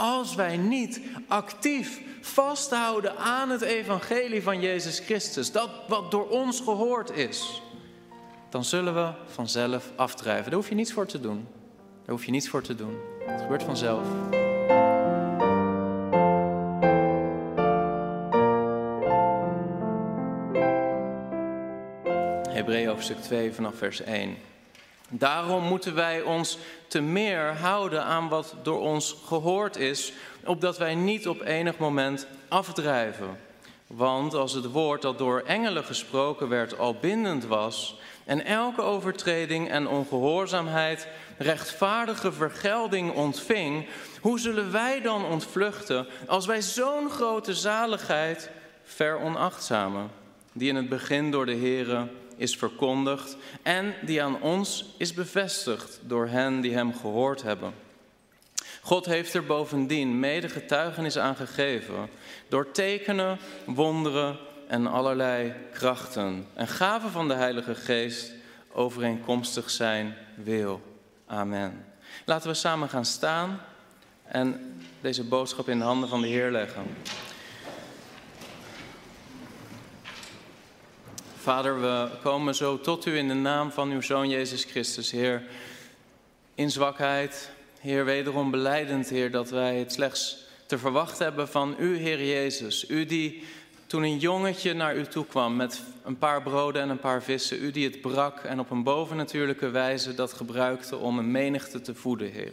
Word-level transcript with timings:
Als 0.00 0.34
wij 0.34 0.56
niet 0.56 1.00
actief 1.28 2.00
vasthouden 2.20 3.16
aan 3.16 3.50
het 3.50 3.60
evangelie 3.60 4.42
van 4.42 4.60
Jezus 4.60 4.98
Christus, 4.98 5.52
dat 5.52 5.70
wat 5.88 6.10
door 6.10 6.28
ons 6.28 6.60
gehoord 6.60 7.10
is, 7.10 7.62
dan 8.48 8.64
zullen 8.64 8.94
we 8.94 9.12
vanzelf 9.26 9.92
afdrijven. 9.96 10.44
Daar 10.44 10.60
hoef 10.60 10.68
je 10.68 10.74
niets 10.74 10.92
voor 10.92 11.06
te 11.06 11.20
doen. 11.20 11.46
Daar 12.04 12.14
hoef 12.14 12.24
je 12.24 12.30
niets 12.30 12.48
voor 12.48 12.62
te 12.62 12.74
doen. 12.74 12.96
Het 13.26 13.40
gebeurt 13.40 13.62
vanzelf. 13.62 14.06
Hebreeën 22.48 22.88
hoofdstuk 22.88 23.18
2 23.18 23.52
vanaf 23.52 23.74
vers 23.74 24.02
1. 24.02 24.36
Daarom 25.08 25.64
moeten 25.64 25.94
wij 25.94 26.22
ons 26.22 26.58
te 26.86 27.00
meer 27.00 27.56
houden 27.56 28.04
aan 28.04 28.28
wat 28.28 28.54
door 28.62 28.80
ons 28.80 29.16
gehoord 29.26 29.76
is, 29.76 30.12
opdat 30.44 30.78
wij 30.78 30.94
niet 30.94 31.28
op 31.28 31.40
enig 31.40 31.78
moment 31.78 32.26
afdrijven. 32.48 33.38
Want 33.86 34.34
als 34.34 34.52
het 34.52 34.70
woord 34.72 35.02
dat 35.02 35.18
door 35.18 35.42
engelen 35.46 35.84
gesproken 35.84 36.48
werd 36.48 36.78
al 36.78 36.94
bindend 36.94 37.46
was, 37.46 37.98
en 38.24 38.44
elke 38.44 38.82
overtreding 38.82 39.70
en 39.70 39.88
ongehoorzaamheid 39.88 41.08
rechtvaardige 41.38 42.32
vergelding 42.32 43.12
ontving, 43.12 43.86
hoe 44.20 44.40
zullen 44.40 44.72
wij 44.72 45.00
dan 45.00 45.24
ontvluchten 45.24 46.06
als 46.26 46.46
wij 46.46 46.62
zo'n 46.62 47.10
grote 47.10 47.54
zaligheid 47.54 48.50
veronachtzamen, 48.82 50.10
die 50.52 50.68
in 50.68 50.76
het 50.76 50.88
begin 50.88 51.30
door 51.30 51.46
de 51.46 51.56
Here 51.56 52.06
is 52.38 52.56
verkondigd 52.56 53.36
en 53.62 53.94
die 54.02 54.22
aan 54.22 54.42
ons 54.42 54.84
is 54.96 55.14
bevestigd 55.14 56.00
door 56.02 56.26
hen 56.26 56.60
die 56.60 56.74
hem 56.74 56.94
gehoord 56.94 57.42
hebben. 57.42 57.74
God 58.80 59.06
heeft 59.06 59.34
er 59.34 59.44
bovendien 59.44 60.20
mede 60.20 60.48
getuigenis 60.48 61.18
aan 61.18 61.36
gegeven 61.36 62.08
door 62.48 62.70
tekenen, 62.70 63.38
wonderen 63.64 64.38
en 64.68 64.86
allerlei 64.86 65.52
krachten 65.72 66.46
en 66.54 66.68
gaven 66.68 67.10
van 67.10 67.28
de 67.28 67.34
Heilige 67.34 67.74
Geest 67.74 68.32
overeenkomstig 68.72 69.70
zijn 69.70 70.14
wil. 70.34 70.80
Amen. 71.26 71.84
Laten 72.24 72.48
we 72.48 72.54
samen 72.54 72.88
gaan 72.88 73.04
staan 73.04 73.60
en 74.24 74.76
deze 75.00 75.24
boodschap 75.24 75.68
in 75.68 75.78
de 75.78 75.84
handen 75.84 76.08
van 76.08 76.20
de 76.20 76.26
Heer 76.26 76.50
leggen. 76.50 76.86
Vader, 81.48 81.80
we 81.80 82.08
komen 82.22 82.54
zo 82.54 82.80
tot 82.80 83.06
u 83.06 83.16
in 83.16 83.28
de 83.28 83.34
naam 83.34 83.70
van 83.70 83.90
uw 83.90 84.00
Zoon 84.00 84.28
Jezus 84.28 84.64
Christus, 84.64 85.10
Heer. 85.10 85.42
In 86.54 86.70
zwakheid, 86.70 87.50
Heer, 87.80 88.04
wederom 88.04 88.50
beleidend, 88.50 89.08
Heer, 89.08 89.30
dat 89.30 89.50
wij 89.50 89.78
het 89.78 89.92
slechts 89.92 90.46
te 90.66 90.78
verwachten 90.78 91.24
hebben 91.24 91.48
van 91.48 91.76
u, 91.78 91.96
Heer 91.96 92.24
Jezus. 92.24 92.88
U 92.88 93.06
die 93.06 93.42
toen 93.86 94.02
een 94.02 94.18
jongetje 94.18 94.74
naar 94.74 94.96
u 94.96 95.06
toe 95.06 95.26
kwam 95.26 95.56
met 95.56 95.82
een 96.04 96.18
paar 96.18 96.42
broden 96.42 96.82
en 96.82 96.88
een 96.88 96.98
paar 96.98 97.22
vissen, 97.22 97.62
u 97.62 97.70
die 97.70 97.88
het 97.88 98.00
brak 98.00 98.38
en 98.38 98.60
op 98.60 98.70
een 98.70 98.82
bovennatuurlijke 98.82 99.68
wijze 99.70 100.14
dat 100.14 100.32
gebruikte 100.32 100.96
om 100.96 101.18
een 101.18 101.30
menigte 101.30 101.80
te 101.80 101.94
voeden, 101.94 102.30
Heer. 102.30 102.52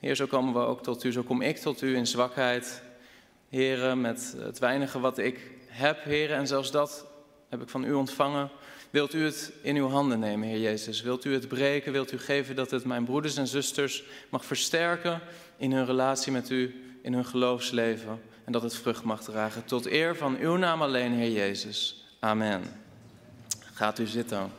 Heer, 0.00 0.14
zo 0.14 0.26
komen 0.26 0.54
we 0.54 0.60
ook 0.60 0.82
tot 0.82 1.04
u, 1.04 1.12
zo 1.12 1.22
kom 1.22 1.42
ik 1.42 1.56
tot 1.56 1.82
u 1.82 1.96
in 1.96 2.06
zwakheid, 2.06 2.82
Heer, 3.48 3.96
met 3.96 4.34
het 4.38 4.58
weinige 4.58 5.00
wat 5.00 5.18
ik 5.18 5.40
heb, 5.66 6.04
Heer, 6.04 6.32
en 6.32 6.46
zelfs 6.46 6.70
dat 6.70 7.08
heb 7.50 7.62
ik 7.62 7.68
van 7.68 7.84
u 7.84 7.92
ontvangen. 7.92 8.50
Wilt 8.90 9.14
u 9.14 9.24
het 9.24 9.52
in 9.62 9.76
uw 9.76 9.88
handen 9.88 10.18
nemen, 10.18 10.48
Heer 10.48 10.60
Jezus? 10.60 11.02
Wilt 11.02 11.24
u 11.24 11.32
het 11.32 11.48
breken? 11.48 11.92
Wilt 11.92 12.12
u 12.12 12.18
geven 12.18 12.56
dat 12.56 12.70
het 12.70 12.84
mijn 12.84 13.04
broeders 13.04 13.36
en 13.36 13.46
zusters 13.46 14.04
mag 14.28 14.44
versterken 14.44 15.20
in 15.56 15.72
hun 15.72 15.86
relatie 15.86 16.32
met 16.32 16.50
u, 16.50 16.74
in 17.02 17.12
hun 17.12 17.24
geloofsleven? 17.24 18.20
En 18.44 18.52
dat 18.52 18.62
het 18.62 18.76
vrucht 18.76 19.04
mag 19.04 19.22
dragen. 19.22 19.64
Tot 19.64 19.86
eer 19.86 20.16
van 20.16 20.36
uw 20.36 20.56
naam 20.56 20.82
alleen, 20.82 21.12
Heer 21.12 21.30
Jezus. 21.30 22.04
Amen. 22.20 22.62
Gaat 23.72 23.98
u 23.98 24.06
zitten. 24.06 24.50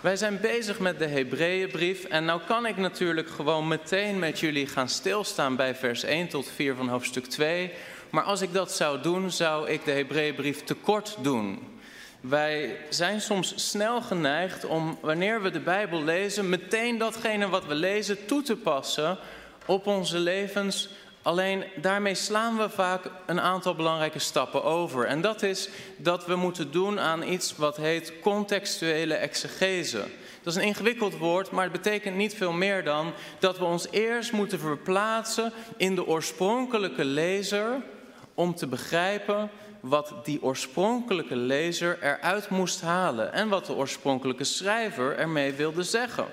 Wij 0.00 0.16
zijn 0.16 0.40
bezig 0.40 0.78
met 0.78 0.98
de 0.98 1.06
Hebreeënbrief 1.06 2.04
en 2.04 2.24
nou 2.24 2.40
kan 2.46 2.66
ik 2.66 2.76
natuurlijk 2.76 3.28
gewoon 3.28 3.68
meteen 3.68 4.18
met 4.18 4.40
jullie 4.40 4.66
gaan 4.66 4.88
stilstaan 4.88 5.56
bij 5.56 5.74
vers 5.74 6.04
1 6.04 6.28
tot 6.28 6.48
4 6.48 6.74
van 6.74 6.88
hoofdstuk 6.88 7.26
2. 7.26 7.72
Maar 8.10 8.22
als 8.22 8.40
ik 8.40 8.52
dat 8.52 8.72
zou 8.72 9.00
doen, 9.00 9.30
zou 9.30 9.68
ik 9.68 9.84
de 9.84 9.90
Hebreeënbrief 9.90 10.64
tekort 10.64 11.16
doen. 11.20 11.74
Wij 12.20 12.76
zijn 12.90 13.20
soms 13.20 13.70
snel 13.70 14.02
geneigd 14.02 14.64
om, 14.64 14.98
wanneer 15.00 15.42
we 15.42 15.50
de 15.50 15.60
Bijbel 15.60 16.02
lezen, 16.02 16.48
meteen 16.48 16.98
datgene 16.98 17.48
wat 17.48 17.66
we 17.66 17.74
lezen 17.74 18.26
toe 18.26 18.42
te 18.42 18.56
passen 18.56 19.18
op 19.66 19.86
onze 19.86 20.18
levens. 20.18 20.88
Alleen 21.22 21.64
daarmee 21.76 22.14
slaan 22.14 22.56
we 22.56 22.68
vaak 22.68 23.10
een 23.26 23.40
aantal 23.40 23.74
belangrijke 23.74 24.18
stappen 24.18 24.64
over. 24.64 25.04
En 25.04 25.20
dat 25.20 25.42
is 25.42 25.68
dat 25.96 26.26
we 26.26 26.36
moeten 26.36 26.70
doen 26.70 27.00
aan 27.00 27.22
iets 27.22 27.56
wat 27.56 27.76
heet 27.76 28.12
contextuele 28.20 29.14
exegese. 29.14 30.04
Dat 30.42 30.54
is 30.56 30.60
een 30.62 30.68
ingewikkeld 30.68 31.18
woord, 31.18 31.50
maar 31.50 31.62
het 31.62 31.72
betekent 31.72 32.16
niet 32.16 32.34
veel 32.34 32.52
meer 32.52 32.84
dan 32.84 33.12
dat 33.38 33.58
we 33.58 33.64
ons 33.64 33.86
eerst 33.90 34.32
moeten 34.32 34.58
verplaatsen 34.58 35.52
in 35.76 35.94
de 35.94 36.06
oorspronkelijke 36.06 37.04
lezer 37.04 37.82
om 38.36 38.54
te 38.54 38.66
begrijpen 38.66 39.50
wat 39.80 40.14
die 40.24 40.42
oorspronkelijke 40.42 41.36
lezer 41.36 41.98
eruit 42.02 42.48
moest 42.48 42.80
halen 42.80 43.32
en 43.32 43.48
wat 43.48 43.66
de 43.66 43.72
oorspronkelijke 43.72 44.44
schrijver 44.44 45.16
ermee 45.16 45.52
wilde 45.52 45.82
zeggen. 45.82 46.26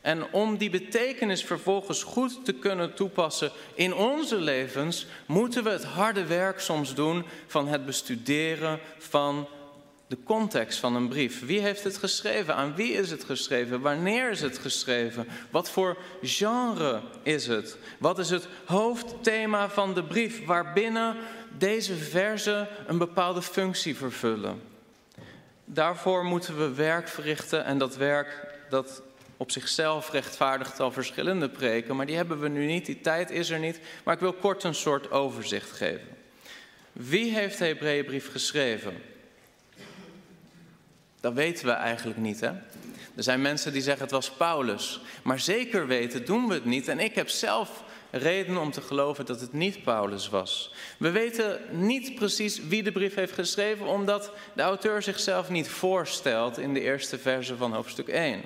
En 0.00 0.32
om 0.32 0.56
die 0.56 0.70
betekenis 0.70 1.44
vervolgens 1.44 2.02
goed 2.02 2.44
te 2.44 2.52
kunnen 2.52 2.94
toepassen 2.94 3.50
in 3.74 3.94
onze 3.94 4.36
levens, 4.36 5.06
moeten 5.26 5.64
we 5.64 5.70
het 5.70 5.84
harde 5.84 6.26
werk 6.26 6.60
soms 6.60 6.94
doen 6.94 7.24
van 7.46 7.68
het 7.68 7.86
bestuderen 7.86 8.80
van 8.98 9.48
de 10.06 10.16
context 10.24 10.78
van 10.78 10.94
een 10.94 11.08
brief. 11.08 11.46
Wie 11.46 11.60
heeft 11.60 11.84
het 11.84 11.96
geschreven? 11.96 12.54
Aan 12.54 12.74
wie 12.74 12.92
is 12.92 13.10
het 13.10 13.24
geschreven? 13.24 13.80
Wanneer 13.80 14.30
is 14.30 14.40
het 14.40 14.58
geschreven? 14.58 15.26
Wat 15.50 15.70
voor 15.70 15.96
genre 16.22 17.00
is 17.22 17.46
het? 17.46 17.76
Wat 17.98 18.18
is 18.18 18.30
het 18.30 18.48
hoofdthema 18.64 19.68
van 19.70 19.94
de 19.94 20.04
brief 20.04 20.46
waarbinnen 20.46 21.16
deze 21.58 21.94
verzen 21.94 22.68
een 22.86 22.98
bepaalde 22.98 23.42
functie 23.42 23.96
vervullen? 23.96 24.62
Daarvoor 25.64 26.24
moeten 26.24 26.58
we 26.58 26.74
werk 26.74 27.08
verrichten 27.08 27.64
en 27.64 27.78
dat 27.78 27.96
werk 27.96 28.46
dat 28.68 29.02
op 29.36 29.50
zichzelf 29.50 30.10
rechtvaardigt 30.10 30.80
al 30.80 30.92
verschillende 30.92 31.48
preken, 31.48 31.96
maar 31.96 32.06
die 32.06 32.16
hebben 32.16 32.40
we 32.40 32.48
nu 32.48 32.66
niet, 32.66 32.86
die 32.86 33.00
tijd 33.00 33.30
is 33.30 33.50
er 33.50 33.58
niet. 33.58 33.80
Maar 34.04 34.14
ik 34.14 34.20
wil 34.20 34.32
kort 34.32 34.62
een 34.62 34.74
soort 34.74 35.10
overzicht 35.10 35.70
geven. 35.70 36.08
Wie 36.92 37.32
heeft 37.32 37.58
de 37.58 37.64
Hebreeënbrief 37.64 38.30
geschreven? 38.30 39.13
Dat 41.24 41.34
weten 41.34 41.66
we 41.66 41.72
eigenlijk 41.72 42.18
niet, 42.18 42.40
hè? 42.40 42.46
Er 43.16 43.22
zijn 43.22 43.42
mensen 43.42 43.72
die 43.72 43.82
zeggen 43.82 44.02
het 44.02 44.10
was 44.10 44.30
Paulus. 44.30 45.00
Maar 45.22 45.40
zeker 45.40 45.86
weten 45.86 46.24
doen 46.24 46.48
we 46.48 46.54
het 46.54 46.64
niet. 46.64 46.88
En 46.88 46.98
ik 46.98 47.14
heb 47.14 47.28
zelf 47.28 47.82
reden 48.10 48.56
om 48.56 48.70
te 48.70 48.80
geloven 48.80 49.26
dat 49.26 49.40
het 49.40 49.52
niet 49.52 49.82
Paulus 49.82 50.28
was. 50.28 50.74
We 50.98 51.10
weten 51.10 51.60
niet 51.70 52.14
precies 52.14 52.60
wie 52.68 52.82
de 52.82 52.92
brief 52.92 53.14
heeft 53.14 53.32
geschreven, 53.32 53.86
omdat 53.86 54.32
de 54.54 54.62
auteur 54.62 55.02
zichzelf 55.02 55.50
niet 55.50 55.68
voorstelt 55.68 56.58
in 56.58 56.74
de 56.74 56.80
eerste 56.80 57.18
verse 57.18 57.56
van 57.56 57.72
hoofdstuk 57.72 58.08
1. 58.08 58.42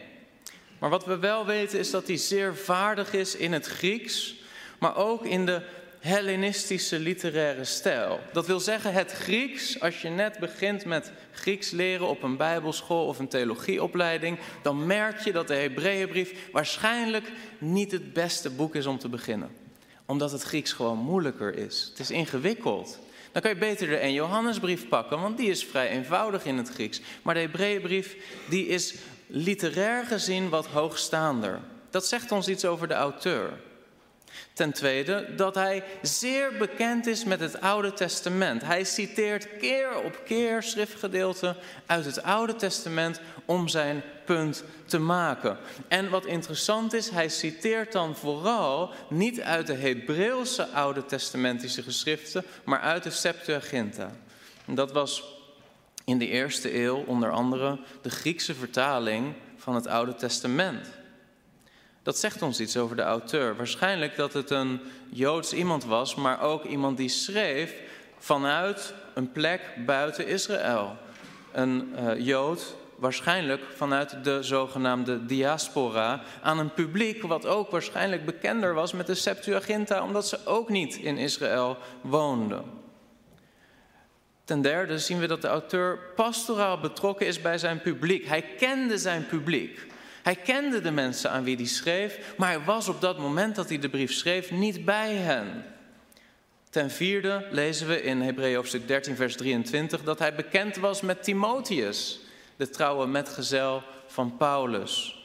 Maar 0.78 0.90
wat 0.90 1.04
we 1.04 1.18
wel 1.18 1.46
weten 1.46 1.78
is 1.78 1.90
dat 1.90 2.06
hij 2.06 2.16
zeer 2.16 2.56
vaardig 2.56 3.12
is 3.12 3.36
in 3.36 3.52
het 3.52 3.66
Grieks, 3.66 4.34
maar 4.78 4.96
ook 4.96 5.24
in 5.24 5.46
de 5.46 5.62
Hellenistische 5.98 6.98
literaire 6.98 7.64
stijl. 7.64 8.20
Dat 8.32 8.46
wil 8.46 8.60
zeggen, 8.60 8.92
het 8.92 9.12
Grieks, 9.12 9.80
als 9.80 10.02
je 10.02 10.08
net 10.08 10.38
begint 10.38 10.84
met 10.84 11.12
Grieks 11.32 11.70
leren 11.70 12.08
op 12.08 12.22
een 12.22 12.36
bijbelschool 12.36 13.06
of 13.06 13.18
een 13.18 13.28
theologieopleiding, 13.28 14.38
dan 14.62 14.86
merk 14.86 15.20
je 15.20 15.32
dat 15.32 15.48
de 15.48 15.54
Hebreeënbrief 15.54 16.48
waarschijnlijk 16.52 17.32
niet 17.58 17.92
het 17.92 18.12
beste 18.12 18.50
boek 18.50 18.74
is 18.74 18.86
om 18.86 18.98
te 18.98 19.08
beginnen. 19.08 19.50
Omdat 20.06 20.32
het 20.32 20.42
Grieks 20.42 20.72
gewoon 20.72 20.98
moeilijker 20.98 21.56
is. 21.56 21.86
Het 21.90 21.98
is 21.98 22.10
ingewikkeld. 22.10 22.98
Dan 23.32 23.42
kan 23.42 23.50
je 23.50 23.58
beter 23.58 23.88
de 23.88 23.96
1 23.96 24.12
Johannesbrief 24.12 24.88
pakken, 24.88 25.20
want 25.20 25.36
die 25.36 25.50
is 25.50 25.64
vrij 25.64 25.88
eenvoudig 25.88 26.44
in 26.44 26.56
het 26.56 26.68
Grieks. 26.68 27.00
Maar 27.22 27.34
de 27.34 27.40
Hebreeënbrief, 27.40 28.16
die 28.48 28.66
is 28.66 28.94
literair 29.26 30.04
gezien 30.04 30.48
wat 30.48 30.66
hoogstaander. 30.66 31.60
Dat 31.90 32.06
zegt 32.06 32.32
ons 32.32 32.48
iets 32.48 32.64
over 32.64 32.88
de 32.88 32.94
auteur. 32.94 33.52
Ten 34.52 34.72
tweede 34.72 35.34
dat 35.36 35.54
hij 35.54 35.84
zeer 36.02 36.52
bekend 36.58 37.06
is 37.06 37.24
met 37.24 37.40
het 37.40 37.60
Oude 37.60 37.92
Testament. 37.92 38.62
Hij 38.62 38.84
citeert 38.84 39.56
keer 39.58 40.02
op 40.02 40.20
keer 40.24 40.62
schriftgedeelten 40.62 41.56
uit 41.86 42.04
het 42.04 42.22
Oude 42.22 42.56
Testament 42.56 43.20
om 43.44 43.68
zijn 43.68 44.02
punt 44.24 44.64
te 44.86 44.98
maken. 44.98 45.58
En 45.88 46.10
wat 46.10 46.26
interessant 46.26 46.92
is, 46.92 47.10
hij 47.10 47.28
citeert 47.28 47.92
dan 47.92 48.16
vooral 48.16 48.90
niet 49.08 49.40
uit 49.40 49.66
de 49.66 49.74
Hebreeuwse 49.74 50.68
Oude 50.68 51.06
Testamentische 51.06 51.82
geschriften, 51.82 52.44
maar 52.64 52.80
uit 52.80 53.02
de 53.02 53.10
Septuaginta. 53.10 54.10
dat 54.66 54.92
was 54.92 55.24
in 56.04 56.18
de 56.18 56.28
eerste 56.28 56.82
eeuw 56.82 57.04
onder 57.06 57.30
andere 57.30 57.78
de 58.02 58.10
Griekse 58.10 58.54
vertaling 58.54 59.34
van 59.56 59.74
het 59.74 59.86
Oude 59.86 60.14
Testament. 60.14 60.97
Dat 62.08 62.18
zegt 62.18 62.42
ons 62.42 62.60
iets 62.60 62.76
over 62.76 62.96
de 62.96 63.02
auteur. 63.02 63.56
Waarschijnlijk 63.56 64.16
dat 64.16 64.32
het 64.32 64.50
een 64.50 64.80
Joods 65.08 65.52
iemand 65.52 65.84
was, 65.84 66.14
maar 66.14 66.40
ook 66.40 66.64
iemand 66.64 66.96
die 66.96 67.08
schreef 67.08 67.74
vanuit 68.18 68.94
een 69.14 69.32
plek 69.32 69.60
buiten 69.86 70.26
Israël. 70.26 70.96
Een 71.52 71.94
uh, 71.98 72.26
Jood, 72.26 72.76
waarschijnlijk 72.96 73.62
vanuit 73.76 74.24
de 74.24 74.42
zogenaamde 74.42 75.26
diaspora, 75.26 76.20
aan 76.42 76.58
een 76.58 76.72
publiek 76.72 77.22
wat 77.22 77.46
ook 77.46 77.70
waarschijnlijk 77.70 78.24
bekender 78.24 78.74
was 78.74 78.92
met 78.92 79.06
de 79.06 79.14
Septuaginta, 79.14 80.02
omdat 80.02 80.28
ze 80.28 80.38
ook 80.44 80.68
niet 80.68 80.96
in 80.96 81.16
Israël 81.16 81.76
woonden. 82.00 82.64
Ten 84.44 84.62
derde 84.62 84.98
zien 84.98 85.18
we 85.18 85.26
dat 85.26 85.42
de 85.42 85.48
auteur 85.48 85.98
pastoraal 86.16 86.80
betrokken 86.80 87.26
is 87.26 87.40
bij 87.40 87.58
zijn 87.58 87.80
publiek. 87.80 88.26
Hij 88.26 88.42
kende 88.42 88.98
zijn 88.98 89.26
publiek. 89.26 89.96
Hij 90.28 90.36
kende 90.36 90.80
de 90.80 90.90
mensen 90.90 91.30
aan 91.30 91.44
wie 91.44 91.56
hij 91.56 91.64
schreef, 91.64 92.34
maar 92.36 92.48
hij 92.48 92.64
was 92.64 92.88
op 92.88 93.00
dat 93.00 93.18
moment 93.18 93.56
dat 93.56 93.68
hij 93.68 93.78
de 93.78 93.88
brief 93.88 94.12
schreef 94.12 94.50
niet 94.50 94.84
bij 94.84 95.14
hen. 95.14 95.64
Ten 96.70 96.90
vierde 96.90 97.46
lezen 97.50 97.86
we 97.86 98.02
in 98.02 98.20
Hebreeën 98.20 98.56
hoofdstuk 98.56 98.88
13, 98.88 99.16
vers 99.16 99.36
23 99.36 100.02
dat 100.02 100.18
hij 100.18 100.34
bekend 100.34 100.76
was 100.76 101.00
met 101.00 101.22
Timotheus, 101.22 102.20
de 102.56 102.68
trouwe 102.68 103.06
metgezel 103.06 103.82
van 104.06 104.36
Paulus. 104.36 105.22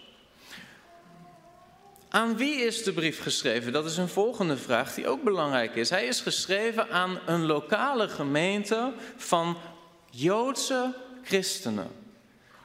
Aan 2.09 2.37
wie 2.37 2.55
is 2.55 2.83
de 2.83 2.93
brief 2.93 3.21
geschreven? 3.21 3.73
Dat 3.73 3.85
is 3.85 3.97
een 3.97 4.09
volgende 4.09 4.57
vraag 4.57 4.93
die 4.93 5.07
ook 5.07 5.23
belangrijk 5.23 5.75
is. 5.75 5.89
Hij 5.89 6.05
is 6.05 6.21
geschreven 6.21 6.89
aan 6.89 7.19
een 7.25 7.45
lokale 7.45 8.09
gemeente 8.09 8.93
van 9.15 9.57
Joodse 10.11 10.93
christenen. 11.23 12.02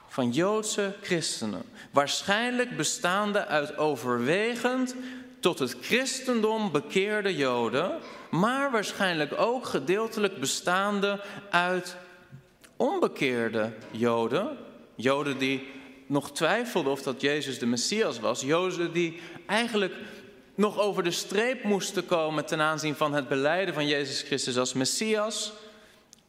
Van 0.08 0.30
Joodse 0.30 0.94
christenen. 1.02 1.62
Waarschijnlijk 1.90 2.76
bestaande 2.76 3.46
uit 3.46 3.76
overwegend 3.76 4.94
tot 5.40 5.58
het 5.58 5.76
christendom 5.80 6.72
bekeerde 6.72 7.36
Joden, 7.36 7.98
maar 8.30 8.70
waarschijnlijk 8.70 9.40
ook 9.40 9.66
gedeeltelijk 9.66 10.40
bestaande 10.40 11.20
uit 11.50 11.96
onbekeerde 12.76 13.72
Joden. 13.90 14.56
Joden 14.94 15.38
die 15.38 15.68
nog 16.06 16.32
twijfelden 16.32 16.92
of 16.92 17.02
dat 17.02 17.20
Jezus 17.20 17.58
de 17.58 17.66
Messias 17.66 18.20
was. 18.20 18.40
Joden 18.40 18.92
die 18.92 19.20
eigenlijk 19.46 19.94
nog 20.54 20.78
over 20.78 21.02
de 21.02 21.10
streep 21.10 21.64
moesten 21.64 22.06
komen 22.06 22.46
ten 22.46 22.60
aanzien 22.60 22.94
van 22.94 23.12
het 23.14 23.28
beleiden 23.28 23.74
van 23.74 23.86
Jezus 23.86 24.22
Christus 24.22 24.58
als 24.58 24.72
Messias. 24.72 25.52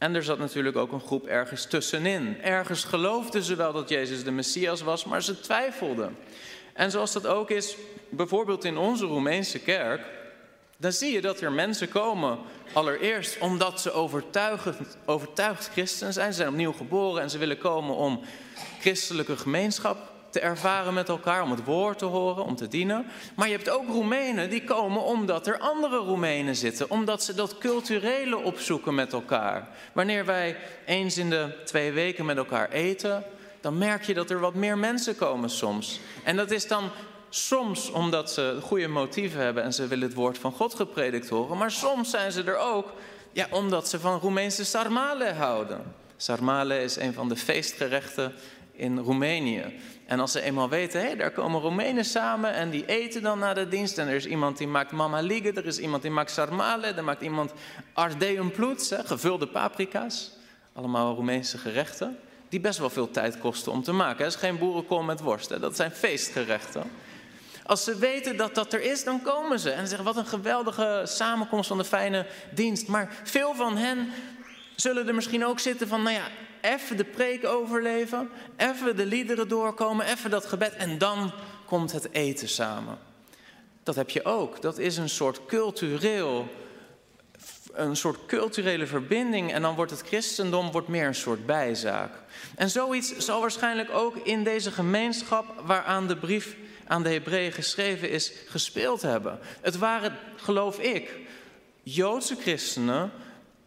En 0.00 0.14
er 0.14 0.22
zat 0.22 0.38
natuurlijk 0.38 0.76
ook 0.76 0.92
een 0.92 1.00
groep 1.00 1.26
ergens 1.26 1.66
tussenin. 1.66 2.36
Ergens 2.42 2.84
geloofden 2.84 3.42
ze 3.42 3.54
wel 3.54 3.72
dat 3.72 3.88
Jezus 3.88 4.24
de 4.24 4.30
Messias 4.30 4.82
was, 4.82 5.04
maar 5.04 5.22
ze 5.22 5.40
twijfelden. 5.40 6.16
En 6.72 6.90
zoals 6.90 7.12
dat 7.12 7.26
ook 7.26 7.50
is, 7.50 7.76
bijvoorbeeld 8.08 8.64
in 8.64 8.76
onze 8.76 9.06
Roemeense 9.06 9.58
kerk, 9.58 10.00
dan 10.76 10.92
zie 10.92 11.12
je 11.12 11.20
dat 11.20 11.40
er 11.40 11.52
mensen 11.52 11.88
komen, 11.88 12.38
allereerst 12.72 13.38
omdat 13.38 13.80
ze 13.80 13.92
overtuigd, 15.06 15.68
christen 15.72 16.12
zijn. 16.12 16.32
Ze 16.32 16.36
zijn 16.36 16.48
opnieuw 16.48 16.72
geboren 16.72 17.22
en 17.22 17.30
ze 17.30 17.38
willen 17.38 17.58
komen 17.58 17.94
om 17.94 18.20
christelijke 18.78 19.36
gemeenschap 19.36 20.09
te 20.30 20.40
ervaren 20.40 20.94
met 20.94 21.08
elkaar, 21.08 21.42
om 21.42 21.50
het 21.50 21.64
woord 21.64 21.98
te 21.98 22.04
horen, 22.04 22.44
om 22.44 22.56
te 22.56 22.68
dienen. 22.68 23.06
Maar 23.36 23.48
je 23.48 23.54
hebt 23.56 23.70
ook 23.70 23.88
Roemenen 23.88 24.50
die 24.50 24.64
komen 24.64 25.02
omdat 25.02 25.46
er 25.46 25.58
andere 25.58 25.96
Roemenen 25.96 26.56
zitten, 26.56 26.90
omdat 26.90 27.22
ze 27.22 27.34
dat 27.34 27.58
culturele 27.58 28.38
opzoeken 28.38 28.94
met 28.94 29.12
elkaar. 29.12 29.68
Wanneer 29.92 30.24
wij 30.24 30.56
eens 30.86 31.18
in 31.18 31.30
de 31.30 31.62
twee 31.64 31.92
weken 31.92 32.24
met 32.24 32.36
elkaar 32.36 32.70
eten, 32.70 33.24
dan 33.60 33.78
merk 33.78 34.02
je 34.02 34.14
dat 34.14 34.30
er 34.30 34.40
wat 34.40 34.54
meer 34.54 34.78
mensen 34.78 35.16
komen 35.16 35.50
soms. 35.50 36.00
En 36.24 36.36
dat 36.36 36.50
is 36.50 36.68
dan 36.68 36.90
soms 37.28 37.90
omdat 37.90 38.30
ze 38.30 38.58
goede 38.62 38.88
motieven 38.88 39.40
hebben 39.40 39.62
en 39.62 39.72
ze 39.72 39.86
willen 39.86 40.08
het 40.08 40.16
woord 40.16 40.38
van 40.38 40.52
God 40.52 40.74
gepredikt 40.74 41.28
horen, 41.28 41.56
maar 41.56 41.70
soms 41.70 42.10
zijn 42.10 42.32
ze 42.32 42.42
er 42.42 42.58
ook 42.58 42.92
ja, 43.32 43.46
omdat 43.50 43.88
ze 43.88 44.00
van 44.00 44.18
Roemeense 44.18 44.64
sarmale 44.64 45.32
houden. 45.32 45.94
Sarmale 46.16 46.82
is 46.82 46.96
een 46.96 47.12
van 47.12 47.28
de 47.28 47.36
feestgerechten 47.36 48.32
in 48.80 48.98
Roemenië. 48.98 49.64
En 50.06 50.20
als 50.20 50.32
ze 50.32 50.40
eenmaal 50.40 50.68
weten, 50.68 51.00
hé, 51.00 51.16
daar 51.16 51.30
komen 51.30 51.60
Roemenen 51.60 52.04
samen 52.04 52.52
en 52.52 52.70
die 52.70 52.86
eten 52.86 53.22
dan 53.22 53.38
na 53.38 53.54
de 53.54 53.68
dienst. 53.68 53.98
En 53.98 54.08
er 54.08 54.14
is 54.14 54.26
iemand 54.26 54.58
die 54.58 54.66
maakt 54.66 54.92
mama 54.92 55.18
er 55.18 55.66
is 55.66 55.78
iemand 55.78 56.02
die 56.02 56.10
maakt 56.10 56.30
sarmale, 56.30 56.86
er 56.86 57.04
maakt 57.04 57.22
iemand 57.22 57.52
ardeum 57.92 58.50
ploets, 58.50 58.94
gevulde 59.04 59.46
paprika's. 59.46 60.32
Allemaal 60.72 61.14
Roemeense 61.14 61.58
gerechten, 61.58 62.18
die 62.48 62.60
best 62.60 62.78
wel 62.78 62.90
veel 62.90 63.10
tijd 63.10 63.38
kosten 63.38 63.72
om 63.72 63.82
te 63.82 63.92
maken. 63.92 64.24
Het 64.24 64.34
is 64.34 64.40
geen 64.40 64.58
boerenkool 64.58 65.02
met 65.02 65.20
worst, 65.20 65.48
hè? 65.48 65.58
dat 65.58 65.76
zijn 65.76 65.90
feestgerechten. 65.90 66.82
Als 67.64 67.84
ze 67.84 67.98
weten 67.98 68.36
dat 68.36 68.54
dat 68.54 68.72
er 68.72 68.82
is, 68.82 69.04
dan 69.04 69.22
komen 69.22 69.60
ze 69.60 69.70
en 69.70 69.86
zeggen: 69.86 70.06
Wat 70.06 70.16
een 70.16 70.26
geweldige 70.26 71.02
samenkomst 71.04 71.68
van 71.68 71.78
de 71.78 71.84
fijne 71.84 72.26
dienst. 72.54 72.86
Maar 72.88 73.20
veel 73.22 73.54
van 73.54 73.76
hen 73.76 74.12
zullen 74.76 75.08
er 75.08 75.14
misschien 75.14 75.46
ook 75.46 75.58
zitten 75.58 75.88
van: 75.88 76.02
Nou 76.02 76.14
ja, 76.16 76.24
even 76.60 76.96
de 76.96 77.04
preek 77.04 77.44
overleven, 77.44 78.30
even 78.56 78.96
de 78.96 79.06
liederen 79.06 79.48
doorkomen, 79.48 80.06
even 80.06 80.30
dat 80.30 80.46
gebed 80.46 80.74
en 80.74 80.98
dan 80.98 81.32
komt 81.66 81.92
het 81.92 82.08
eten 82.12 82.48
samen. 82.48 82.98
Dat 83.82 83.94
heb 83.94 84.10
je 84.10 84.24
ook. 84.24 84.62
Dat 84.62 84.78
is 84.78 84.96
een 84.96 85.08
soort 85.08 85.46
cultureel, 85.46 86.48
een 87.72 87.96
soort 87.96 88.26
culturele 88.26 88.86
verbinding 88.86 89.52
en 89.52 89.62
dan 89.62 89.74
wordt 89.74 89.90
het 89.90 90.02
christendom 90.02 90.70
wordt 90.70 90.88
meer 90.88 91.06
een 91.06 91.14
soort 91.14 91.46
bijzaak. 91.46 92.12
En 92.56 92.70
zoiets 92.70 93.16
zal 93.16 93.40
waarschijnlijk 93.40 93.90
ook 93.90 94.16
in 94.16 94.44
deze 94.44 94.70
gemeenschap 94.70 95.62
waaraan 95.64 96.06
de 96.06 96.16
brief 96.16 96.56
aan 96.86 97.02
de 97.02 97.08
Hebreeën 97.08 97.52
geschreven 97.52 98.10
is, 98.10 98.32
gespeeld 98.46 99.02
hebben. 99.02 99.38
Het 99.60 99.78
waren, 99.78 100.18
geloof 100.36 100.78
ik, 100.78 101.16
Joodse 101.82 102.36
christenen 102.36 103.10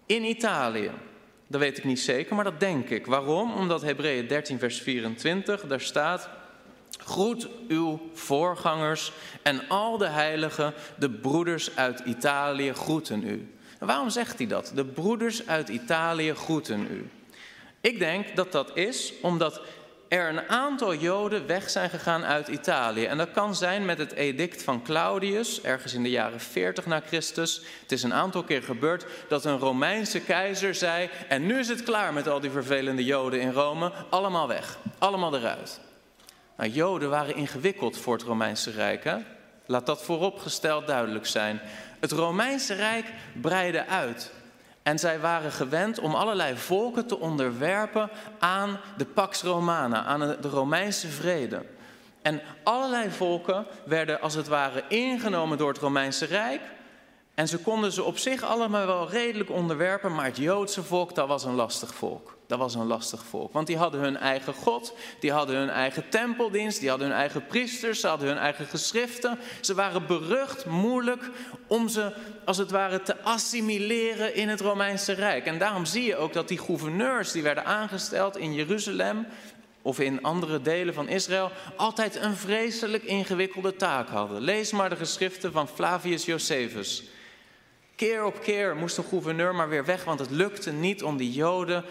in 0.06 0.24
Italië. 0.24 0.92
Dat 1.54 1.62
weet 1.62 1.78
ik 1.78 1.84
niet 1.84 2.00
zeker, 2.00 2.36
maar 2.36 2.44
dat 2.44 2.60
denk 2.60 2.90
ik. 2.90 3.06
Waarom? 3.06 3.54
Omdat 3.54 3.82
Hebreeën 3.82 4.28
13, 4.28 4.60
vers 4.60 4.82
24, 4.82 5.68
daar 5.68 5.82
staat... 5.82 6.30
Groet 6.98 7.48
uw 7.68 8.10
voorgangers 8.14 9.12
en 9.42 9.68
al 9.68 9.98
de 9.98 10.08
heiligen, 10.08 10.74
de 10.98 11.10
broeders 11.10 11.76
uit 11.76 12.00
Italië 12.00 12.74
groeten 12.74 13.28
u. 13.28 13.48
waarom 13.80 14.10
zegt 14.10 14.38
hij 14.38 14.48
dat? 14.48 14.72
De 14.76 14.86
broeders 14.86 15.48
uit 15.48 15.70
Italië 15.70 16.34
groeten 16.34 16.88
u. 16.92 17.10
Ik 17.82 18.00
denk 18.00 18.36
dat 18.36 18.52
dat 18.52 18.72
is 18.78 19.14
omdat 19.22 19.62
er 20.14 20.30
een 20.30 20.50
aantal 20.50 20.96
Joden 20.96 21.48
weg 21.48 21.70
zijn 21.70 21.90
gegaan 21.90 22.26
uit 22.26 22.48
Italië. 22.48 23.06
En 23.06 23.18
dat 23.18 23.32
kan 23.32 23.56
zijn 23.56 23.86
met 23.86 23.98
het 23.98 24.12
edict 24.12 24.64
van 24.64 24.84
Claudius, 24.84 25.62
ergens 25.62 25.94
in 25.94 26.04
de 26.04 26.10
jaren 26.10 26.40
40 26.40 26.86
na 26.86 27.02
Christus. 27.06 27.62
Het 27.82 27.92
is 27.92 28.04
een 28.04 28.14
aantal 28.14 28.44
keer 28.44 28.64
gebeurd 28.64 29.06
dat 29.28 29.46
een 29.46 29.58
Romeinse 29.58 30.20
keizer 30.20 30.76
zei: 30.76 31.10
En 31.28 31.46
nu 31.46 31.60
is 31.60 31.68
het 31.68 31.84
klaar 31.84 32.14
met 32.14 32.28
al 32.28 32.40
die 32.40 32.50
vervelende 32.50 33.04
Joden 33.04 33.42
in 33.42 33.52
Rome, 33.52 33.92
allemaal 34.10 34.48
weg, 34.48 34.78
allemaal 34.98 35.36
eruit. 35.36 35.80
Nou, 36.58 36.70
Joden 36.70 37.10
waren 37.10 37.36
ingewikkeld 37.36 37.98
voor 37.98 38.14
het 38.14 38.24
Romeinse 38.24 38.72
Rijk. 38.72 39.04
Hè? 39.04 39.18
Laat 39.66 39.86
dat 39.86 40.04
vooropgesteld 40.04 40.88
duidelijk 40.88 41.26
zijn. 41.26 41.62
Het 42.00 42.12
Romeinse 42.12 42.74
Rijk 42.74 43.06
breidde 43.42 43.88
uit. 43.88 44.32
En 44.84 45.00
zij 45.00 45.20
waren 45.20 45.52
gewend 45.52 46.00
om 46.00 46.16
allerlei 46.16 46.58
volken 46.58 47.06
te 47.06 47.20
onderwerpen 47.20 48.10
aan 48.40 48.80
de 48.98 49.06
Pax 49.06 49.42
Romana, 49.42 50.04
aan 50.04 50.20
de 50.20 50.50
Romeinse 50.50 51.08
vrede. 51.08 51.66
En 52.22 52.42
allerlei 52.64 53.10
volken 53.10 53.66
werden 53.86 54.22
als 54.22 54.34
het 54.34 54.48
ware 54.48 54.84
ingenomen 54.88 55.58
door 55.58 55.70
het 55.70 55.78
Romeinse 55.78 56.26
Rijk. 56.26 56.62
En 57.34 57.48
ze 57.48 57.58
konden 57.58 57.92
ze 57.92 58.04
op 58.04 58.18
zich 58.18 58.44
allemaal 58.44 58.86
wel 58.86 59.10
redelijk 59.10 59.50
onderwerpen, 59.50 60.16
maar 60.16 60.26
het 60.26 60.38
Joodse 60.38 60.84
volk, 60.84 61.16
dat 61.16 61.28
was 61.28 61.44
een 61.44 61.56
lastig 61.56 61.94
volk. 61.94 62.38
Dat 62.54 62.62
was 62.62 62.76
een 62.76 62.88
lastig 62.88 63.24
volk, 63.24 63.54
want 63.54 63.68
die 63.68 63.78
hadden 63.78 64.02
hun 64.02 64.18
eigen 64.18 64.54
God, 64.54 64.94
die 65.20 65.32
hadden 65.32 65.56
hun 65.56 65.70
eigen 65.70 66.10
tempeldienst, 66.10 66.80
die 66.80 66.90
hadden 66.90 67.08
hun 67.08 67.18
eigen 67.18 67.46
priesters, 67.46 68.00
ze 68.00 68.08
hadden 68.08 68.28
hun 68.28 68.38
eigen 68.38 68.66
geschriften. 68.66 69.40
Ze 69.62 69.74
waren 69.74 70.08
berucht 70.08 70.66
moeilijk 70.66 71.30
om 71.68 71.88
ze 71.88 72.14
als 72.46 72.58
het 72.58 72.72
ware 72.72 73.02
te 73.02 73.22
assimileren 73.22 74.36
in 74.36 74.50
het 74.50 74.62
Romeinse 74.62 75.14
Rijk. 75.14 75.46
En 75.46 75.58
daarom 75.58 75.86
zie 75.86 76.04
je 76.04 76.16
ook 76.16 76.34
dat 76.34 76.48
die 76.48 76.58
gouverneurs 76.58 77.32
die 77.32 77.44
werden 77.44 77.66
aangesteld 77.66 78.38
in 78.38 78.54
Jeruzalem 78.54 79.26
of 79.82 80.00
in 80.00 80.24
andere 80.24 80.62
delen 80.62 80.94
van 80.94 81.08
Israël 81.08 81.52
altijd 81.76 82.16
een 82.16 82.36
vreselijk 82.36 83.04
ingewikkelde 83.04 83.76
taak 83.76 84.10
hadden. 84.10 84.42
Lees 84.42 84.72
maar 84.72 84.90
de 84.90 84.96
geschriften 84.96 85.52
van 85.52 85.68
Flavius 85.68 86.26
Josephus. 86.26 87.04
Keer 87.96 88.24
op 88.24 88.42
keer 88.42 88.76
moest 88.76 88.96
de 88.96 89.04
gouverneur 89.04 89.56
maar 89.56 89.70
weer 89.70 89.86
weg, 89.86 90.04
want 90.04 90.20
het 90.20 90.30
lukte 90.30 90.72
niet 90.72 91.04
om 91.04 91.18
die 91.18 91.32
Joden 91.32 91.86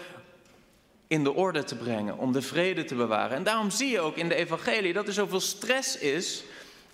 in 1.13 1.23
de 1.23 1.33
orde 1.33 1.63
te 1.63 1.75
brengen, 1.75 2.17
om 2.17 2.31
de 2.31 2.41
vrede 2.41 2.83
te 2.83 2.95
bewaren. 2.95 3.37
En 3.37 3.43
daarom 3.43 3.69
zie 3.69 3.89
je 3.89 3.99
ook 3.99 4.15
in 4.15 4.29
de 4.29 4.35
evangelie 4.35 4.93
dat 4.93 5.07
er 5.07 5.13
zoveel 5.13 5.39
stress 5.39 5.97
is 5.97 6.43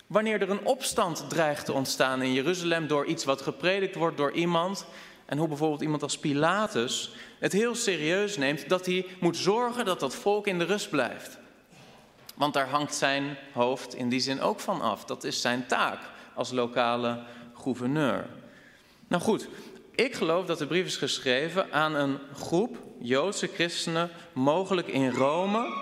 wanneer 0.07 0.41
er 0.41 0.49
een 0.49 0.65
opstand 0.65 1.29
dreigt 1.29 1.65
te 1.65 1.73
ontstaan 1.73 2.21
in 2.21 2.33
Jeruzalem 2.33 2.87
door 2.87 3.05
iets 3.05 3.25
wat 3.25 3.41
gepredikt 3.41 3.95
wordt 3.95 4.17
door 4.17 4.31
iemand. 4.31 4.85
En 5.25 5.37
hoe 5.37 5.47
bijvoorbeeld 5.47 5.81
iemand 5.81 6.03
als 6.03 6.17
Pilatus 6.17 7.11
het 7.39 7.51
heel 7.51 7.75
serieus 7.75 8.37
neemt 8.37 8.69
dat 8.69 8.85
hij 8.85 9.05
moet 9.19 9.37
zorgen 9.37 9.85
dat 9.85 9.99
dat 9.99 10.15
volk 10.15 10.47
in 10.47 10.59
de 10.59 10.65
rust 10.65 10.89
blijft. 10.89 11.37
Want 12.35 12.53
daar 12.53 12.69
hangt 12.69 12.95
zijn 12.95 13.37
hoofd 13.53 13.95
in 13.95 14.09
die 14.09 14.19
zin 14.19 14.41
ook 14.41 14.59
van 14.59 14.81
af. 14.81 15.05
Dat 15.05 15.23
is 15.23 15.41
zijn 15.41 15.67
taak 15.67 15.99
als 16.33 16.51
lokale 16.51 17.19
gouverneur. 17.53 18.27
Nou 19.07 19.23
goed, 19.23 19.47
ik 19.95 20.15
geloof 20.15 20.45
dat 20.45 20.57
de 20.57 20.67
brief 20.67 20.85
is 20.85 20.97
geschreven 20.97 21.71
aan 21.71 21.95
een 21.95 22.17
groep 22.33 22.87
Joodse 23.01 23.47
christenen, 23.47 24.09
mogelijk 24.33 24.87
in 24.87 25.09
Rome. 25.09 25.73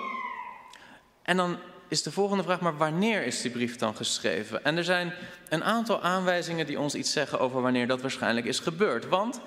En 1.22 1.38
dan 1.38 1.58
is 1.88 2.04
de 2.04 2.12
volgende 2.12 2.44
vraag, 2.44 2.60
maar 2.60 2.78
wanneer 2.78 3.26
is 3.26 3.42
die 3.42 3.52
brief 3.52 3.76
dan 3.76 3.96
geschreven? 3.96 4.64
En 4.64 4.78
er 4.78 4.84
zijn 4.84 5.14
een 5.50 5.64
aantal 5.64 6.02
aanwijzingen 6.02 6.66
die 6.66 6.80
ons 6.80 6.96
iets 6.96 7.12
zeggen 7.12 7.40
over 7.40 7.62
wanneer 7.62 7.88
dat 7.88 8.02
waarschijnlijk 8.02 8.46
is 8.46 8.60
gebeurd. 8.60 9.08
Want 9.08 9.40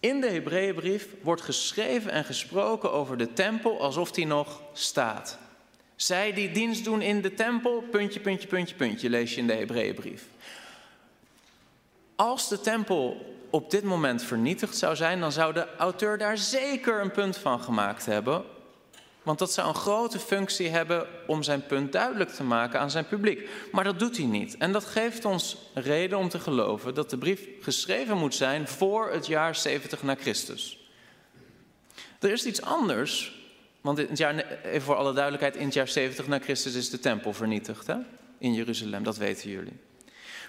in 0.00 0.20
de 0.20 0.30
Hebreeënbrief 0.30 1.06
wordt 1.22 1.42
geschreven 1.42 2.10
en 2.10 2.24
gesproken 2.24 2.92
over 2.92 3.16
de 3.16 3.32
tempel 3.32 3.80
alsof 3.80 4.12
die 4.12 4.26
nog 4.26 4.60
staat. 4.72 5.38
Zij 5.96 6.32
die 6.32 6.50
dienst 6.50 6.84
doen 6.84 7.02
in 7.02 7.20
de 7.20 7.34
tempel, 7.34 7.84
puntje, 7.90 8.20
puntje, 8.20 8.48
puntje, 8.48 8.74
puntje, 8.74 9.10
lees 9.10 9.34
je 9.34 9.40
in 9.40 9.46
de 9.46 9.54
Hebreeënbrief. 9.54 10.22
Als 12.16 12.48
de 12.48 12.60
tempel 12.60 13.33
op 13.54 13.70
dit 13.70 13.84
moment 13.84 14.22
vernietigd 14.22 14.76
zou 14.76 14.96
zijn, 14.96 15.20
dan 15.20 15.32
zou 15.32 15.52
de 15.52 15.66
auteur 15.76 16.18
daar 16.18 16.38
zeker 16.38 17.00
een 17.00 17.10
punt 17.10 17.36
van 17.36 17.60
gemaakt 17.60 18.06
hebben. 18.06 18.44
Want 19.22 19.38
dat 19.38 19.52
zou 19.52 19.68
een 19.68 19.74
grote 19.74 20.18
functie 20.18 20.68
hebben 20.68 21.06
om 21.26 21.42
zijn 21.42 21.66
punt 21.66 21.92
duidelijk 21.92 22.30
te 22.30 22.42
maken 22.42 22.80
aan 22.80 22.90
zijn 22.90 23.06
publiek. 23.06 23.48
Maar 23.72 23.84
dat 23.84 23.98
doet 23.98 24.16
hij 24.16 24.26
niet. 24.26 24.56
En 24.56 24.72
dat 24.72 24.84
geeft 24.84 25.24
ons 25.24 25.56
reden 25.74 26.18
om 26.18 26.28
te 26.28 26.38
geloven 26.38 26.94
dat 26.94 27.10
de 27.10 27.18
brief 27.18 27.40
geschreven 27.60 28.16
moet 28.18 28.34
zijn 28.34 28.68
voor 28.68 29.10
het 29.10 29.26
jaar 29.26 29.56
70 29.56 30.02
na 30.02 30.14
Christus. 30.14 30.90
Er 32.20 32.32
is 32.32 32.46
iets 32.46 32.62
anders. 32.62 33.42
Want 33.80 33.98
in 33.98 34.08
het 34.08 34.18
jaar, 34.18 34.60
even 34.64 34.82
voor 34.82 34.96
alle 34.96 35.12
duidelijkheid, 35.12 35.56
in 35.56 35.64
het 35.64 35.74
jaar 35.74 35.88
70 35.88 36.26
na 36.26 36.38
Christus 36.38 36.74
is 36.74 36.90
de 36.90 36.98
tempel 36.98 37.32
vernietigd 37.32 37.86
hè? 37.86 37.96
in 38.38 38.54
Jeruzalem. 38.54 39.02
Dat 39.02 39.16
weten 39.16 39.50
jullie. 39.50 39.83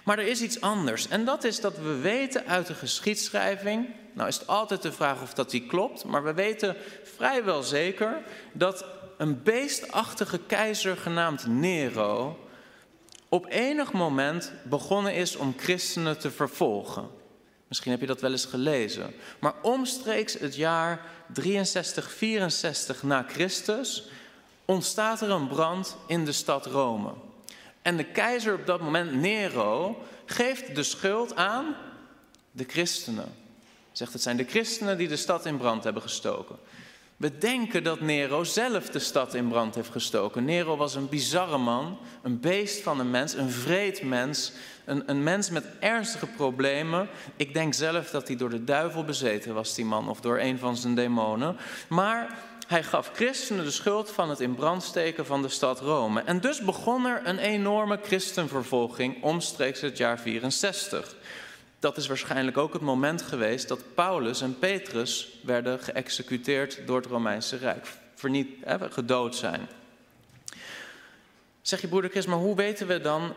Maar 0.06 0.20
er 0.20 0.28
is 0.28 0.42
iets 0.42 0.62
anders. 0.62 1.08
En 1.08 1.26
dat 1.26 1.44
is 1.44 1.60
dat 1.60 1.78
we 1.78 1.96
weten 1.96 2.46
uit 2.46 2.68
de 2.68 2.74
geschiedschrijving. 2.74 3.90
Nou 4.14 4.28
is 4.28 4.38
het 4.38 4.48
altijd 4.48 4.82
de 4.82 4.92
vraag 4.92 5.22
of 5.22 5.34
dat 5.34 5.50
die 5.50 5.66
klopt. 5.66 6.04
Maar 6.04 6.24
we 6.24 6.34
weten 6.34 6.76
vrijwel 7.04 7.64
zeker 7.64 8.22
dat 8.54 8.86
een 9.18 9.44
beestachtige 9.44 10.40
keizer 10.40 10.98
genaamd 10.98 11.48
Nero. 11.48 12.40
op 13.30 13.46
enig 13.50 13.92
moment 13.92 14.52
begonnen 14.64 15.14
is 15.14 15.36
om 15.36 15.54
christenen 15.58 16.20
te 16.20 16.32
vervolgen. 16.32 17.10
Misschien 17.68 17.92
heb 17.92 18.02
je 18.02 18.08
dat 18.08 18.22
wel 18.22 18.32
eens 18.32 18.46
gelezen. 18.46 19.14
Maar 19.40 19.54
omstreeks 19.62 20.34
het 20.34 20.56
jaar 20.56 21.02
63, 21.34 22.12
64 22.12 23.04
na 23.04 23.26
Christus 23.28 24.10
ontstaat 24.66 25.22
er 25.22 25.30
een 25.30 25.48
brand 25.48 25.98
in 26.08 26.26
de 26.26 26.32
stad 26.32 26.66
Rome. 26.66 27.14
En 27.86 27.98
de 27.98 28.04
keizer 28.04 28.54
op 28.54 28.65
dat 28.65 28.82
moment, 28.82 29.13
Nero, 29.13 30.04
geeft 30.25 30.75
de 30.75 30.84
schuld 30.84 31.36
aan 31.36 31.75
de 32.51 32.63
christenen. 32.68 33.34
Zegt 33.92 34.13
het 34.13 34.22
zijn 34.22 34.38
de 34.38 34.44
christenen 34.44 34.98
die 34.98 35.08
de 35.08 35.15
stad 35.15 35.46
in 35.46 35.58
brand 35.58 35.84
hebben 35.84 36.01
gestoken. 36.01 36.56
We 37.18 37.38
denken 37.38 37.84
dat 37.84 38.00
Nero 38.00 38.44
zelf 38.44 38.89
de 38.89 39.00
stad 39.00 39.34
in 39.34 39.48
brand 39.48 39.75
heeft 39.75 39.89
gestoken. 39.89 40.46
Nero 40.46 40.77
was 40.77 40.96
een 40.96 41.10
bizarre 41.10 41.58
man, 41.58 41.98
een 42.22 42.39
beest 42.39 42.82
van 42.82 43.00
een 43.00 43.12
mens, 43.12 43.34
een 43.34 43.51
vreed 43.51 44.04
mens, 44.04 44.51
een, 44.86 45.04
een 45.06 45.24
mens 45.24 45.50
met 45.50 45.65
ernstige 45.80 46.27
problemen. 46.27 47.10
Ik 47.36 47.54
denk 47.54 47.74
zelf 47.74 48.10
dat 48.10 48.27
hij 48.27 48.38
door 48.38 48.50
de 48.50 48.63
duivel 48.63 49.04
bezeten 49.04 49.54
was, 49.54 49.75
die 49.75 49.86
man, 49.86 50.10
of 50.10 50.22
door 50.22 50.39
een 50.39 50.60
van 50.60 50.77
zijn 50.77 50.96
demonen. 50.96 51.58
Maar 51.88 52.38
hij 52.67 52.84
gaf 52.84 53.12
christenen 53.13 53.65
de 53.65 53.72
schuld 53.72 54.12
van 54.12 54.29
het 54.29 54.39
in 54.39 54.55
brand 54.55 54.84
steken 54.84 55.25
van 55.25 55.41
de 55.41 55.50
stad 55.50 55.79
Rome. 55.79 56.22
En 56.22 56.39
dus 56.39 56.62
begon 56.62 57.05
er 57.05 57.22
een 57.24 57.38
enorme 57.38 58.00
christenvervolging 58.03 59.24
omstreeks 59.24 59.81
het 59.81 59.98
jaar 59.98 60.19
64. 60.19 61.15
Dat 61.79 61.98
is 61.98 62.07
waarschijnlijk 62.07 62.57
ook 62.57 62.74
het 62.74 62.81
moment 62.81 63.22
geweest 63.22 63.67
dat 63.67 63.93
Paulus 63.93 64.41
en 64.41 64.60
Petrus 64.60 65.39
werden 65.43 65.79
geëxecuteerd 65.79 66.79
door 66.86 66.98
het 66.98 67.05
Romeinse 67.05 67.57
Rijk, 67.57 67.88
verniet, 68.15 68.50
gedood 68.89 69.36
zijn. 69.36 69.67
Zeg 71.62 71.81
je 71.81 71.88
broeder 71.88 72.10
Chris, 72.10 72.25
maar 72.25 72.38
hoe 72.38 72.55
weten 72.55 72.88
we 72.88 73.01
dan 73.01 73.34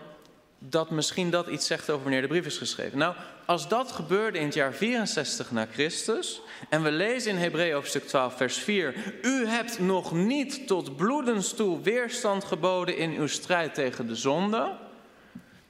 dat 0.58 0.90
misschien 0.90 1.30
dat 1.30 1.46
iets 1.46 1.66
zegt 1.66 1.90
over 1.90 2.02
wanneer 2.02 2.20
de 2.20 2.28
brief 2.28 2.46
is 2.46 2.58
geschreven. 2.58 2.98
Nou, 2.98 3.14
als 3.46 3.68
dat 3.68 3.92
gebeurde 3.92 4.38
in 4.38 4.44
het 4.44 4.54
jaar 4.54 4.72
64 4.72 5.50
na 5.50 5.66
Christus, 5.72 6.40
en 6.68 6.82
we 6.82 6.90
lezen 6.90 7.30
in 7.30 7.36
Hebreeën 7.36 7.74
hoofdstuk 7.74 8.06
12, 8.06 8.36
vers 8.36 8.56
4, 8.56 8.94
u 9.22 9.46
hebt 9.46 9.78
nog 9.78 10.12
niet 10.12 10.66
tot 10.66 10.96
bloedens 10.96 11.52
toe 11.52 11.82
weerstand 11.82 12.44
geboden 12.44 12.96
in 12.96 13.10
uw 13.10 13.26
strijd 13.26 13.74
tegen 13.74 14.06
de 14.06 14.16
zonde, 14.16 14.76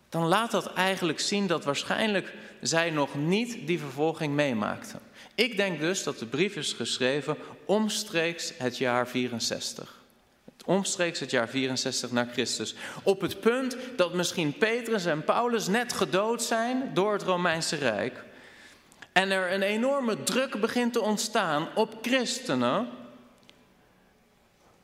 dan 0.09 0.27
laat 0.27 0.51
dat 0.51 0.73
eigenlijk 0.73 1.21
zien 1.21 1.47
dat 1.47 1.65
waarschijnlijk 1.65 2.35
zij 2.61 2.91
nog 2.91 3.15
niet 3.15 3.67
die 3.67 3.79
vervolging 3.79 4.35
meemaakten. 4.35 5.01
Ik 5.35 5.57
denk 5.57 5.81
dus 5.81 6.03
dat 6.03 6.19
de 6.19 6.27
brief 6.27 6.57
is 6.57 6.73
geschreven 6.73 7.37
omstreeks 7.65 8.53
het 8.59 8.79
jaar 8.79 9.09
64 9.09 9.99
omstreeks 10.69 11.21
het 11.21 11.31
jaar 11.31 11.49
64 11.49 12.11
na 12.11 12.29
Christus. 12.33 12.75
Op 13.03 13.21
het 13.21 13.41
punt 13.41 13.77
dat 13.97 14.15
misschien 14.15 14.59
Petrus 14.59 15.05
en 15.05 15.25
Paulus 15.25 15.67
net 15.67 15.93
gedood 15.93 16.43
zijn 16.43 16.91
door 16.95 17.13
het 17.13 17.23
Romeinse 17.23 17.77
Rijk. 17.77 18.25
En 19.19 19.31
er 19.31 19.53
een 19.53 19.63
enorme 19.63 20.23
druk 20.23 20.61
begint 20.61 20.93
te 20.93 21.01
ontstaan 21.01 21.69
op 21.75 21.95
christenen. 22.03 22.89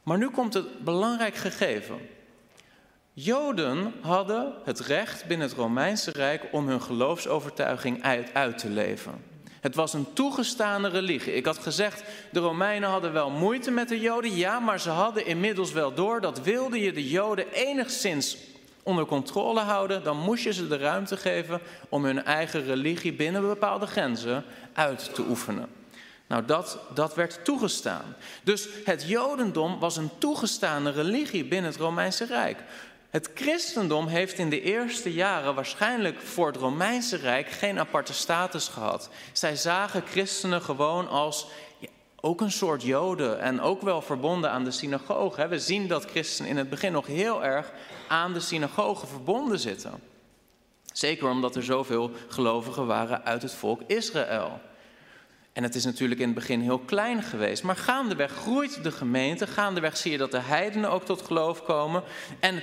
Maar 0.02 0.18
nu 0.18 0.30
komt 0.30 0.54
het 0.54 0.84
belangrijk 0.84 1.34
gegeven. 1.34 1.98
Joden 3.12 3.92
hadden 4.00 4.52
het 4.64 4.80
recht 4.80 5.26
binnen 5.26 5.48
het 5.48 5.56
Romeinse 5.56 6.10
Rijk 6.10 6.48
om 6.52 6.68
hun 6.68 6.82
geloofsovertuiging 6.82 8.02
uit, 8.32 8.58
te 8.58 8.68
leven. 8.68 9.24
Het 9.60 9.74
was 9.74 9.92
een 9.92 10.12
toegestane 10.12 10.88
religie. 10.88 11.34
Ik 11.34 11.46
had 11.46 11.58
gezegd, 11.58 12.02
de 12.32 12.40
Romeinen 12.40 12.88
hadden 12.88 13.12
wel 13.12 13.30
moeite 13.30 13.70
met 13.70 13.88
de 13.88 14.00
Joden, 14.00 14.36
ja, 14.36 14.58
maar 14.58 14.80
ze 14.80 14.90
hadden 14.90 15.26
inmiddels 15.26 15.72
wel 15.72 15.94
door 15.94 16.20
dat 16.20 16.40
wilde 16.40 16.80
je 16.80 16.92
de 16.92 17.08
Joden 17.08 17.52
enigszins 17.52 18.36
onder 18.84 19.06
controle 19.06 19.60
houden, 19.60 20.04
dan 20.04 20.16
moest 20.16 20.44
je 20.44 20.52
ze 20.52 20.68
de 20.68 20.76
ruimte 20.76 21.16
geven 21.16 21.60
om 21.88 22.04
hun 22.04 22.24
eigen 22.24 22.64
religie 22.64 23.12
binnen 23.12 23.42
bepaalde 23.42 23.86
grenzen 23.86 24.44
uit 24.72 25.14
te 25.14 25.22
oefenen. 25.28 25.68
Nou, 26.26 26.44
dat, 26.44 26.78
dat 26.94 27.14
werd 27.14 27.44
toegestaan. 27.44 28.16
Dus 28.42 28.68
het 28.84 29.08
Jodendom 29.08 29.78
was 29.78 29.96
een 29.96 30.10
toegestane 30.18 30.90
religie 30.90 31.44
binnen 31.44 31.70
het 31.70 31.80
Romeinse 31.80 32.24
Rijk. 32.24 32.58
Het 33.10 33.30
christendom 33.34 34.06
heeft 34.06 34.38
in 34.38 34.50
de 34.50 34.62
eerste 34.62 35.12
jaren 35.12 35.54
waarschijnlijk 35.54 36.20
voor 36.20 36.46
het 36.46 36.56
Romeinse 36.56 37.16
Rijk 37.16 37.48
geen 37.48 37.78
aparte 37.78 38.12
status 38.12 38.68
gehad. 38.68 39.08
Zij 39.32 39.56
zagen 39.56 40.02
christenen 40.06 40.62
gewoon 40.62 41.08
als 41.08 41.46
ook 42.24 42.40
een 42.40 42.52
soort 42.52 42.82
joden 42.82 43.40
en 43.40 43.60
ook 43.60 43.82
wel 43.82 44.02
verbonden 44.02 44.50
aan 44.50 44.64
de 44.64 44.70
synagoge. 44.70 45.48
We 45.48 45.58
zien 45.58 45.88
dat 45.88 46.04
christenen 46.04 46.50
in 46.50 46.56
het 46.56 46.70
begin 46.70 46.92
nog 46.92 47.06
heel 47.06 47.44
erg 47.44 47.72
aan 48.08 48.32
de 48.32 48.40
synagoge 48.40 49.06
verbonden 49.06 49.58
zitten. 49.58 49.92
Zeker 50.92 51.28
omdat 51.28 51.56
er 51.56 51.64
zoveel 51.64 52.10
gelovigen 52.28 52.86
waren 52.86 53.24
uit 53.24 53.42
het 53.42 53.54
volk 53.54 53.80
Israël. 53.86 54.60
En 55.52 55.62
het 55.62 55.74
is 55.74 55.84
natuurlijk 55.84 56.20
in 56.20 56.26
het 56.26 56.34
begin 56.34 56.60
heel 56.60 56.78
klein 56.78 57.22
geweest. 57.22 57.62
Maar 57.62 57.76
gaandeweg 57.76 58.32
groeit 58.32 58.82
de 58.82 58.92
gemeente. 58.92 59.46
Gaandeweg 59.46 59.96
zie 59.96 60.12
je 60.12 60.18
dat 60.18 60.30
de 60.30 60.40
heidenen 60.40 60.90
ook 60.90 61.04
tot 61.04 61.22
geloof 61.22 61.62
komen. 61.62 62.02
En 62.40 62.62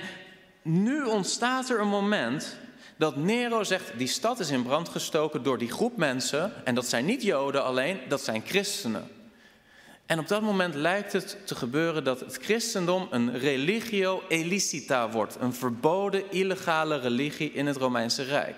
nu 0.62 1.02
ontstaat 1.02 1.70
er 1.70 1.80
een 1.80 1.88
moment 1.88 2.56
dat 2.96 3.16
Nero 3.16 3.64
zegt: 3.64 3.98
die 3.98 4.06
stad 4.06 4.40
is 4.40 4.50
in 4.50 4.62
brand 4.62 4.88
gestoken 4.88 5.42
door 5.42 5.58
die 5.58 5.70
groep 5.70 5.96
mensen. 5.96 6.52
En 6.64 6.74
dat 6.74 6.86
zijn 6.86 7.04
niet 7.04 7.22
Joden 7.22 7.64
alleen, 7.64 8.00
dat 8.08 8.20
zijn 8.20 8.42
christenen. 8.46 9.10
En 10.06 10.18
op 10.18 10.28
dat 10.28 10.42
moment 10.42 10.74
lijkt 10.74 11.12
het 11.12 11.36
te 11.44 11.54
gebeuren 11.54 12.04
dat 12.04 12.20
het 12.20 12.38
christendom 12.42 13.06
een 13.10 13.38
religio 13.38 14.22
illicita 14.28 15.10
wordt. 15.10 15.36
Een 15.40 15.54
verboden, 15.54 16.30
illegale 16.30 16.98
religie 16.98 17.52
in 17.52 17.66
het 17.66 17.76
Romeinse 17.76 18.22
Rijk. 18.22 18.56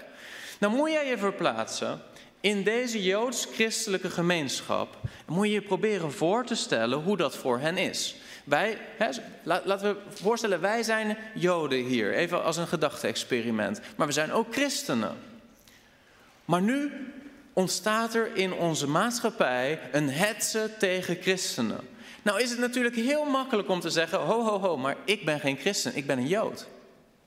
Nou 0.58 0.76
moet 0.76 0.90
jij 0.90 1.08
je 1.08 1.18
verplaatsen 1.18 2.00
in 2.40 2.62
deze 2.62 3.02
joods-christelijke 3.02 4.10
gemeenschap. 4.10 4.96
Moet 5.26 5.46
je 5.46 5.52
je 5.52 5.62
proberen 5.62 6.12
voor 6.12 6.44
te 6.44 6.54
stellen 6.54 7.02
hoe 7.02 7.16
dat 7.16 7.36
voor 7.36 7.58
hen 7.58 7.76
is. 7.76 8.16
Wij, 8.44 8.78
hè, 8.98 9.08
laten 9.42 9.94
we 9.94 9.96
voorstellen, 10.22 10.60
wij 10.60 10.82
zijn 10.82 11.16
Joden 11.34 11.84
hier, 11.84 12.14
even 12.14 12.42
als 12.42 12.56
een 12.56 12.66
gedachte-experiment. 12.66 13.80
Maar 13.96 14.06
we 14.06 14.12
zijn 14.12 14.32
ook 14.32 14.52
christenen. 14.52 15.16
Maar 16.44 16.62
nu 16.62 16.92
ontstaat 17.54 18.14
er 18.14 18.36
in 18.36 18.52
onze 18.52 18.88
maatschappij 18.88 19.80
een 19.92 20.10
hetze 20.10 20.70
tegen 20.78 21.16
christenen. 21.20 21.80
Nou 22.22 22.40
is 22.40 22.50
het 22.50 22.58
natuurlijk 22.58 22.96
heel 22.96 23.24
makkelijk 23.24 23.68
om 23.68 23.80
te 23.80 23.90
zeggen, 23.90 24.18
ho 24.18 24.42
ho 24.42 24.60
ho, 24.60 24.76
maar 24.76 24.96
ik 25.04 25.24
ben 25.24 25.40
geen 25.40 25.56
christen, 25.56 25.96
ik 25.96 26.06
ben 26.06 26.18
een 26.18 26.28
Jood. 26.28 26.66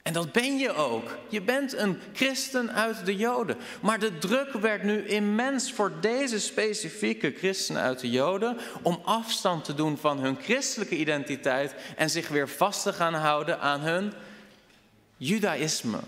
En 0.08 0.14
dat 0.14 0.32
ben 0.32 0.58
je 0.58 0.74
ook. 0.74 1.18
Je 1.30 1.42
bent 1.42 1.74
een 1.74 2.00
christen 2.14 2.74
uit 2.74 3.06
de 3.06 3.16
Joden. 3.16 3.58
Maar 3.82 4.00
de 4.00 4.18
druk 4.18 4.52
werd 4.52 4.84
nu 4.84 5.08
immens 5.08 5.72
voor 5.72 5.92
deze 6.02 6.40
specifieke 6.40 7.34
christenen 7.38 7.82
uit 7.82 8.00
de 8.00 8.10
Joden 8.10 8.58
om 8.82 9.00
afstand 9.04 9.64
te 9.64 9.74
doen 9.74 9.98
van 9.98 10.20
hun 10.20 10.38
christelijke 10.42 10.96
identiteit 10.96 11.76
en 11.96 12.10
zich 12.10 12.28
weer 12.28 12.50
vast 12.50 12.84
te 12.84 12.94
gaan 12.94 13.14
houden 13.14 13.60
aan 13.60 13.80
hun 13.80 14.14
judaïsme, 15.18 16.00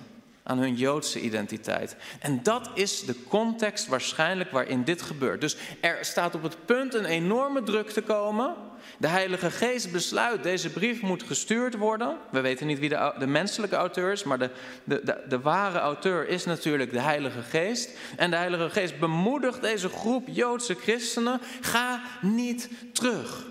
aan 0.49 0.57
hun 0.57 0.75
Joodse 0.75 1.19
identiteit. 1.19 1.95
En 2.19 2.43
dat 2.43 2.69
is 2.73 3.05
de 3.05 3.15
context 3.27 3.87
waarschijnlijk 3.87 4.51
waarin 4.51 4.83
dit 4.83 5.01
gebeurt. 5.01 5.41
Dus 5.41 5.57
er 5.81 5.97
staat 6.01 6.35
op 6.35 6.43
het 6.43 6.65
punt 6.65 6.93
een 6.93 7.05
enorme 7.05 7.63
druk 7.63 7.89
te 7.89 8.01
komen 8.01 8.55
de 8.97 9.07
Heilige 9.07 9.51
Geest 9.51 9.91
besluit, 9.91 10.43
deze 10.43 10.69
brief 10.69 11.01
moet 11.01 11.23
gestuurd 11.23 11.75
worden. 11.75 12.17
We 12.31 12.41
weten 12.41 12.67
niet 12.67 12.79
wie 12.79 12.89
de, 12.89 13.27
menselijke 13.27 13.75
auteur 13.75 14.11
is, 14.11 14.23
maar 14.23 14.39
de, 14.39 14.49
de, 14.83 15.23
de 15.27 15.39
ware 15.39 15.79
auteur 15.79 16.27
is 16.27 16.45
natuurlijk 16.45 16.91
de 16.91 16.99
Heilige 16.99 17.41
Geest. 17.41 17.97
En 18.15 18.29
de 18.29 18.35
Heilige 18.35 18.69
Geest 18.69 18.99
bemoedigt 18.99 19.61
deze 19.61 19.89
groep 19.89 20.27
Joodse 20.31 20.73
christenen, 20.73 21.41
ga 21.61 22.01
niet 22.21 22.69
terug. 22.93 23.47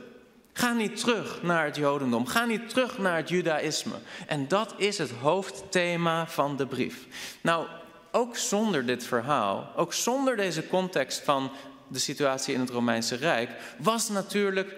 Ga 0.59 0.73
niet 0.73 1.01
terug 1.01 1.43
naar 1.43 1.65
het 1.65 1.77
Jodendom. 1.77 2.27
Ga 2.27 2.45
niet 2.45 2.69
terug 2.69 2.99
naar 2.99 3.17
het 3.17 3.29
Judaïsme. 3.29 3.95
En 4.27 4.49
dat 4.49 4.75
is 4.77 4.99
het 4.99 5.11
hoofdthema 5.11 6.27
van 6.27 6.57
de 6.57 6.67
brief. 6.67 7.07
Nou, 7.41 7.67
ook 8.13 8.37
zonder 8.37 8.87
dit 8.87 9.05
verhaal, 9.05 9.73
ook 9.77 9.93
zonder 9.93 10.37
deze 10.37 10.69
context 10.69 11.21
van 11.21 11.51
de 11.89 11.99
situatie 11.99 12.55
in 12.55 12.61
het 12.61 12.71
Romeinse 12.71 13.15
Rijk, 13.15 13.51
was 13.79 14.09
natuurlijk 14.09 14.77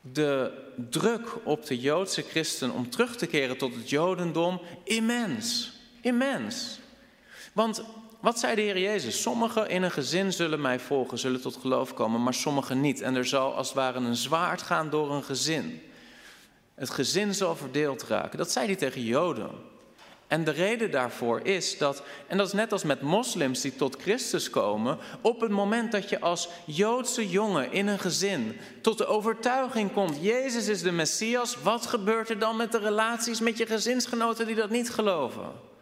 de 0.00 0.52
druk 0.90 1.28
op 1.44 1.66
de 1.66 1.78
Joodse 1.78 2.22
christen 2.22 2.70
om 2.70 2.90
terug 2.90 3.16
te 3.16 3.26
keren 3.26 3.58
tot 3.58 3.74
het 3.74 3.90
Jodendom 3.90 4.60
immens. 4.84 5.72
Immens. 6.00 6.78
Want 7.52 7.84
wat 8.24 8.38
zei 8.38 8.54
de 8.54 8.60
Heer 8.60 8.78
Jezus? 8.78 9.22
Sommigen 9.22 9.68
in 9.68 9.82
een 9.82 9.90
gezin 9.90 10.32
zullen 10.32 10.60
mij 10.60 10.78
volgen, 10.78 11.18
zullen 11.18 11.40
tot 11.40 11.56
geloof 11.56 11.94
komen, 11.94 12.22
maar 12.22 12.34
sommigen 12.34 12.80
niet. 12.80 13.00
En 13.00 13.14
er 13.14 13.26
zal 13.26 13.54
als 13.54 13.66
het 13.66 13.76
ware 13.76 13.98
een 13.98 14.16
zwaard 14.16 14.62
gaan 14.62 14.90
door 14.90 15.12
een 15.12 15.22
gezin. 15.22 15.82
Het 16.74 16.90
gezin 16.90 17.34
zal 17.34 17.56
verdeeld 17.56 18.02
raken. 18.02 18.38
Dat 18.38 18.50
zei 18.50 18.66
hij 18.66 18.76
tegen 18.76 19.02
Joden. 19.02 19.50
En 20.26 20.44
de 20.44 20.50
reden 20.50 20.90
daarvoor 20.90 21.40
is 21.40 21.78
dat, 21.78 22.02
en 22.26 22.36
dat 22.36 22.46
is 22.46 22.52
net 22.52 22.72
als 22.72 22.82
met 22.82 23.00
moslims 23.00 23.60
die 23.60 23.76
tot 23.76 23.96
Christus 24.02 24.50
komen, 24.50 24.98
op 25.20 25.40
het 25.40 25.50
moment 25.50 25.92
dat 25.92 26.08
je 26.08 26.20
als 26.20 26.48
Joodse 26.64 27.28
jongen 27.28 27.72
in 27.72 27.86
een 27.86 27.98
gezin 27.98 28.56
tot 28.80 28.98
de 28.98 29.06
overtuiging 29.06 29.92
komt, 29.92 30.16
Jezus 30.20 30.68
is 30.68 30.82
de 30.82 30.92
Messias, 30.92 31.56
wat 31.62 31.86
gebeurt 31.86 32.30
er 32.30 32.38
dan 32.38 32.56
met 32.56 32.72
de 32.72 32.78
relaties 32.78 33.40
met 33.40 33.58
je 33.58 33.66
gezinsgenoten 33.66 34.46
die 34.46 34.56
dat 34.56 34.70
niet 34.70 34.90
geloven? 34.90 35.72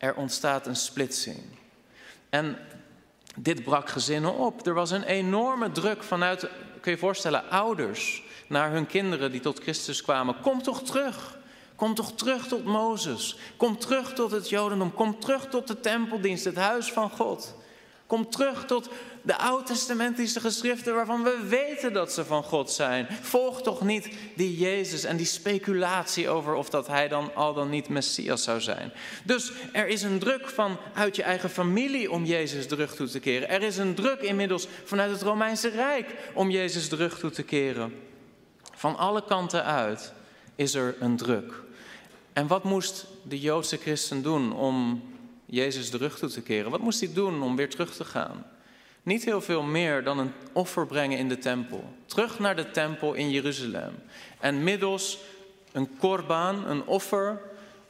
Er 0.00 0.14
ontstaat 0.14 0.66
een 0.66 0.76
splitsing. 0.76 1.38
En 2.30 2.58
dit 3.36 3.64
brak 3.64 3.88
gezinnen 3.88 4.34
op. 4.34 4.66
Er 4.66 4.74
was 4.74 4.90
een 4.90 5.02
enorme 5.02 5.72
druk 5.72 6.02
vanuit, 6.02 6.48
kun 6.80 6.92
je 6.92 6.98
voorstellen, 6.98 7.50
ouders 7.50 8.22
naar 8.48 8.70
hun 8.70 8.86
kinderen 8.86 9.32
die 9.32 9.40
tot 9.40 9.60
Christus 9.60 10.02
kwamen. 10.02 10.40
Kom 10.40 10.62
toch 10.62 10.82
terug. 10.82 11.38
Kom 11.76 11.94
toch 11.94 12.12
terug 12.12 12.46
tot 12.46 12.64
Mozes. 12.64 13.36
Kom 13.56 13.78
terug 13.78 14.12
tot 14.12 14.30
het 14.30 14.48
Jodendom. 14.48 14.94
Kom 14.94 15.20
terug 15.20 15.48
tot 15.48 15.68
de 15.68 15.80
tempeldienst, 15.80 16.44
het 16.44 16.56
huis 16.56 16.92
van 16.92 17.10
God. 17.10 17.54
Kom 18.10 18.30
terug 18.30 18.66
tot 18.66 18.88
de 19.22 19.36
oud-testamentische 19.36 20.40
geschriften 20.40 20.94
waarvan 20.94 21.22
we 21.22 21.46
weten 21.48 21.92
dat 21.92 22.12
ze 22.12 22.24
van 22.24 22.42
God 22.42 22.70
zijn. 22.70 23.06
Volg 23.20 23.62
toch 23.62 23.80
niet 23.80 24.08
die 24.36 24.56
Jezus 24.56 25.04
en 25.04 25.16
die 25.16 25.26
speculatie 25.26 26.28
over 26.28 26.54
of 26.54 26.70
dat 26.70 26.86
hij 26.86 27.08
dan 27.08 27.34
al 27.34 27.54
dan 27.54 27.68
niet 27.68 27.88
Messias 27.88 28.42
zou 28.42 28.60
zijn. 28.60 28.92
Dus 29.24 29.52
er 29.72 29.86
is 29.86 30.02
een 30.02 30.18
druk 30.18 30.48
van 30.48 30.78
uit 30.94 31.16
je 31.16 31.22
eigen 31.22 31.50
familie 31.50 32.10
om 32.10 32.24
Jezus 32.24 32.66
terug 32.66 32.94
toe 32.94 33.08
te 33.08 33.20
keren. 33.20 33.48
Er 33.48 33.62
is 33.62 33.76
een 33.76 33.94
druk 33.94 34.20
inmiddels 34.20 34.68
vanuit 34.84 35.10
het 35.10 35.22
Romeinse 35.22 35.68
Rijk 35.68 36.14
om 36.34 36.50
Jezus 36.50 36.88
terug 36.88 37.18
toe 37.18 37.30
te 37.30 37.42
keren. 37.42 37.94
Van 38.74 38.96
alle 38.96 39.24
kanten 39.24 39.64
uit 39.64 40.12
is 40.54 40.74
er 40.74 40.96
een 41.00 41.16
druk. 41.16 41.62
En 42.32 42.46
wat 42.46 42.64
moest 42.64 43.06
de 43.22 43.40
Joodse 43.40 43.76
christen 43.76 44.22
doen 44.22 44.52
om 44.52 45.02
Jezus 45.50 45.90
de 45.90 45.96
rug 45.96 46.18
toe 46.18 46.28
te 46.28 46.42
keren? 46.42 46.70
Wat 46.70 46.80
moest 46.80 47.00
hij 47.00 47.12
doen 47.12 47.42
om 47.42 47.56
weer 47.56 47.68
terug 47.68 47.94
te 47.94 48.04
gaan? 48.04 48.46
Niet 49.02 49.24
heel 49.24 49.40
veel 49.40 49.62
meer 49.62 50.04
dan 50.04 50.18
een 50.18 50.32
offer 50.52 50.86
brengen 50.86 51.18
in 51.18 51.28
de 51.28 51.38
tempel. 51.38 51.84
Terug 52.06 52.38
naar 52.38 52.56
de 52.56 52.70
tempel 52.70 53.14
in 53.14 53.30
Jeruzalem. 53.30 53.94
En 54.40 54.64
middels 54.64 55.18
een 55.72 55.96
korbaan, 55.98 56.68
een 56.68 56.86
offer, 56.86 57.40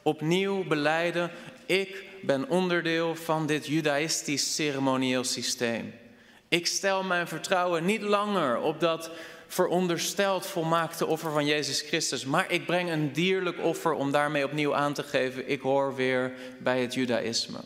opnieuw 0.01 0.63
beleiden: 0.63 1.31
ik 1.65 2.03
ben 2.21 2.49
onderdeel 2.49 3.15
van 3.15 3.45
dit 3.45 3.65
judaïstisch 3.67 4.55
ceremonieel 4.55 5.23
systeem. 5.23 5.93
Ik 6.47 6.67
stel 6.67 7.03
mijn 7.03 7.27
vertrouwen 7.27 7.85
niet 7.85 8.01
langer 8.01 8.59
op 8.59 8.79
dat 8.79 9.11
verondersteld 9.51 10.45
volmaakte 10.45 11.05
offer 11.05 11.31
van 11.31 11.45
Jezus 11.45 11.81
Christus. 11.81 12.25
Maar 12.25 12.51
ik 12.51 12.65
breng 12.65 12.91
een 12.91 13.13
dierlijk 13.13 13.59
offer 13.59 13.93
om 13.93 14.11
daarmee 14.11 14.45
opnieuw 14.45 14.75
aan 14.75 14.93
te 14.93 15.03
geven, 15.03 15.49
ik 15.49 15.61
hoor 15.61 15.95
weer 15.95 16.33
bij 16.59 16.81
het 16.81 16.93
Judaïsme. 16.93 17.59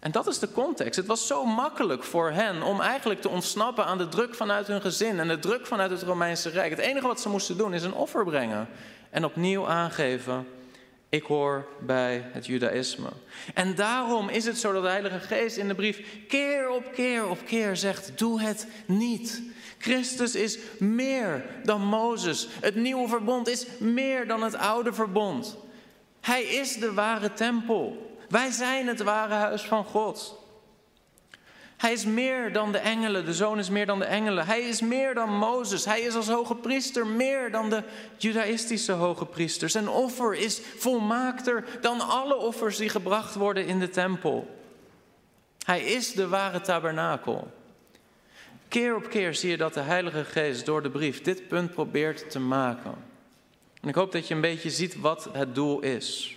En 0.00 0.10
dat 0.10 0.26
is 0.26 0.38
de 0.38 0.52
context. 0.52 0.96
Het 0.96 1.06
was 1.06 1.26
zo 1.26 1.44
makkelijk 1.44 2.04
voor 2.04 2.30
hen 2.30 2.62
om 2.62 2.80
eigenlijk 2.80 3.20
te 3.20 3.28
ontsnappen 3.28 3.84
aan 3.84 3.98
de 3.98 4.08
druk 4.08 4.34
vanuit 4.34 4.66
hun 4.66 4.80
gezin 4.80 5.20
en 5.20 5.28
de 5.28 5.38
druk 5.38 5.66
vanuit 5.66 5.90
het 5.90 6.02
Romeinse 6.02 6.48
Rijk. 6.48 6.70
Het 6.70 6.78
enige 6.78 7.06
wat 7.06 7.20
ze 7.20 7.28
moesten 7.28 7.56
doen 7.56 7.74
is 7.74 7.82
een 7.82 7.94
offer 7.94 8.24
brengen 8.24 8.68
en 9.10 9.24
opnieuw 9.24 9.66
aangeven, 9.66 10.46
ik 11.08 11.22
hoor 11.22 11.66
bij 11.80 12.24
het 12.32 12.46
Judaïsme. 12.46 13.08
En 13.54 13.74
daarom 13.74 14.28
is 14.28 14.44
het 14.44 14.58
zo 14.58 14.72
dat 14.72 14.82
de 14.82 14.88
Heilige 14.88 15.18
Geest 15.18 15.56
in 15.56 15.68
de 15.68 15.74
brief 15.74 16.26
keer 16.28 16.70
op 16.70 16.92
keer 16.92 17.28
op 17.28 17.38
keer 17.44 17.76
zegt: 17.76 18.18
doe 18.18 18.40
het 18.40 18.66
niet. 18.86 19.54
Christus 19.78 20.34
is 20.34 20.58
meer 20.78 21.44
dan 21.64 21.80
Mozes. 21.80 22.48
Het 22.60 22.74
nieuwe 22.74 23.08
verbond 23.08 23.48
is 23.48 23.66
meer 23.78 24.26
dan 24.26 24.42
het 24.42 24.54
oude 24.54 24.92
verbond. 24.92 25.56
Hij 26.20 26.42
is 26.42 26.76
de 26.76 26.92
ware 26.92 27.32
tempel. 27.32 28.16
Wij 28.28 28.50
zijn 28.50 28.86
het 28.86 29.02
ware 29.02 29.34
huis 29.34 29.62
van 29.62 29.84
God. 29.84 30.44
Hij 31.76 31.92
is 31.92 32.04
meer 32.04 32.52
dan 32.52 32.72
de 32.72 32.78
engelen, 32.78 33.24
de 33.24 33.34
zoon 33.34 33.58
is 33.58 33.70
meer 33.70 33.86
dan 33.86 33.98
de 33.98 34.04
engelen. 34.04 34.46
Hij 34.46 34.60
is 34.60 34.80
meer 34.80 35.14
dan 35.14 35.38
Mozes. 35.38 35.84
Hij 35.84 36.00
is 36.00 36.14
als 36.14 36.28
hoge 36.28 36.54
priester 36.54 37.06
meer 37.06 37.50
dan 37.50 37.70
de 37.70 37.82
judaïstische 38.16 38.92
hoge 38.92 39.26
priesters. 39.26 39.72
Zijn 39.72 39.88
offer 39.88 40.34
is 40.34 40.60
volmaakter 40.76 41.64
dan 41.80 42.00
alle 42.00 42.36
offers 42.36 42.76
die 42.76 42.88
gebracht 42.88 43.34
worden 43.34 43.66
in 43.66 43.78
de 43.78 43.88
tempel. 43.88 44.60
Hij 45.64 45.84
is 45.84 46.12
de 46.12 46.28
ware 46.28 46.60
tabernakel. 46.60 47.52
Keer 48.68 48.96
op 48.96 49.08
keer 49.08 49.34
zie 49.34 49.50
je 49.50 49.56
dat 49.56 49.74
de 49.74 49.80
Heilige 49.80 50.24
Geest 50.24 50.66
door 50.66 50.82
de 50.82 50.90
brief 50.90 51.22
dit 51.22 51.48
punt 51.48 51.72
probeert 51.72 52.30
te 52.30 52.38
maken. 52.38 52.94
En 53.80 53.88
ik 53.88 53.94
hoop 53.94 54.12
dat 54.12 54.28
je 54.28 54.34
een 54.34 54.40
beetje 54.40 54.70
ziet 54.70 55.00
wat 55.00 55.28
het 55.32 55.54
doel 55.54 55.80
is. 55.80 56.36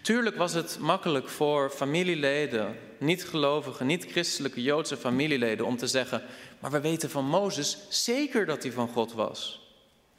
Tuurlijk 0.00 0.36
was 0.36 0.52
het 0.52 0.78
makkelijk 0.78 1.28
voor 1.28 1.70
familieleden, 1.70 2.76
niet-gelovige, 2.98 3.84
niet-christelijke 3.84 4.62
Joodse 4.62 4.96
familieleden, 4.96 5.66
om 5.66 5.76
te 5.76 5.86
zeggen: 5.86 6.22
Maar 6.58 6.70
we 6.70 6.80
weten 6.80 7.10
van 7.10 7.24
Mozes 7.24 7.78
zeker 7.88 8.46
dat 8.46 8.62
hij 8.62 8.72
van 8.72 8.88
God 8.88 9.12
was. 9.12 9.68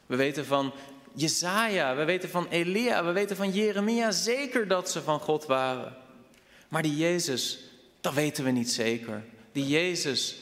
We 0.05 0.15
weten 0.15 0.45
van 0.45 0.73
Jezaja, 1.13 1.95
we 1.95 2.03
weten 2.03 2.29
van 2.29 2.47
Elia, 2.49 3.05
we 3.05 3.11
weten 3.11 3.35
van 3.35 3.51
Jeremia 3.51 4.11
zeker 4.11 4.67
dat 4.67 4.89
ze 4.89 5.01
van 5.01 5.19
God 5.19 5.45
waren. 5.45 5.95
Maar 6.67 6.81
die 6.81 6.97
Jezus, 6.97 7.59
dat 8.01 8.13
weten 8.13 8.43
we 8.43 8.51
niet 8.51 8.71
zeker. 8.71 9.23
Die 9.51 9.67
Jezus, 9.67 10.41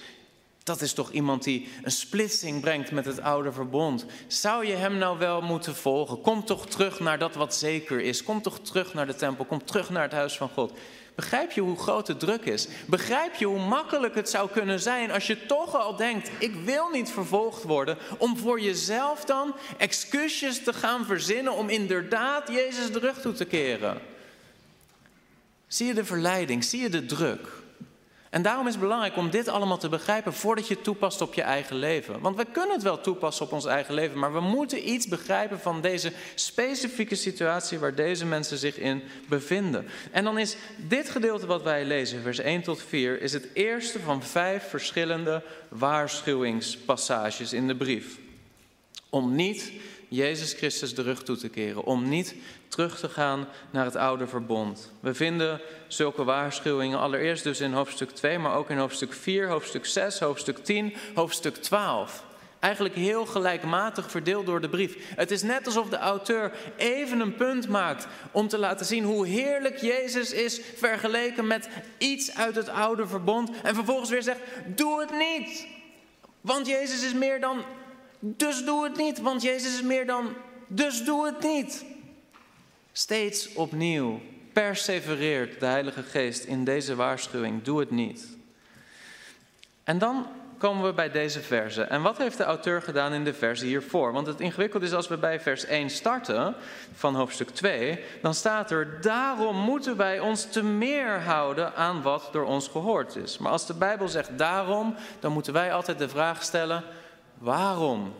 dat 0.63 0.81
is 0.81 0.93
toch 0.93 1.11
iemand 1.11 1.43
die 1.43 1.67
een 1.83 1.91
splitsing 1.91 2.61
brengt 2.61 2.91
met 2.91 3.05
het 3.05 3.21
oude 3.21 3.51
verbond. 3.51 4.05
Zou 4.27 4.65
je 4.65 4.73
hem 4.73 4.97
nou 4.97 5.17
wel 5.17 5.41
moeten 5.41 5.75
volgen? 5.75 6.21
Kom 6.21 6.45
toch 6.45 6.67
terug 6.67 6.99
naar 6.99 7.19
dat 7.19 7.35
wat 7.35 7.55
zeker 7.55 8.01
is. 8.01 8.23
Kom 8.23 8.41
toch 8.41 8.59
terug 8.59 8.93
naar 8.93 9.07
de 9.07 9.15
tempel. 9.15 9.45
Kom 9.45 9.65
terug 9.65 9.89
naar 9.89 10.03
het 10.03 10.11
huis 10.11 10.37
van 10.37 10.49
God. 10.49 10.73
Begrijp 11.15 11.51
je 11.51 11.61
hoe 11.61 11.77
groot 11.77 12.05
de 12.05 12.17
druk 12.17 12.45
is? 12.45 12.67
Begrijp 12.87 13.35
je 13.35 13.45
hoe 13.45 13.59
makkelijk 13.59 14.15
het 14.15 14.29
zou 14.29 14.49
kunnen 14.49 14.79
zijn 14.79 15.11
als 15.11 15.27
je 15.27 15.45
toch 15.45 15.75
al 15.75 15.95
denkt: 15.95 16.31
ik 16.39 16.55
wil 16.55 16.89
niet 16.89 17.11
vervolgd 17.11 17.63
worden, 17.63 17.97
om 18.17 18.37
voor 18.37 18.61
jezelf 18.61 19.25
dan 19.25 19.55
excuses 19.77 20.63
te 20.63 20.73
gaan 20.73 21.05
verzinnen 21.05 21.53
om 21.53 21.69
inderdaad 21.69 22.47
Jezus 22.51 22.91
de 22.91 22.99
rug 22.99 23.21
toe 23.21 23.33
te 23.33 23.45
keren? 23.45 24.08
Zie 25.69 25.87
je 25.87 25.93
de 25.93 26.05
verleiding? 26.05 26.63
Zie 26.63 26.81
je 26.81 26.89
de 26.89 27.05
druk? 27.05 27.47
En 28.29 28.41
daarom 28.41 28.67
is 28.67 28.73
het 28.73 28.81
belangrijk 28.81 29.17
om 29.17 29.29
dit 29.29 29.47
allemaal 29.47 29.77
te 29.77 29.89
begrijpen 29.89 30.33
voordat 30.33 30.67
je 30.67 30.73
het 30.73 30.83
toepast 30.83 31.21
op 31.21 31.33
je 31.33 31.41
eigen 31.41 31.75
leven. 31.75 32.19
Want 32.19 32.35
we 32.35 32.45
kunnen 32.51 32.75
het 32.75 32.83
wel 32.83 33.01
toepassen 33.01 33.45
op 33.45 33.51
ons 33.51 33.65
eigen 33.65 33.93
leven, 33.93 34.19
maar 34.19 34.33
we 34.33 34.39
moeten 34.39 34.89
iets 34.89 35.07
begrijpen 35.07 35.59
van 35.59 35.81
deze 35.81 36.11
specifieke 36.35 37.15
situatie 37.15 37.79
waar 37.79 37.95
deze 37.95 38.25
mensen 38.25 38.57
zich 38.57 38.77
in 38.77 39.03
bevinden. 39.27 39.87
En 40.11 40.23
dan 40.23 40.37
is 40.37 40.55
dit 40.77 41.09
gedeelte 41.09 41.45
wat 41.45 41.63
wij 41.63 41.85
lezen, 41.85 42.21
vers 42.21 42.39
1 42.39 42.61
tot 42.61 42.83
4, 42.83 43.21
is 43.21 43.33
het 43.33 43.47
eerste 43.53 43.99
van 43.99 44.23
vijf 44.23 44.69
verschillende 44.69 45.43
waarschuwingspassages 45.67 47.53
in 47.53 47.67
de 47.67 47.75
brief. 47.75 48.17
Om 49.09 49.35
niet 49.35 49.71
Jezus 50.09 50.53
Christus 50.53 50.95
de 50.95 51.01
rug 51.01 51.23
toe 51.23 51.37
te 51.37 51.49
keren, 51.49 51.83
om 51.83 52.09
niet 52.09 52.35
terug 52.67 52.99
te 52.99 53.09
gaan 53.09 53.47
naar 53.71 53.85
het 53.85 53.95
oude 53.95 54.27
verbond. 54.27 54.91
We 54.99 55.13
vinden 55.13 55.61
zulke 55.87 56.23
waarschuwingen 56.23 56.99
allereerst 56.99 57.43
dus 57.43 57.59
in 57.59 57.73
hoofdstuk 57.73 58.11
2, 58.11 58.39
maar 58.39 58.55
ook 58.55 58.69
in 58.69 58.77
hoofdstuk 58.77 59.13
4, 59.13 59.47
hoofdstuk 59.47 59.85
6, 59.85 60.19
hoofdstuk 60.19 60.57
10, 60.57 60.95
hoofdstuk 61.13 61.55
12. 61.55 62.23
Eigenlijk 62.59 62.95
heel 62.95 63.25
gelijkmatig 63.25 64.11
verdeeld 64.11 64.45
door 64.45 64.61
de 64.61 64.69
brief. 64.69 64.95
Het 65.15 65.31
is 65.31 65.41
net 65.41 65.65
alsof 65.65 65.89
de 65.89 65.97
auteur 65.97 66.51
even 66.77 67.19
een 67.19 67.35
punt 67.35 67.67
maakt 67.67 68.07
om 68.31 68.47
te 68.47 68.57
laten 68.57 68.85
zien 68.85 69.03
hoe 69.03 69.27
heerlijk 69.27 69.77
Jezus 69.77 70.31
is 70.31 70.61
vergeleken 70.75 71.47
met 71.47 71.69
iets 71.97 72.35
uit 72.35 72.55
het 72.55 72.69
oude 72.69 73.07
verbond. 73.07 73.51
En 73.63 73.75
vervolgens 73.75 74.09
weer 74.09 74.23
zegt: 74.23 74.39
Doe 74.65 74.99
het 74.99 75.11
niet. 75.11 75.67
Want 76.41 76.67
Jezus 76.67 77.03
is 77.03 77.13
meer 77.13 77.39
dan. 77.39 77.63
Dus 78.19 78.65
doe 78.65 78.83
het 78.83 78.97
niet. 78.97 79.21
Want 79.21 79.41
Jezus 79.41 79.73
is 79.73 79.81
meer 79.81 80.05
dan. 80.05 80.33
Dus 80.67 81.03
doe 81.03 81.25
het 81.25 81.43
niet. 81.43 81.85
Steeds 82.91 83.53
opnieuw 83.53 84.21
persevereert 84.53 85.59
de 85.59 85.65
Heilige 85.65 86.03
Geest 86.03 86.43
in 86.43 86.63
deze 86.63 86.95
waarschuwing: 86.95 87.63
Doe 87.63 87.79
het 87.79 87.91
niet. 87.91 88.37
En 89.83 89.97
dan 89.97 90.27
komen 90.57 90.85
we 90.85 90.93
bij 90.93 91.11
deze 91.11 91.41
verse. 91.41 91.83
En 91.83 92.01
wat 92.01 92.17
heeft 92.17 92.37
de 92.37 92.43
auteur 92.43 92.81
gedaan 92.81 93.13
in 93.13 93.23
de 93.23 93.33
verse 93.33 93.65
hiervoor? 93.65 94.11
Want 94.13 94.27
het 94.27 94.39
ingewikkeld 94.39 94.83
is 94.83 94.93
als 94.93 95.07
we 95.07 95.17
bij 95.17 95.39
vers 95.39 95.65
1 95.65 95.89
starten 95.89 96.55
van 96.93 97.15
hoofdstuk 97.15 97.49
2, 97.49 97.99
dan 98.21 98.33
staat 98.33 98.71
er: 98.71 99.01
Daarom 99.01 99.55
moeten 99.55 99.97
wij 99.97 100.19
ons 100.19 100.45
te 100.45 100.63
meer 100.63 101.19
houden 101.21 101.75
aan 101.75 102.01
wat 102.01 102.29
door 102.31 102.45
ons 102.45 102.67
gehoord 102.67 103.15
is. 103.15 103.37
Maar 103.37 103.51
als 103.51 103.65
de 103.65 103.73
Bijbel 103.73 104.07
zegt 104.07 104.37
daarom, 104.37 104.95
dan 105.19 105.31
moeten 105.31 105.53
wij 105.53 105.73
altijd 105.73 105.99
de 105.99 106.09
vraag 106.09 106.43
stellen: 106.43 106.83
waarom? 107.39 108.13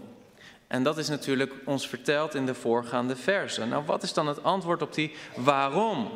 En 0.68 0.84
dat 0.84 0.98
is 0.98 1.10
natuurlijk 1.10 1.54
ons 1.66 1.88
verteld 1.88 2.36
in 2.36 2.46
de 2.46 2.54
voorgaande 2.54 3.16
versen. 3.16 3.70
Nou, 3.70 3.86
wat 3.86 4.04
is 4.04 4.14
dan 4.14 4.28
het 4.28 4.44
antwoord 4.44 4.82
op 4.82 4.94
die 4.94 5.16
waarom? 5.36 6.12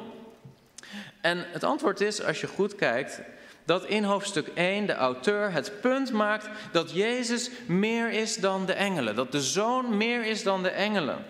En 1.21 1.45
het 1.51 1.63
antwoord 1.63 2.01
is, 2.01 2.23
als 2.23 2.41
je 2.41 2.47
goed 2.47 2.75
kijkt, 2.75 3.21
dat 3.65 3.85
in 3.85 4.03
hoofdstuk 4.03 4.47
1 4.47 4.85
de 4.85 4.93
auteur 4.93 5.51
het 5.51 5.81
punt 5.81 6.11
maakt 6.11 6.49
dat 6.71 6.91
Jezus 6.91 7.49
meer 7.65 8.11
is 8.11 8.37
dan 8.37 8.65
de 8.65 8.73
engelen. 8.73 9.15
Dat 9.15 9.31
de 9.31 9.41
zoon 9.41 9.97
meer 9.97 10.25
is 10.25 10.43
dan 10.43 10.63
de 10.63 10.69
engelen. 10.69 11.25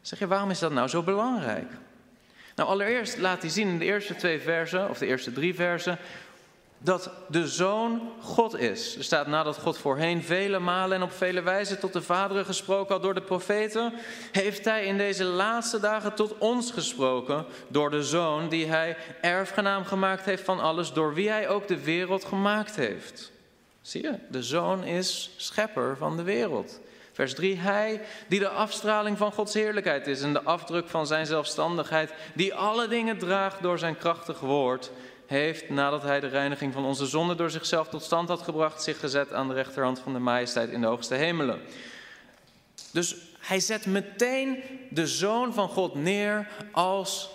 Zeg 0.00 0.18
je, 0.18 0.26
waarom 0.26 0.50
is 0.50 0.58
dat 0.58 0.72
nou 0.72 0.88
zo 0.88 1.02
belangrijk? 1.02 1.72
Nou, 2.56 2.68
allereerst 2.68 3.18
laat 3.18 3.40
hij 3.40 3.50
zien 3.50 3.68
in 3.68 3.78
de 3.78 3.84
eerste 3.84 4.14
twee 4.14 4.40
versen, 4.40 4.90
of 4.90 4.98
de 4.98 5.06
eerste 5.06 5.32
drie 5.32 5.54
versen, 5.54 5.98
dat 6.82 7.10
de 7.28 7.48
Zoon 7.48 8.12
God 8.20 8.58
is. 8.58 8.96
Er 8.96 9.04
staat 9.04 9.26
nadat 9.26 9.58
God 9.58 9.78
voorheen 9.78 10.22
vele 10.22 10.58
malen 10.58 10.96
en 10.96 11.02
op 11.02 11.12
vele 11.12 11.42
wijzen 11.42 11.78
tot 11.78 11.92
de 11.92 12.02
vaderen 12.02 12.44
gesproken 12.44 12.92
had 12.92 13.02
door 13.02 13.14
de 13.14 13.22
profeten, 13.22 13.92
heeft 14.32 14.64
Hij 14.64 14.84
in 14.84 14.96
deze 14.96 15.24
laatste 15.24 15.80
dagen 15.80 16.14
tot 16.14 16.38
ons 16.38 16.70
gesproken 16.70 17.44
door 17.68 17.90
de 17.90 18.02
Zoon 18.02 18.48
die 18.48 18.66
Hij 18.66 18.96
erfgenaam 19.20 19.84
gemaakt 19.84 20.24
heeft 20.24 20.44
van 20.44 20.60
alles, 20.60 20.92
door 20.92 21.14
wie 21.14 21.28
Hij 21.28 21.48
ook 21.48 21.68
de 21.68 21.80
wereld 21.80 22.24
gemaakt 22.24 22.76
heeft. 22.76 23.32
Zie 23.80 24.02
je, 24.02 24.14
de 24.30 24.42
Zoon 24.42 24.84
is 24.84 25.30
schepper 25.36 25.96
van 25.96 26.16
de 26.16 26.22
wereld. 26.22 26.80
Vers 27.12 27.34
3, 27.34 27.56
Hij 27.56 28.00
die 28.28 28.38
de 28.38 28.48
afstraling 28.48 29.18
van 29.18 29.32
Gods 29.32 29.54
heerlijkheid 29.54 30.06
is 30.06 30.22
en 30.22 30.32
de 30.32 30.42
afdruk 30.42 30.88
van 30.88 31.06
Zijn 31.06 31.26
zelfstandigheid, 31.26 32.12
die 32.34 32.54
alle 32.54 32.88
dingen 32.88 33.18
draagt 33.18 33.62
door 33.62 33.78
Zijn 33.78 33.96
krachtig 33.96 34.40
woord 34.40 34.90
heeft, 35.30 35.68
nadat 35.68 36.02
hij 36.02 36.20
de 36.20 36.26
reiniging 36.26 36.72
van 36.72 36.84
onze 36.84 37.06
zonde 37.06 37.34
door 37.34 37.50
zichzelf 37.50 37.88
tot 37.88 38.02
stand 38.02 38.28
had 38.28 38.42
gebracht, 38.42 38.82
zich 38.82 39.00
gezet 39.00 39.32
aan 39.32 39.48
de 39.48 39.54
rechterhand 39.54 39.98
van 39.98 40.12
de 40.12 40.18
majesteit 40.18 40.70
in 40.70 40.80
de 40.80 40.86
hoogste 40.86 41.14
hemelen. 41.14 41.60
Dus 42.92 43.16
hij 43.38 43.60
zet 43.60 43.86
meteen 43.86 44.62
de 44.90 45.06
zoon 45.06 45.54
van 45.54 45.68
God 45.68 45.94
neer 45.94 46.48
als 46.72 47.30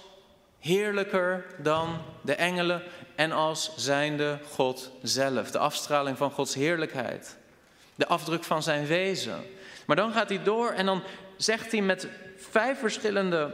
heerlijker 0.60 1.45
dan 1.58 1.97
de 2.21 2.36
engelen 2.36 2.84
en 3.15 3.31
als 3.31 3.71
zijnde 3.75 4.39
God 4.51 4.91
zelf. 5.01 5.51
De 5.51 5.58
afstraling 5.58 6.17
van 6.17 6.31
Gods 6.31 6.53
heerlijkheid. 6.53 7.38
De 7.95 8.08
afdruk 8.08 8.43
van 8.43 8.63
zijn 8.63 8.86
wezen. 8.86 9.43
Maar 9.86 9.95
dan 9.95 10.12
gaat 10.12 10.29
hij 10.29 10.43
door 10.43 10.69
en 10.69 10.86
dan 10.86 11.03
zegt 11.38 11.71
hij 11.71 11.81
met 11.81 12.08
vijf 12.38 12.79
verschillende 12.79 13.53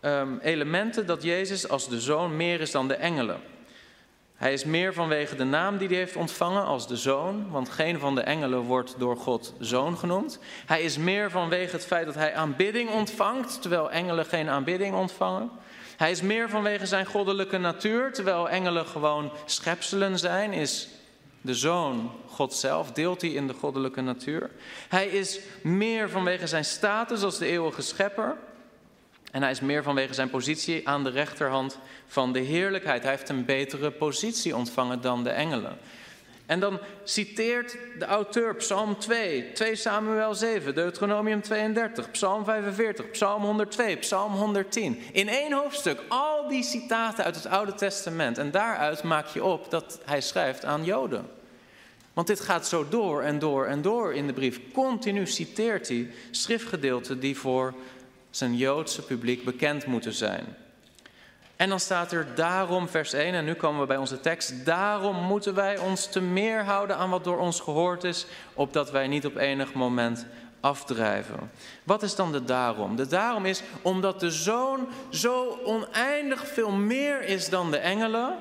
um, 0.00 0.38
elementen 0.38 1.06
dat 1.06 1.22
Jezus 1.22 1.68
als 1.68 1.88
de 1.88 2.00
zoon 2.00 2.36
meer 2.36 2.60
is 2.60 2.70
dan 2.70 2.88
de 2.88 2.94
engelen. 2.94 3.40
Hij 4.42 4.52
is 4.52 4.64
meer 4.64 4.94
vanwege 4.94 5.36
de 5.36 5.44
naam 5.44 5.78
die 5.78 5.88
hij 5.88 5.96
heeft 5.96 6.16
ontvangen 6.16 6.64
als 6.64 6.88
de 6.88 6.96
zoon, 6.96 7.50
want 7.50 7.68
geen 7.68 7.98
van 7.98 8.14
de 8.14 8.20
engelen 8.20 8.60
wordt 8.60 8.94
door 8.98 9.16
God 9.16 9.54
zoon 9.58 9.98
genoemd. 9.98 10.38
Hij 10.66 10.82
is 10.82 10.96
meer 10.96 11.30
vanwege 11.30 11.76
het 11.76 11.86
feit 11.86 12.06
dat 12.06 12.14
hij 12.14 12.34
aanbidding 12.34 12.90
ontvangt, 12.90 13.60
terwijl 13.62 13.90
engelen 13.90 14.24
geen 14.24 14.48
aanbidding 14.48 14.94
ontvangen. 14.94 15.50
Hij 15.96 16.10
is 16.10 16.22
meer 16.22 16.48
vanwege 16.48 16.86
zijn 16.86 17.06
goddelijke 17.06 17.58
natuur, 17.58 18.12
terwijl 18.12 18.48
engelen 18.48 18.86
gewoon 18.86 19.32
schepselen 19.44 20.18
zijn, 20.18 20.52
is 20.52 20.88
de 21.40 21.54
zoon 21.54 22.10
God 22.28 22.54
zelf, 22.54 22.92
deelt 22.92 23.20
hij 23.20 23.30
in 23.30 23.46
de 23.46 23.54
goddelijke 23.54 24.00
natuur. 24.00 24.50
Hij 24.88 25.06
is 25.06 25.40
meer 25.62 26.10
vanwege 26.10 26.46
zijn 26.46 26.64
status 26.64 27.22
als 27.22 27.38
de 27.38 27.46
eeuwige 27.46 27.82
schepper. 27.82 28.36
En 29.32 29.42
hij 29.42 29.50
is 29.50 29.60
meer 29.60 29.82
vanwege 29.82 30.14
zijn 30.14 30.30
positie 30.30 30.88
aan 30.88 31.04
de 31.04 31.10
rechterhand 31.10 31.78
van 32.06 32.32
de 32.32 32.38
heerlijkheid. 32.38 33.02
Hij 33.02 33.10
heeft 33.10 33.28
een 33.28 33.44
betere 33.44 33.90
positie 33.90 34.56
ontvangen 34.56 35.00
dan 35.00 35.24
de 35.24 35.30
engelen. 35.30 35.78
En 36.46 36.60
dan 36.60 36.78
citeert 37.04 37.76
de 37.98 38.04
auteur 38.04 38.54
Psalm 38.54 38.98
2, 38.98 39.52
2 39.52 39.74
Samuel 39.74 40.34
7, 40.34 40.74
Deuteronomium 40.74 41.42
32, 41.42 42.10
Psalm 42.10 42.44
45, 42.44 43.10
Psalm 43.10 43.42
102, 43.42 43.96
Psalm 43.96 44.32
110. 44.32 44.98
In 45.12 45.28
één 45.28 45.52
hoofdstuk 45.52 46.00
al 46.08 46.48
die 46.48 46.62
citaten 46.62 47.24
uit 47.24 47.34
het 47.34 47.46
Oude 47.46 47.74
Testament. 47.74 48.38
En 48.38 48.50
daaruit 48.50 49.02
maak 49.02 49.26
je 49.26 49.44
op 49.44 49.70
dat 49.70 50.00
hij 50.04 50.20
schrijft 50.20 50.64
aan 50.64 50.84
Joden. 50.84 51.30
Want 52.12 52.26
dit 52.26 52.40
gaat 52.40 52.68
zo 52.68 52.88
door 52.88 53.22
en 53.22 53.38
door 53.38 53.66
en 53.66 53.82
door 53.82 54.14
in 54.14 54.26
de 54.26 54.32
brief. 54.32 54.60
Continu 54.72 55.26
citeert 55.26 55.88
hij 55.88 56.10
schriftgedeelten 56.30 57.20
die 57.20 57.38
voor 57.38 57.74
zijn 58.36 58.56
Joodse 58.56 59.02
publiek 59.02 59.44
bekend 59.44 59.86
moeten 59.86 60.12
zijn. 60.12 60.56
En 61.56 61.68
dan 61.68 61.80
staat 61.80 62.12
er 62.12 62.26
daarom, 62.34 62.88
vers 62.88 63.12
1, 63.12 63.34
en 63.34 63.44
nu 63.44 63.54
komen 63.54 63.80
we 63.80 63.86
bij 63.86 63.96
onze 63.96 64.20
tekst. 64.20 64.66
Daarom 64.66 65.16
moeten 65.16 65.54
wij 65.54 65.78
ons 65.78 66.06
te 66.06 66.20
meer 66.20 66.64
houden 66.64 66.96
aan 66.96 67.10
wat 67.10 67.24
door 67.24 67.38
ons 67.38 67.60
gehoord 67.60 68.04
is, 68.04 68.26
opdat 68.54 68.90
wij 68.90 69.06
niet 69.06 69.26
op 69.26 69.36
enig 69.36 69.72
moment 69.72 70.26
afdrijven. 70.60 71.50
Wat 71.84 72.02
is 72.02 72.14
dan 72.14 72.32
de 72.32 72.44
daarom? 72.44 72.96
De 72.96 73.06
daarom 73.06 73.46
is 73.46 73.62
omdat 73.82 74.20
de 74.20 74.30
zoon 74.30 74.88
zo 75.10 75.58
oneindig 75.64 76.46
veel 76.46 76.70
meer 76.70 77.22
is 77.22 77.48
dan 77.48 77.70
de 77.70 77.78
engelen, 77.78 78.36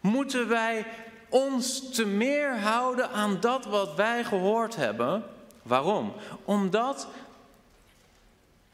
moeten 0.00 0.48
wij 0.48 0.86
ons 1.28 1.90
te 1.90 2.06
meer 2.06 2.58
houden 2.58 3.10
aan 3.10 3.36
dat 3.40 3.64
wat 3.64 3.94
wij 3.94 4.24
gehoord 4.24 4.76
hebben. 4.76 5.24
Waarom? 5.62 6.12
Omdat 6.44 7.08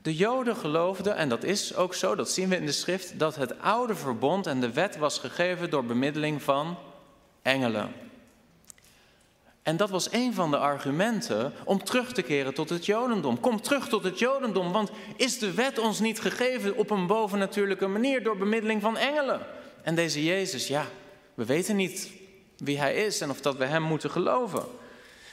de 0.06 0.14
Joden 0.14 0.56
geloofden, 0.56 1.16
en 1.16 1.28
dat 1.28 1.44
is 1.44 1.74
ook 1.74 1.94
zo, 1.94 2.14
dat 2.14 2.30
zien 2.30 2.48
we 2.48 2.56
in 2.56 2.66
de 2.66 2.72
schrift, 2.72 3.18
dat 3.18 3.36
het 3.36 3.60
oude 3.60 3.94
verbond 3.94 4.46
en 4.46 4.60
de 4.60 4.72
wet 4.72 4.96
was 4.96 5.18
gegeven 5.18 5.70
door 5.70 5.84
bemiddeling 5.84 6.42
van 6.42 6.78
engelen. 7.42 7.92
En 9.62 9.76
dat 9.76 9.90
was 9.90 10.12
een 10.12 10.34
van 10.34 10.50
de 10.50 10.58
argumenten 10.58 11.52
om 11.64 11.84
terug 11.84 12.12
te 12.12 12.22
keren 12.22 12.54
tot 12.54 12.68
het 12.68 12.86
Jodendom. 12.86 13.40
Kom 13.40 13.60
terug 13.60 13.88
tot 13.88 14.04
het 14.04 14.18
Jodendom, 14.18 14.72
want 14.72 14.90
is 15.16 15.38
de 15.38 15.54
wet 15.54 15.78
ons 15.78 16.00
niet 16.00 16.20
gegeven 16.20 16.76
op 16.76 16.90
een 16.90 17.06
bovennatuurlijke 17.06 17.86
manier 17.86 18.22
door 18.22 18.36
bemiddeling 18.36 18.82
van 18.82 18.96
engelen? 18.96 19.46
En 19.82 19.94
deze 19.94 20.24
Jezus, 20.24 20.66
ja, 20.66 20.86
we 21.34 21.44
weten 21.44 21.76
niet 21.76 22.10
wie 22.56 22.78
hij 22.78 22.94
is 22.94 23.20
en 23.20 23.30
of 23.30 23.40
dat 23.40 23.56
we 23.56 23.64
hem 23.64 23.82
moeten 23.82 24.10
geloven. 24.10 24.64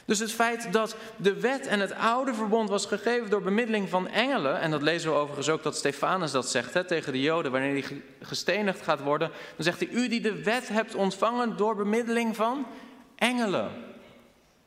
Dus 0.05 0.19
het 0.19 0.31
feit 0.31 0.73
dat 0.73 0.95
de 1.15 1.39
wet 1.39 1.67
en 1.67 1.79
het 1.79 1.93
oude 1.93 2.33
verbond 2.33 2.69
was 2.69 2.85
gegeven 2.85 3.29
door 3.29 3.41
bemiddeling 3.41 3.89
van 3.89 4.07
engelen, 4.07 4.59
en 4.59 4.71
dat 4.71 4.81
lezen 4.81 5.11
we 5.11 5.17
overigens 5.17 5.49
ook 5.49 5.63
dat 5.63 5.77
Stefanus 5.77 6.31
dat 6.31 6.49
zegt 6.49 6.73
hè, 6.73 6.83
tegen 6.83 7.11
de 7.11 7.21
Joden 7.21 7.51
wanneer 7.51 7.71
hij 7.71 8.01
gestenigd 8.21 8.81
gaat 8.81 9.01
worden, 9.01 9.31
dan 9.55 9.63
zegt 9.63 9.79
hij, 9.79 9.89
u 9.89 10.07
die 10.07 10.21
de 10.21 10.43
wet 10.43 10.67
hebt 10.67 10.95
ontvangen 10.95 11.57
door 11.57 11.75
bemiddeling 11.75 12.35
van 12.35 12.67
engelen. 13.15 13.71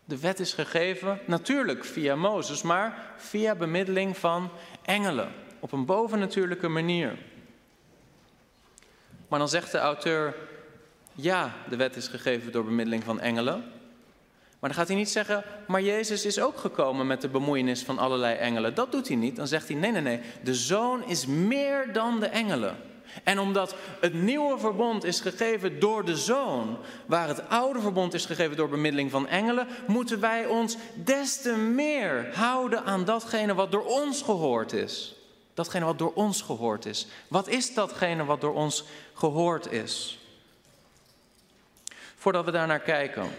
De 0.05 0.18
wet 0.18 0.40
is 0.40 0.53
gegeven 0.53 1.20
natuurlijk 1.25 1.85
via 1.85 2.14
Mozes, 2.14 2.62
maar 2.62 3.14
via 3.16 3.55
bemiddeling 3.55 4.16
van 4.16 4.51
engelen, 4.83 5.33
op 5.61 5.72
een 5.72 5.85
bovennatuurlijke 5.85 6.68
manier. 6.68 7.18
Maar 9.29 9.38
dan 9.38 9.49
zegt 9.49 9.72
de 9.72 9.79
auteur, 9.79 10.35
ja, 11.12 11.55
de 11.68 11.77
wet 11.77 11.96
is 11.96 12.09
gegeven 12.09 12.53
door 12.53 12.64
bemiddeling 12.64 13.05
van 13.05 13.20
engelen. 13.20 13.75
Maar 14.67 14.75
dan 14.75 14.85
gaat 14.85 14.95
hij 14.95 15.03
niet 15.03 15.13
zeggen, 15.13 15.45
maar 15.67 15.83
Jezus 15.83 16.25
is 16.25 16.41
ook 16.41 16.59
gekomen 16.59 17.07
met 17.07 17.21
de 17.21 17.29
bemoeienis 17.29 17.83
van 17.83 17.99
allerlei 17.99 18.37
engelen. 18.37 18.75
Dat 18.75 18.93
doet 18.93 19.09
hij 19.09 19.17
niet. 19.17 19.37
Dan 19.37 19.47
zegt 19.47 19.69
hij, 19.69 19.77
nee, 19.77 19.91
nee, 19.91 20.03
nee, 20.03 20.21
de 20.43 20.55
zoon 20.55 21.09
is 21.09 21.27
meer 21.27 21.93
dan 21.93 22.21
de 22.21 22.27
engelen. 22.27 22.77
En 23.25 23.39
omdat 23.39 23.75
het 24.01 24.15
nieuwe 24.15 24.59
verbond 24.59 25.05
is 25.05 25.21
gegeven 25.21 25.81
door 25.81 26.05
de 26.05 26.17
Zoon, 26.17 26.79
waar 27.07 27.29
het 27.29 27.49
oude 27.49 27.81
verbond 27.81 28.15
is 28.15 28.27
gegeven 28.27 28.57
door 28.57 28.69
bemiddeling 28.69 29.11
van 29.11 29.29
engelen, 29.29 29.67
moeten 29.87 30.21
wij 30.21 30.47
ons 30.47 30.77
des 31.05 31.41
te 31.41 31.53
meer 31.53 32.29
houden 32.35 32.85
aan 32.85 33.05
datgene 33.05 33.55
wat 33.55 33.71
door 33.71 33.85
ons 33.85 34.23
gehoord 34.23 34.73
is. 34.73 35.15
Datgene 35.55 35.85
wat 35.85 35.99
door 35.99 36.13
ons 36.15 36.43
gehoord 36.43 36.87
is. 36.87 37.07
Wat 37.29 37.49
is 37.49 37.75
datgene 37.75 38.25
wat 38.25 38.41
door 38.41 38.55
ons 38.55 38.85
gehoord 39.15 39.73
is? 39.73 40.19
Voordat 42.17 42.45
we 42.45 42.51
daar 42.51 42.67
naar 42.67 42.81
kijken, 42.81 43.31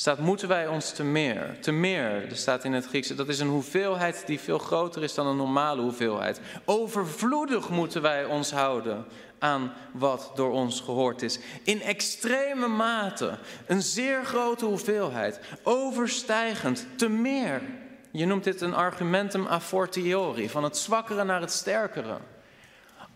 staat 0.00 0.18
moeten 0.18 0.48
wij 0.48 0.66
ons 0.66 0.92
te 0.92 1.04
meer. 1.04 1.56
Te 1.60 1.72
meer, 1.72 2.28
er 2.30 2.36
staat 2.36 2.64
in 2.64 2.72
het 2.72 2.86
Grieks, 2.86 3.08
dat 3.08 3.28
is 3.28 3.38
een 3.38 3.48
hoeveelheid 3.48 4.22
die 4.26 4.40
veel 4.40 4.58
groter 4.58 5.02
is 5.02 5.14
dan 5.14 5.26
een 5.26 5.36
normale 5.36 5.82
hoeveelheid. 5.82 6.40
Overvloedig 6.64 7.68
moeten 7.68 8.02
wij 8.02 8.24
ons 8.24 8.50
houden 8.50 9.04
aan 9.38 9.72
wat 9.92 10.30
door 10.34 10.50
ons 10.50 10.80
gehoord 10.80 11.22
is. 11.22 11.38
In 11.62 11.82
extreme 11.82 12.68
mate, 12.68 13.38
een 13.66 13.82
zeer 13.82 14.24
grote 14.24 14.64
hoeveelheid, 14.64 15.40
overstijgend, 15.62 16.86
te 16.96 17.08
meer. 17.08 17.62
Je 18.10 18.26
noemt 18.26 18.44
dit 18.44 18.60
een 18.60 18.74
argumentum 18.74 19.46
a 19.46 19.60
fortiori, 19.60 20.48
van 20.48 20.64
het 20.64 20.76
zwakkere 20.76 21.24
naar 21.24 21.40
het 21.40 21.52
sterkere. 21.52 22.18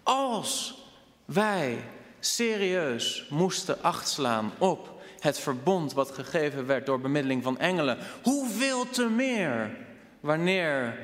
Als 0.02 0.82
wij 1.24 1.84
serieus 2.20 3.26
moesten 3.30 3.82
achtslaan 3.82 4.52
op 4.58 4.91
het 5.22 5.38
verbond 5.38 5.92
wat 5.92 6.10
gegeven 6.10 6.66
werd 6.66 6.86
door 6.86 7.00
bemiddeling 7.00 7.42
van 7.42 7.58
engelen, 7.58 7.98
hoeveel 8.22 8.88
te 8.90 9.08
meer 9.08 9.76
wanneer 10.20 10.98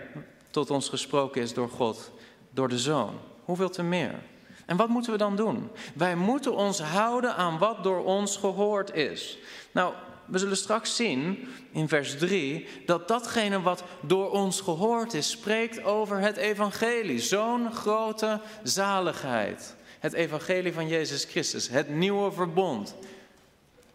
tot 0.50 0.70
ons 0.70 0.88
gesproken 0.88 1.42
is 1.42 1.54
door 1.54 1.68
God, 1.68 2.10
door 2.50 2.68
de 2.68 2.78
Zoon. 2.78 3.14
Hoeveel 3.44 3.70
te 3.70 3.82
meer. 3.82 4.14
En 4.66 4.76
wat 4.76 4.88
moeten 4.88 5.12
we 5.12 5.18
dan 5.18 5.36
doen? 5.36 5.68
Wij 5.94 6.16
moeten 6.16 6.54
ons 6.54 6.80
houden 6.80 7.34
aan 7.34 7.58
wat 7.58 7.82
door 7.82 8.04
ons 8.04 8.36
gehoord 8.36 8.94
is. 8.94 9.38
Nou, 9.72 9.94
we 10.26 10.38
zullen 10.38 10.56
straks 10.56 10.96
zien 10.96 11.48
in 11.72 11.88
vers 11.88 12.18
3 12.18 12.66
dat 12.86 13.08
datgene 13.08 13.60
wat 13.60 13.82
door 14.00 14.30
ons 14.30 14.60
gehoord 14.60 15.14
is, 15.14 15.30
spreekt 15.30 15.84
over 15.84 16.18
het 16.18 16.36
evangelie. 16.36 17.20
Zo'n 17.20 17.72
grote 17.72 18.40
zaligheid. 18.62 19.76
Het 19.98 20.12
evangelie 20.12 20.72
van 20.72 20.88
Jezus 20.88 21.24
Christus, 21.24 21.68
het 21.68 21.88
nieuwe 21.88 22.32
verbond. 22.32 22.94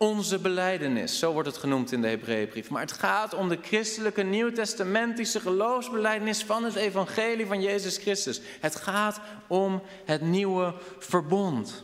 Onze 0.03 0.39
beleidenis, 0.39 1.19
zo 1.19 1.31
wordt 1.31 1.47
het 1.47 1.57
genoemd 1.57 1.91
in 1.91 2.01
de 2.01 2.07
Hebreeënbrief. 2.07 2.69
Maar 2.69 2.81
het 2.81 2.91
gaat 2.91 3.33
om 3.33 3.49
de 3.49 3.57
christelijke 3.61 4.21
nieuwtestamentische 4.21 5.39
geloofsbeleidenis 5.39 6.43
van 6.43 6.63
het 6.63 6.75
evangelie 6.75 7.45
van 7.45 7.61
Jezus 7.61 7.97
Christus. 7.97 8.41
Het 8.59 8.75
gaat 8.75 9.19
om 9.47 9.81
het 10.05 10.21
nieuwe 10.21 10.73
verbond. 10.99 11.83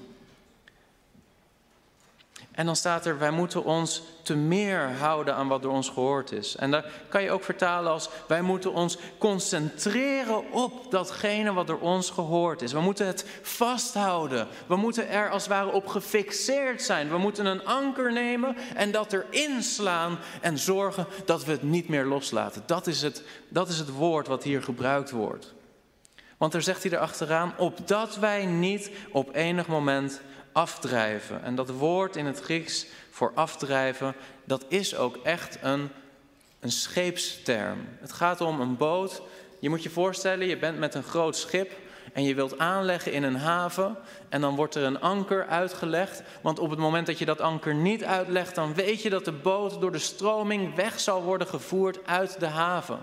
En 2.52 2.66
dan 2.66 2.76
staat 2.76 3.06
er, 3.06 3.18
wij 3.18 3.32
moeten 3.32 3.64
ons 3.64 4.02
te 4.24 4.36
meer 4.36 4.92
houden 5.00 5.36
aan 5.36 5.48
wat 5.48 5.62
door 5.62 5.72
ons 5.72 5.90
gehoord 5.90 6.32
is. 6.32 6.56
En 6.56 6.72
daar 6.72 6.86
kan 7.10 7.24
je 7.24 7.32
ook 7.32 7.44
vertalen 7.44 7.92
als, 7.92 8.10
wij 8.28 8.42
moeten 8.42 8.74
ons 8.74 8.98
concentreren 9.18 10.52
op 10.52 10.92
datgene 10.92 11.54
wat 11.54 11.68
door 11.68 11.80
ons 11.80 12.10
gehoord 12.10 12.62
is. 12.62 12.72
We 12.72 12.80
moeten 12.80 13.08
het 13.08 13.26
vasthouden. 13.42 14.48
We 14.68 14.76
moeten 14.76 15.10
er 15.10 15.30
als 15.30 15.44
het 15.44 15.52
ware 15.52 15.72
op 15.72 15.88
gefixeerd 15.88 16.82
zijn. 16.82 17.10
We 17.10 17.18
moeten 17.18 17.46
een 17.46 17.66
anker 17.66 18.12
nemen 18.14 18.56
en 18.76 18.92
dat 18.92 19.14
erin 19.14 19.64
slaan 19.64 20.18
en 20.42 20.58
zorgen 20.58 21.08
dat 21.26 21.46
we 21.46 21.52
het 21.52 21.64
niet 21.64 21.90
meer 21.90 22.06
loslaten. 22.06 22.64
Dat 22.66 22.88
is 22.88 23.02
het, 23.02 23.24
dat 23.50 23.70
is 23.70 23.78
het 23.78 23.90
woord 23.90 24.28
wat 24.28 24.44
hier 24.44 24.64
gebruikt 24.64 25.12
wordt. 25.12 25.54
Want 26.38 26.54
er 26.54 26.62
zegt 26.62 26.84
hij 26.84 26.92
erachteraan, 26.92 27.54
opdat 27.58 28.16
wij 28.16 28.46
niet 28.46 28.92
op 29.12 29.36
enig 29.36 29.68
moment 29.68 30.22
afdrijven. 30.52 31.44
En 31.44 31.56
dat 31.56 31.70
woord 31.70 32.16
in 32.16 32.26
het 32.26 32.40
Grieks 32.40 32.86
voor 33.10 33.32
afdrijven, 33.36 34.16
dat 34.44 34.66
is 34.68 34.96
ook 34.96 35.18
echt 35.24 35.58
een, 35.62 35.90
een 36.60 36.72
scheepsterm. 36.72 37.88
Het 38.00 38.12
gaat 38.12 38.42
om 38.42 38.62
een 38.62 38.78
boot. 38.78 39.22
Je 39.60 39.70
moet 39.70 39.84
je 39.84 39.90
voorstellen, 39.90 40.48
je 40.48 40.58
bent 40.58 40.80
met 40.80 40.96
een 40.96 41.04
groot 41.04 41.36
schip 41.36 41.72
en 42.14 42.24
je 42.24 42.36
wilt 42.36 42.58
aanleggen 42.58 43.12
in 43.12 43.24
een 43.24 43.36
haven 43.36 43.98
en 44.30 44.42
dan 44.42 44.56
wordt 44.56 44.76
er 44.76 44.84
een 44.84 45.02
anker 45.02 45.48
uitgelegd. 45.48 46.22
Want 46.42 46.60
op 46.60 46.70
het 46.70 46.80
moment 46.80 47.08
dat 47.08 47.20
je 47.20 47.26
dat 47.26 47.42
anker 47.42 47.76
niet 47.76 48.04
uitlegt, 48.04 48.56
dan 48.56 48.74
weet 48.74 49.02
je 49.02 49.10
dat 49.10 49.26
de 49.26 49.32
boot 49.32 49.82
door 49.82 49.92
de 49.92 50.00
stroming 50.00 50.76
weg 50.76 51.00
zal 51.00 51.24
worden 51.24 51.48
gevoerd 51.48 52.00
uit 52.06 52.40
de 52.40 52.48
haven. 52.48 53.00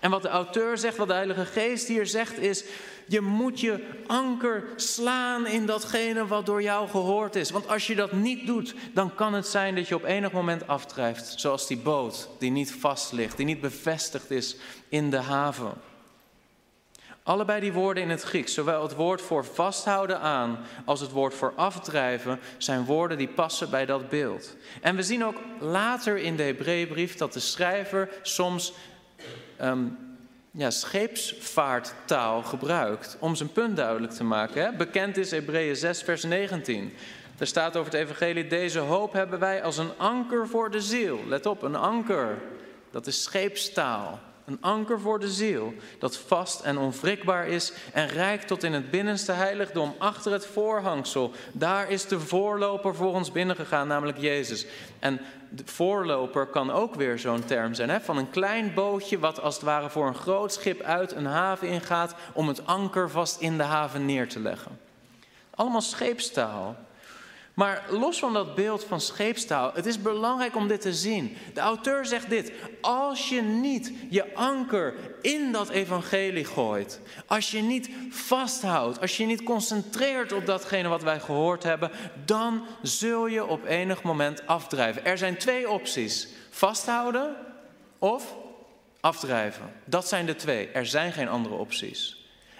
En 0.00 0.10
wat 0.10 0.22
de 0.22 0.28
auteur 0.28 0.78
zegt, 0.78 0.96
wat 0.96 1.08
de 1.08 1.14
Heilige 1.14 1.44
Geest 1.44 1.88
hier 1.88 2.06
zegt, 2.06 2.38
is: 2.38 2.64
je 3.06 3.20
moet 3.20 3.60
je 3.60 3.86
anker 4.06 4.64
slaan 4.76 5.46
in 5.46 5.66
datgene 5.66 6.26
wat 6.26 6.46
door 6.46 6.62
jou 6.62 6.88
gehoord 6.88 7.36
is. 7.36 7.50
Want 7.50 7.68
als 7.68 7.86
je 7.86 7.94
dat 7.94 8.12
niet 8.12 8.46
doet, 8.46 8.74
dan 8.94 9.14
kan 9.14 9.34
het 9.34 9.46
zijn 9.46 9.74
dat 9.74 9.88
je 9.88 9.94
op 9.94 10.04
enig 10.04 10.32
moment 10.32 10.68
afdrijft. 10.68 11.34
Zoals 11.36 11.66
die 11.66 11.78
boot 11.78 12.28
die 12.38 12.50
niet 12.50 12.72
vast 12.72 13.12
ligt, 13.12 13.36
die 13.36 13.46
niet 13.46 13.60
bevestigd 13.60 14.30
is 14.30 14.56
in 14.88 15.10
de 15.10 15.20
haven. 15.20 15.72
Allebei 17.22 17.60
die 17.60 17.72
woorden 17.72 18.02
in 18.02 18.10
het 18.10 18.22
Grieks, 18.22 18.54
zowel 18.54 18.82
het 18.82 18.94
woord 18.94 19.22
voor 19.22 19.44
vasthouden 19.44 20.20
aan 20.20 20.58
als 20.84 21.00
het 21.00 21.10
woord 21.10 21.34
voor 21.34 21.52
afdrijven, 21.56 22.40
zijn 22.58 22.84
woorden 22.84 23.18
die 23.18 23.28
passen 23.28 23.70
bij 23.70 23.86
dat 23.86 24.08
beeld. 24.08 24.56
En 24.80 24.96
we 24.96 25.02
zien 25.02 25.24
ook 25.24 25.36
later 25.60 26.16
in 26.16 26.36
de 26.36 26.42
Hebreeënbrief 26.42 27.16
dat 27.16 27.32
de 27.32 27.40
schrijver 27.40 28.08
soms 28.22 28.72
um, 29.62 29.98
ja, 30.50 30.70
scheepsvaarttaal 30.70 32.42
gebruikt 32.42 33.16
om 33.20 33.34
zijn 33.34 33.52
punt 33.52 33.76
duidelijk 33.76 34.12
te 34.12 34.24
maken. 34.24 34.62
Hè? 34.62 34.72
Bekend 34.72 35.16
is 35.16 35.30
Hebreeën 35.30 35.76
6, 35.76 36.02
vers 36.02 36.22
19. 36.22 36.92
Er 37.38 37.46
staat 37.46 37.76
over 37.76 37.92
het 37.92 38.00
evangelie, 38.00 38.46
deze 38.46 38.78
hoop 38.78 39.12
hebben 39.12 39.38
wij 39.38 39.62
als 39.62 39.78
een 39.78 39.90
anker 39.96 40.48
voor 40.48 40.70
de 40.70 40.80
ziel. 40.80 41.20
Let 41.26 41.46
op, 41.46 41.62
een 41.62 41.76
anker. 41.76 42.38
Dat 42.90 43.06
is 43.06 43.22
scheepstaal. 43.22 44.20
Een 44.46 44.58
anker 44.60 45.00
voor 45.00 45.18
de 45.20 45.30
ziel, 45.30 45.74
dat 45.98 46.16
vast 46.16 46.60
en 46.60 46.78
onwrikbaar 46.78 47.46
is 47.46 47.72
en 47.92 48.08
reikt 48.08 48.46
tot 48.46 48.62
in 48.62 48.72
het 48.72 48.90
binnenste 48.90 49.32
heiligdom, 49.32 49.94
achter 49.98 50.32
het 50.32 50.46
voorhangsel. 50.46 51.32
Daar 51.52 51.90
is 51.90 52.06
de 52.06 52.20
voorloper 52.20 52.94
voor 52.94 53.12
ons 53.12 53.32
binnengegaan, 53.32 53.88
namelijk 53.88 54.18
Jezus. 54.18 54.66
En 54.98 55.20
de 55.48 55.62
voorloper 55.64 56.46
kan 56.46 56.70
ook 56.70 56.94
weer 56.94 57.18
zo'n 57.18 57.44
term 57.44 57.74
zijn, 57.74 57.90
hè? 57.90 58.00
van 58.00 58.16
een 58.16 58.30
klein 58.30 58.74
bootje 58.74 59.18
wat 59.18 59.40
als 59.40 59.54
het 59.54 59.64
ware 59.64 59.90
voor 59.90 60.06
een 60.06 60.14
groot 60.14 60.52
schip 60.52 60.80
uit 60.80 61.12
een 61.12 61.26
haven 61.26 61.68
ingaat 61.68 62.14
om 62.32 62.48
het 62.48 62.66
anker 62.66 63.10
vast 63.10 63.40
in 63.40 63.56
de 63.56 63.62
haven 63.62 64.06
neer 64.06 64.28
te 64.28 64.40
leggen. 64.40 64.78
Allemaal 65.54 65.80
scheepstaal. 65.80 66.76
Maar 67.56 67.84
los 67.88 68.18
van 68.18 68.32
dat 68.32 68.54
beeld 68.54 68.84
van 68.84 69.00
scheepstaal, 69.00 69.70
het 69.74 69.86
is 69.86 70.02
belangrijk 70.02 70.56
om 70.56 70.68
dit 70.68 70.80
te 70.80 70.94
zien. 70.94 71.36
De 71.54 71.60
auteur 71.60 72.06
zegt 72.06 72.30
dit: 72.30 72.52
als 72.80 73.28
je 73.28 73.42
niet 73.42 73.92
je 74.10 74.34
anker 74.34 74.94
in 75.22 75.52
dat 75.52 75.68
evangelie 75.68 76.44
gooit, 76.44 77.00
als 77.26 77.50
je 77.50 77.62
niet 77.62 77.90
vasthoudt, 78.10 79.00
als 79.00 79.16
je 79.16 79.26
niet 79.26 79.42
concentreert 79.42 80.32
op 80.32 80.46
datgene 80.46 80.88
wat 80.88 81.02
wij 81.02 81.20
gehoord 81.20 81.62
hebben, 81.62 81.90
dan 82.24 82.66
zul 82.82 83.26
je 83.26 83.46
op 83.46 83.64
enig 83.64 84.02
moment 84.02 84.46
afdrijven. 84.46 85.04
Er 85.04 85.18
zijn 85.18 85.36
twee 85.36 85.70
opties: 85.70 86.28
vasthouden 86.50 87.36
of 87.98 88.34
afdrijven. 89.00 89.72
Dat 89.84 90.08
zijn 90.08 90.26
de 90.26 90.36
twee. 90.36 90.68
Er 90.68 90.86
zijn 90.86 91.12
geen 91.12 91.28
andere 91.28 91.54
opties. 91.54 92.15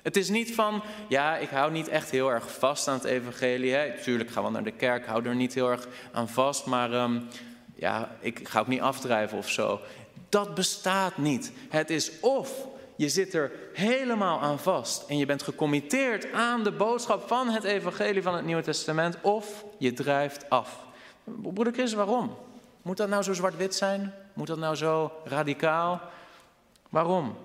Het 0.07 0.16
is 0.16 0.29
niet 0.29 0.55
van, 0.55 0.83
ja, 1.09 1.37
ik 1.37 1.49
hou 1.49 1.73
niet 1.73 1.88
echt 1.88 2.11
heel 2.11 2.31
erg 2.31 2.59
vast 2.59 2.88
aan 2.88 2.95
het 2.95 3.05
evangelie. 3.05 3.73
Hè. 3.73 4.03
Tuurlijk, 4.03 4.31
ga 4.31 4.42
wel 4.42 4.51
naar 4.51 4.64
de 4.64 4.71
kerk, 4.71 5.07
hou 5.07 5.27
er 5.27 5.35
niet 5.35 5.55
heel 5.55 5.71
erg 5.71 5.88
aan 6.12 6.29
vast, 6.29 6.66
maar 6.66 6.92
um, 6.92 7.29
ja, 7.75 8.16
ik 8.21 8.49
ga 8.49 8.61
ook 8.61 8.66
niet 8.66 8.81
afdrijven 8.81 9.38
of 9.38 9.49
zo. 9.49 9.81
Dat 10.29 10.55
bestaat 10.55 11.16
niet. 11.16 11.53
Het 11.69 11.90
is 11.90 12.21
of 12.21 12.66
je 12.97 13.09
zit 13.09 13.35
er 13.35 13.53
helemaal 13.73 14.40
aan 14.40 14.59
vast 14.59 15.09
en 15.09 15.19
je 15.19 15.27
bent 15.27 15.42
gecommitteerd 15.42 16.33
aan 16.33 16.64
de 16.64 16.73
boodschap 16.73 17.29
van 17.29 17.49
het 17.49 17.64
evangelie 17.64 18.23
van 18.23 18.35
het 18.35 18.45
Nieuwe 18.45 18.62
Testament, 18.62 19.19
of 19.23 19.64
je 19.79 19.92
drijft 19.92 20.51
af. 20.51 20.79
Broeder 21.25 21.73
Chris, 21.73 21.92
waarom? 21.92 22.37
Moet 22.83 22.97
dat 22.97 23.09
nou 23.09 23.23
zo 23.23 23.33
zwart-wit 23.33 23.75
zijn? 23.75 24.14
Moet 24.33 24.47
dat 24.47 24.59
nou 24.59 24.75
zo 24.75 25.12
radicaal? 25.25 26.01
Waarom? 26.88 27.37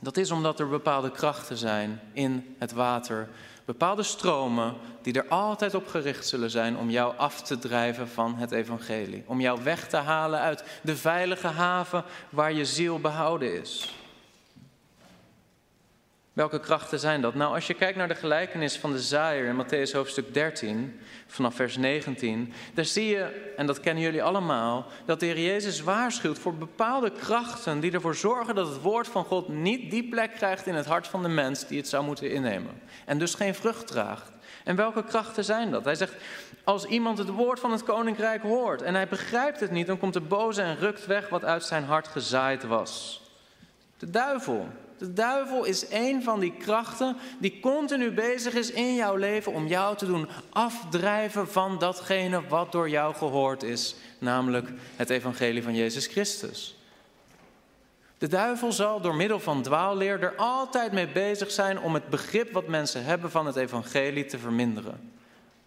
Dat 0.00 0.16
is 0.16 0.30
omdat 0.30 0.60
er 0.60 0.68
bepaalde 0.68 1.10
krachten 1.10 1.56
zijn 1.56 2.00
in 2.12 2.54
het 2.58 2.72
water. 2.72 3.28
Bepaalde 3.64 4.02
stromen 4.02 4.74
die 5.02 5.12
er 5.12 5.28
altijd 5.28 5.74
op 5.74 5.88
gericht 5.88 6.26
zullen 6.26 6.50
zijn 6.50 6.76
om 6.76 6.90
jou 6.90 7.16
af 7.16 7.42
te 7.42 7.58
drijven 7.58 8.08
van 8.08 8.34
het 8.34 8.52
evangelie. 8.52 9.24
Om 9.26 9.40
jou 9.40 9.62
weg 9.62 9.88
te 9.88 9.96
halen 9.96 10.40
uit 10.40 10.64
de 10.82 10.96
veilige 10.96 11.46
haven 11.46 12.04
waar 12.30 12.52
je 12.52 12.64
ziel 12.64 13.00
behouden 13.00 13.60
is. 13.60 13.94
Welke 16.36 16.60
krachten 16.60 16.98
zijn 16.98 17.20
dat? 17.20 17.34
Nou, 17.34 17.54
als 17.54 17.66
je 17.66 17.74
kijkt 17.74 17.98
naar 17.98 18.08
de 18.08 18.14
gelijkenis 18.14 18.76
van 18.76 18.92
de 18.92 19.00
zaaier 19.00 19.46
in 19.46 19.64
Matthäus 19.64 19.92
hoofdstuk 19.92 20.34
13, 20.34 21.00
vanaf 21.26 21.54
vers 21.54 21.76
19, 21.76 22.52
daar 22.74 22.84
zie 22.84 23.06
je, 23.06 23.52
en 23.56 23.66
dat 23.66 23.80
kennen 23.80 24.02
jullie 24.02 24.22
allemaal, 24.22 24.86
dat 25.04 25.20
de 25.20 25.26
Heer 25.26 25.40
Jezus 25.40 25.80
waarschuwt 25.80 26.38
voor 26.38 26.54
bepaalde 26.54 27.10
krachten 27.10 27.80
die 27.80 27.92
ervoor 27.92 28.14
zorgen 28.14 28.54
dat 28.54 28.68
het 28.68 28.80
woord 28.80 29.08
van 29.08 29.24
God 29.24 29.48
niet 29.48 29.90
die 29.90 30.08
plek 30.08 30.32
krijgt 30.32 30.66
in 30.66 30.74
het 30.74 30.86
hart 30.86 31.06
van 31.06 31.22
de 31.22 31.28
mens 31.28 31.66
die 31.66 31.78
het 31.78 31.88
zou 31.88 32.04
moeten 32.04 32.30
innemen. 32.30 32.80
En 33.04 33.18
dus 33.18 33.34
geen 33.34 33.54
vrucht 33.54 33.86
draagt. 33.86 34.30
En 34.64 34.76
welke 34.76 35.04
krachten 35.04 35.44
zijn 35.44 35.70
dat? 35.70 35.84
Hij 35.84 35.94
zegt, 35.94 36.14
als 36.64 36.84
iemand 36.84 37.18
het 37.18 37.28
woord 37.28 37.60
van 37.60 37.72
het 37.72 37.82
koninkrijk 37.82 38.42
hoort 38.42 38.82
en 38.82 38.94
hij 38.94 39.08
begrijpt 39.08 39.60
het 39.60 39.70
niet, 39.70 39.86
dan 39.86 39.98
komt 39.98 40.12
de 40.12 40.20
boze 40.20 40.62
en 40.62 40.76
rukt 40.76 41.06
weg 41.06 41.28
wat 41.28 41.44
uit 41.44 41.64
zijn 41.64 41.84
hart 41.84 42.08
gezaaid 42.08 42.64
was. 42.64 43.22
De 43.98 44.10
duivel. 44.10 44.68
De 44.98 45.12
duivel 45.12 45.64
is 45.64 45.90
een 45.90 46.22
van 46.22 46.40
die 46.40 46.52
krachten 46.58 47.16
die 47.38 47.60
continu 47.60 48.10
bezig 48.10 48.54
is 48.54 48.70
in 48.70 48.94
jouw 48.94 49.16
leven 49.16 49.52
om 49.52 49.66
jou 49.66 49.96
te 49.96 50.06
doen 50.06 50.28
afdrijven 50.50 51.48
van 51.48 51.78
datgene 51.78 52.46
wat 52.48 52.72
door 52.72 52.88
jou 52.88 53.14
gehoord 53.14 53.62
is, 53.62 53.96
namelijk 54.18 54.68
het 54.96 55.10
evangelie 55.10 55.62
van 55.62 55.74
Jezus 55.74 56.06
Christus. 56.06 56.76
De 58.18 58.28
duivel 58.28 58.72
zal 58.72 59.00
door 59.00 59.14
middel 59.14 59.40
van 59.40 59.62
dwaalleer 59.62 60.22
er 60.22 60.36
altijd 60.36 60.92
mee 60.92 61.08
bezig 61.08 61.50
zijn 61.50 61.80
om 61.80 61.94
het 61.94 62.08
begrip 62.08 62.52
wat 62.52 62.68
mensen 62.68 63.04
hebben 63.04 63.30
van 63.30 63.46
het 63.46 63.56
evangelie 63.56 64.24
te 64.24 64.38
verminderen. 64.38 65.14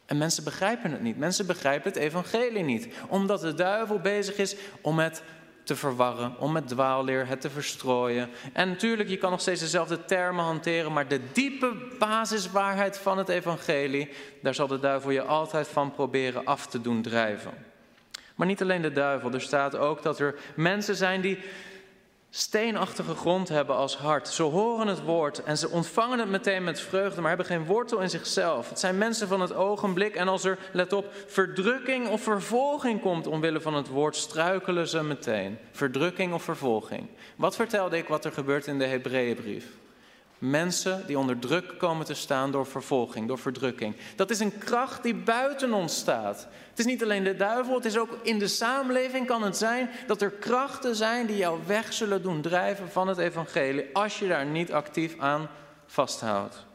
En 0.06 0.18
mensen 0.18 0.44
begrijpen 0.44 0.92
het 0.92 1.02
niet. 1.02 1.18
Mensen 1.18 1.46
begrijpen 1.46 1.92
het 1.92 2.02
evangelie 2.02 2.64
niet, 2.64 2.88
omdat 3.08 3.42
de 3.42 3.54
duivel 3.54 4.00
bezig 4.00 4.38
is 4.38 4.56
om 4.82 5.00
het 5.00 5.22
te 5.70 5.76
verwarren, 5.76 6.36
om 6.38 6.52
met 6.52 6.68
dwaalleer 6.68 7.28
het 7.28 7.42
te 7.42 7.50
verstrooien. 7.50 8.30
En 8.54 8.70
natuurlijk, 8.70 9.10
je 9.10 9.18
kan 9.18 9.32
nog 9.32 9.42
steeds 9.42 9.62
dezelfde 9.62 10.06
termen 10.06 10.44
hanteren, 10.44 10.94
maar 10.94 11.08
de 11.08 11.22
diepe 11.32 11.74
basiswaarheid 12.00 12.98
van 12.98 13.18
het 13.18 13.30
evangelie, 13.30 14.10
daar 14.42 14.54
zal 14.54 14.68
de 14.68 14.80
duivel 14.80 15.12
je 15.12 15.22
altijd 15.22 15.68
van 15.68 15.92
proberen 15.92 16.46
af 16.46 16.68
te 16.68 16.82
doen 16.82 17.02
drijven. 17.02 17.52
Maar 18.36 18.48
niet 18.48 18.62
alleen 18.62 18.82
de 18.82 18.92
duivel, 18.92 19.34
er 19.34 19.42
staat 19.42 19.76
ook 19.76 20.04
dat 20.04 20.20
er 20.20 20.36
mensen 20.56 20.96
zijn 20.96 21.22
die 21.22 21.40
steenachtige 22.30 23.16
grond 23.16 23.50
hebben 23.50 23.76
als 23.76 23.98
hart. 23.98 24.28
Ze 24.28 24.44
horen 24.44 24.88
het 24.88 25.04
woord 25.04 25.44
en 25.44 25.58
ze 25.58 25.70
ontvangen 25.70 26.20
het 26.20 26.30
meteen 26.30 26.64
met 26.64 26.80
vreugde, 26.80 27.20
maar 27.20 27.30
hebben 27.30 27.48
geen 27.48 27.66
wortel 27.66 28.00
in 28.00 28.10
zichzelf. 28.10 28.70
Het 28.70 28.80
zijn 28.80 28.98
mensen 28.98 29.28
van 29.28 29.42
het 29.42 29.54
ogenblik 29.54 30.16
en 30.16 30.28
als 30.28 30.44
er, 30.44 30.58
let 30.74 30.94
op, 30.94 31.14
verdrukking 31.28 32.08
of 32.08 32.22
vervolging 32.22 33.02
komt 33.02 33.28
omwille 33.28 33.62
van 33.62 33.74
het 33.74 33.88
woord, 33.88 34.16
struikelen 34.16 34.88
ze 34.88 35.04
meteen. 35.04 35.58
Verdrukking 35.72 36.34
of 36.34 36.44
vervolging. 36.44 37.08
Wat 37.36 37.56
vertelde 37.56 37.98
ik 37.98 38.08
wat 38.08 38.26
er 38.26 38.32
gebeurt 38.32 38.68
in 38.68 38.80
de 38.80 38.86
Hebreeënbrief? 38.86 39.79
Mensen 40.40 41.04
die 41.08 41.20
onder 41.20 41.40
druk 41.40 41.74
komen 41.78 42.06
te 42.06 42.14
staan 42.14 42.52
door 42.52 42.66
vervolging, 42.66 43.28
door 43.28 43.40
verdrukking. 43.40 43.96
Dat 44.16 44.30
is 44.30 44.40
een 44.40 44.58
kracht 44.58 45.04
die 45.04 45.16
buiten 45.16 45.74
ons 45.74 45.98
staat. 45.98 46.48
Het 46.70 46.80
is 46.80 46.86
niet 46.86 47.04
alleen 47.04 47.24
de 47.24 47.36
duivel, 47.36 47.76
het 47.76 47.86
is 47.86 47.98
ook 47.98 48.18
in 48.24 48.40
de 48.40 48.48
samenleving 48.48 49.28
kan 49.28 49.44
het 49.44 49.58
zijn 49.58 49.90
dat 50.08 50.22
er 50.22 50.32
krachten 50.32 50.96
zijn 50.96 51.26
die 51.26 51.38
jou 51.38 51.60
weg 51.66 51.94
zullen 51.94 52.22
doen 52.22 52.42
drijven 52.42 52.92
van 52.92 53.08
het 53.08 53.18
evangelie 53.18 53.86
als 53.94 54.20
je 54.20 54.28
daar 54.28 54.46
niet 54.46 54.72
actief 54.72 55.20
aan 55.20 55.50
vasthoudt. 55.86 56.68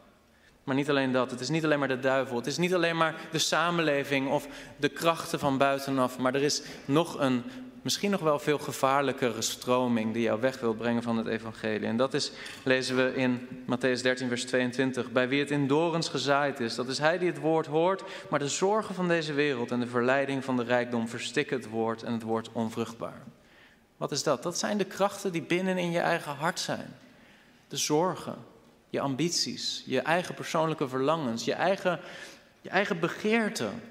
Maar 0.63 0.75
niet 0.75 0.89
alleen 0.89 1.11
dat, 1.11 1.31
het 1.31 1.39
is 1.39 1.49
niet 1.49 1.63
alleen 1.63 1.79
maar 1.79 1.87
de 1.87 1.99
duivel, 1.99 2.35
het 2.35 2.47
is 2.47 2.57
niet 2.57 2.73
alleen 2.73 2.97
maar 2.97 3.15
de 3.31 3.39
samenleving 3.39 4.29
of 4.29 4.47
de 4.77 4.89
krachten 4.89 5.39
van 5.39 5.57
buitenaf, 5.57 6.17
maar 6.17 6.35
er 6.35 6.43
is 6.43 6.61
nog 6.85 7.19
een 7.19 7.43
misschien 7.85 8.11
nog 8.11 8.21
wel 8.21 8.39
veel 8.39 8.57
gevaarlijkere 8.57 9.41
stroming 9.41 10.13
die 10.13 10.21
jou 10.21 10.41
weg 10.41 10.59
wil 10.59 10.73
brengen 10.73 11.03
van 11.03 11.17
het 11.17 11.27
evangelie. 11.27 11.87
En 11.87 11.97
dat 11.97 12.13
is, 12.13 12.31
lezen 12.63 12.95
we 12.95 13.15
in 13.15 13.47
Matthäus 13.63 14.01
13, 14.01 14.27
vers 14.27 14.45
22. 14.45 15.11
Bij 15.11 15.27
wie 15.27 15.39
het 15.39 15.51
in 15.51 15.67
dorens 15.67 16.09
gezaaid 16.09 16.59
is, 16.59 16.75
dat 16.75 16.87
is 16.87 16.97
hij 16.97 17.17
die 17.17 17.27
het 17.27 17.39
woord 17.39 17.65
hoort, 17.65 18.03
maar 18.29 18.39
de 18.39 18.47
zorgen 18.47 18.95
van 18.95 19.07
deze 19.07 19.33
wereld 19.33 19.71
en 19.71 19.79
de 19.79 19.87
verleiding 19.87 20.43
van 20.43 20.57
de 20.57 20.63
rijkdom 20.63 21.07
verstikken 21.07 21.57
het 21.57 21.69
woord 21.69 22.03
en 22.03 22.13
het 22.13 22.23
wordt 22.23 22.49
onvruchtbaar. 22.51 23.21
Wat 23.97 24.11
is 24.11 24.23
dat? 24.23 24.43
Dat 24.43 24.57
zijn 24.57 24.77
de 24.77 24.85
krachten 24.85 25.31
die 25.31 25.43
binnen 25.43 25.77
in 25.77 25.91
je 25.91 25.99
eigen 25.99 26.35
hart 26.35 26.59
zijn. 26.59 26.95
De 27.67 27.77
zorgen, 27.77 28.35
je 28.89 28.99
ambities, 28.99 29.83
je 29.85 29.99
eigen 29.99 30.35
persoonlijke 30.35 30.87
verlangens, 30.87 31.45
je 31.45 31.53
eigen, 31.53 31.99
je 32.61 32.69
eigen 32.69 32.99
begeerten. 32.99 33.81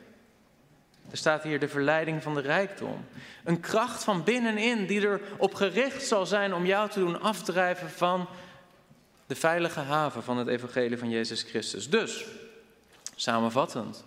Er 1.14 1.20
staat 1.20 1.42
hier 1.42 1.61
de 1.61 1.68
verleiding 1.68 2.22
van 2.22 2.35
de 2.35 2.40
rijkdom. 2.40 3.05
Een 3.44 3.61
kracht 3.61 4.05
van 4.05 4.24
binnenin 4.24 4.87
die 4.87 5.00
erop 5.00 5.55
gericht 5.55 6.07
zal 6.07 6.27
zijn 6.27 6.55
om 6.55 6.66
jou 6.66 6.90
te 6.90 6.98
doen 6.98 7.20
afdrijven 7.20 7.90
van 7.90 8.29
de 9.27 9.35
veilige 9.35 9.81
haven 9.81 10.22
van 10.22 10.37
het 10.37 10.48
evangelie 10.48 10.98
van 10.98 11.11
Jezus 11.11 11.42
Christus. 11.42 11.90
Dus, 11.90 12.24
samenvattend, 13.14 14.05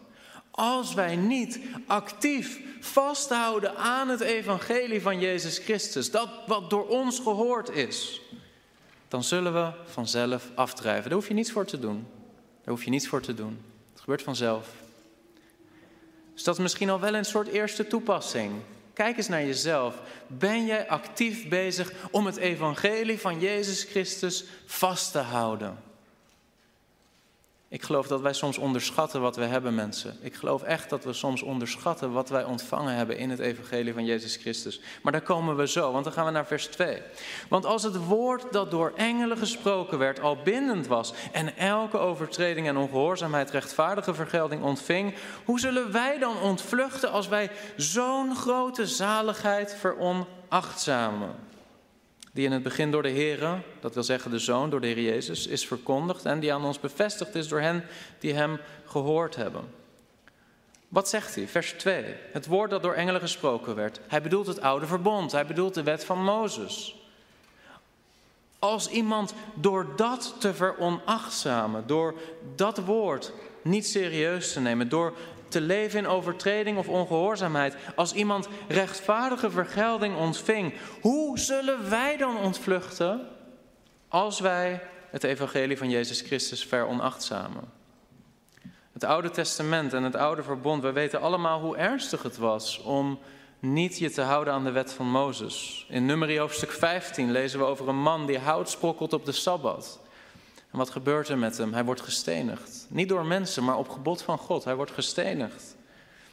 als 0.52 0.94
wij 0.94 1.16
niet 1.16 1.60
actief 1.86 2.60
vasthouden 2.80 3.78
aan 3.78 4.10
het 4.10 4.22
evangelie 4.22 5.02
van 5.02 5.20
Jezus 5.20 5.58
Christus, 5.58 6.12
dat 6.12 6.30
wat 6.48 6.70
door 6.70 6.88
ons 6.88 7.20
gehoord 7.20 7.70
is, 7.70 8.22
dan 9.08 9.24
zullen 9.24 9.54
we 9.54 9.72
vanzelf 9.86 10.50
afdrijven. 10.56 11.04
Daar 11.04 11.20
hoef 11.20 11.28
je 11.28 11.34
niets 11.34 11.52
voor 11.52 11.66
te 11.66 11.80
doen. 11.80 12.08
Daar 12.64 12.74
hoef 12.74 12.84
je 12.84 12.90
niets 12.90 13.08
voor 13.08 13.22
te 13.22 13.34
doen. 13.34 13.62
Het 13.92 14.00
gebeurt 14.00 14.24
vanzelf. 14.24 14.86
Dus 16.38 16.46
dat 16.46 16.56
is 16.56 16.62
misschien 16.62 16.90
al 16.90 17.00
wel 17.00 17.16
een 17.16 17.26
soort 17.26 17.48
eerste 17.48 17.88
toepassing. 17.88 18.52
Kijk 18.94 19.18
eens 19.18 19.28
naar 19.28 19.46
jezelf. 19.46 19.96
Ben 20.28 20.66
jij 20.66 20.88
actief 20.88 21.48
bezig 21.48 21.94
om 22.12 22.26
het 22.26 22.38
evangelie 22.38 23.20
van 23.20 23.40
Jezus 23.40 23.84
Christus 23.84 24.46
vast 24.66 25.12
te 25.12 25.20
houden? 25.20 25.87
Ik 27.70 27.84
geloof 27.84 28.08
dat 28.08 28.22
wij 28.22 28.34
soms 28.34 28.58
onderschatten 28.58 29.22
wat 29.22 29.36
we 29.36 29.44
hebben, 29.44 29.76
mensen. 29.76 30.18
Ik 30.22 30.36
geloof 30.36 30.64
echt 30.64 30.90
dat 30.90 31.04
we 31.04 31.14
soms 31.14 31.42
onderschatten 31.42 32.12
wat 32.12 32.30
wij 32.30 32.44
ontvangen 32.44 32.96
hebben 32.96 33.18
in 33.18 33.30
het 33.30 33.40
evangelie 33.40 33.94
van 33.94 34.06
Jezus 34.06 34.36
Christus. 34.36 34.82
Maar 35.02 35.12
daar 35.12 35.22
komen 35.22 35.56
we 35.56 35.68
zo, 35.68 35.92
want 35.92 36.04
dan 36.04 36.14
gaan 36.14 36.26
we 36.26 36.32
naar 36.32 36.48
vers 36.48 36.66
2. 36.66 37.02
Want 37.50 37.66
als 37.66 37.84
het 37.84 38.06
woord 38.06 38.54
dat 38.54 38.72
door 38.72 38.94
engelen 38.96 39.38
gesproken 39.38 39.98
werd 39.98 40.20
al 40.20 40.38
bindend 40.44 40.88
was 40.88 41.14
en 41.32 41.58
elke 41.58 41.98
overtreding 41.98 42.68
en 42.68 42.78
ongehoorzaamheid 42.78 43.52
rechtvaardige 43.52 44.14
vergelding 44.14 44.64
ontving, 44.64 45.16
hoe 45.46 45.60
zullen 45.60 45.92
wij 45.92 46.18
dan 46.18 46.42
ontvluchten 46.42 47.12
als 47.12 47.28
wij 47.28 47.50
zo'n 47.76 48.36
grote 48.36 48.88
zaligheid 48.88 49.76
veronachtzamen? 49.76 51.47
Die 52.38 52.46
in 52.46 52.52
het 52.52 52.64
begin 52.64 52.92
door 52.92 53.04
de 53.04 53.10
Heer, 53.10 53.64
dat 53.80 53.94
wil 53.94 54.04
zeggen 54.04 54.32
de 54.32 54.40
Zoon, 54.40 54.70
door 54.70 54.82
de 54.82 54.88
Heer 54.88 55.02
Jezus, 55.02 55.48
is 55.48 55.68
verkondigd 55.68 56.26
en 56.26 56.40
die 56.40 56.54
aan 56.54 56.66
ons 56.66 56.80
bevestigd 56.80 57.36
is 57.36 57.48
door 57.48 57.60
hen 57.60 57.84
die 58.20 58.34
Hem 58.34 58.60
gehoord 58.86 59.36
hebben. 59.36 59.62
Wat 60.88 61.10
zegt 61.10 61.36
hij? 61.36 61.48
Vers 61.48 61.72
2. 61.72 62.04
Het 62.32 62.46
woord 62.46 62.70
dat 62.70 62.82
door 62.82 62.94
engelen 62.94 63.22
gesproken 63.22 63.76
werd. 63.76 64.00
Hij 64.08 64.22
bedoelt 64.22 64.48
het 64.48 64.62
oude 64.62 64.86
verbond. 64.86 65.32
Hij 65.32 65.46
bedoelt 65.46 65.74
de 65.74 65.84
wet 65.84 66.06
van 66.06 66.24
Mozes. 66.24 66.96
Als 68.60 68.90
iemand 68.90 69.34
door 69.54 69.88
dat 69.96 70.36
te 70.40 70.54
veronachtzamen, 70.54 71.88
door 71.88 72.16
dat 72.56 72.78
woord 72.78 73.34
niet 73.62 73.88
serieus 73.88 74.54
te 74.54 74.60
nemen, 74.60 74.90
door 74.90 75.14
te 75.50 75.62
leven 75.62 76.00
in 76.00 76.08
overtreding 76.08 76.78
of 76.78 76.88
ongehoorzaamheid, 76.88 77.76
als 77.96 78.14
iemand 78.14 78.48
rechtvaardige 78.68 79.52
vergelding 79.52 80.16
ontving, 80.18 80.74
hoe 81.02 81.40
zullen 81.40 81.90
wij 81.90 82.18
dan 82.18 82.38
ontvluchten 82.38 83.28
als 84.08 84.40
wij 84.40 84.82
het 85.12 85.24
evangelie 85.24 85.78
van 85.78 85.90
Jezus 85.90 86.22
Christus 86.22 86.66
veronachtzamen? 86.66 87.64
Het 88.94 89.04
Oude 89.04 89.30
Testament 89.30 89.94
en 89.94 90.04
het 90.04 90.16
Oude 90.16 90.44
Verbond, 90.44 90.82
we 90.82 90.92
weten 90.92 91.22
allemaal 91.22 91.60
hoe 91.60 91.78
ernstig 91.78 92.24
het 92.24 92.38
was 92.38 92.82
om 92.82 93.20
niet 93.60 93.98
je 93.98 94.10
te 94.10 94.22
houden 94.22 94.54
aan 94.54 94.64
de 94.64 94.72
wet 94.72 94.94
van 94.94 95.10
Mozes. 95.10 95.86
In 95.90 96.06
Numeri 96.06 96.40
hoofdstuk 96.40 96.72
15 96.72 97.32
lezen 97.32 97.60
we 97.60 97.66
over 97.66 97.88
een 97.88 98.02
man 98.02 98.26
die 98.26 98.40
hout 98.40 98.70
sprokkelt 98.70 99.14
op 99.14 99.26
de 99.26 99.32
Sabbat. 99.32 100.00
En 100.72 100.78
wat 100.78 100.90
gebeurt 100.90 101.30
er 101.30 101.38
met 101.38 101.58
hem? 101.58 101.74
Hij 101.74 101.86
wordt 101.86 102.02
gestenigd. 102.02 102.86
Niet 102.90 103.10
door 103.10 103.26
mensen, 103.26 103.64
maar 103.64 103.78
op 103.78 103.90
gebod 103.90 104.22
van 104.22 104.38
God. 104.38 104.64
Hij 104.64 104.76
wordt 104.76 104.92
gestenigd. 104.92 105.76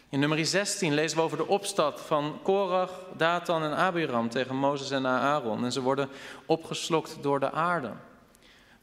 In 0.09 0.21
nummer 0.21 0.47
16 0.47 0.95
lezen 0.95 1.17
we 1.17 1.23
over 1.23 1.37
de 1.37 1.47
opstand 1.47 2.01
van 2.01 2.39
Korach, 2.43 2.91
Datan 3.17 3.63
en 3.63 3.77
Abiram 3.77 4.29
tegen 4.29 4.57
Mozes 4.57 4.91
en 4.91 5.07
Aaron. 5.07 5.65
En 5.65 5.73
ze 5.73 5.81
worden 5.81 6.09
opgeslokt 6.47 7.17
door 7.21 7.41
de 7.41 7.51
aarde. 7.51 7.93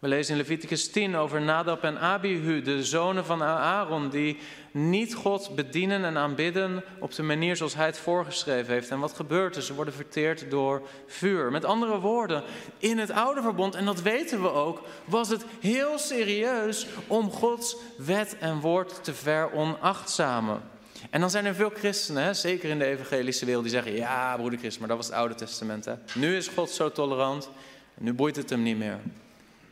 We 0.02 0.08
lezen 0.08 0.32
in 0.32 0.42
Leviticus 0.42 0.92
10 0.92 1.16
over 1.16 1.42
Nadab 1.42 1.84
en 1.84 2.00
Abihu, 2.00 2.62
de 2.62 2.84
zonen 2.84 3.26
van 3.26 3.44
Aaron, 3.44 4.10
die 4.10 4.38
niet 4.72 5.14
God 5.14 5.56
bedienen 5.56 6.06
en 6.06 6.18
aanbidden 6.18 6.84
op 7.00 7.14
de 7.14 7.24
manier 7.24 7.56
zoals 7.56 7.76
hij 7.76 7.86
het 7.86 7.98
voorgeschreven 7.98 8.74
heeft. 8.74 8.90
En 8.90 9.00
wat 9.00 9.14
gebeurt 9.14 9.56
er? 9.56 9.62
Ze 9.62 9.74
worden 9.74 9.94
verteerd 9.94 10.50
door 10.50 10.88
vuur. 11.08 11.52
Met 11.52 11.66
andere 11.66 12.00
woorden, 12.00 12.44
in 12.78 12.98
het 12.98 13.12
oude 13.12 13.42
verbond, 13.42 13.76
en 13.76 13.86
dat 13.86 14.02
weten 14.02 14.42
we 14.42 14.52
ook, 14.52 14.82
was 15.06 15.30
het 15.30 15.46
heel 15.60 15.98
serieus 15.98 16.88
om 17.08 17.32
Gods 17.32 17.76
wet 17.98 18.38
en 18.40 18.60
woord 18.60 19.04
te 19.04 19.14
veronachtzamen. 19.14 20.62
En 21.10 21.20
dan 21.20 21.30
zijn 21.30 21.46
er 21.46 21.56
veel 21.56 21.72
christenen, 21.76 22.36
zeker 22.36 22.70
in 22.70 22.80
de 22.80 22.86
evangelische 22.86 23.46
wereld, 23.46 23.64
die 23.64 23.74
zeggen: 23.74 23.96
Ja, 23.96 24.36
broeder 24.36 24.60
Christ, 24.60 24.80
maar 24.80 24.88
dat 24.88 24.98
was 24.98 25.06
het 25.06 25.16
Oude 25.16 25.36
Testament. 25.36 25.86
Hè. 25.86 25.94
Nu 26.14 26.36
is 26.36 26.48
God 26.48 26.70
zo 26.70 26.92
tolerant, 26.92 27.50
nu 27.98 28.14
boeit 28.14 28.36
het 28.36 28.50
hem 28.50 28.64
niet 28.64 28.78
meer. 28.78 29.00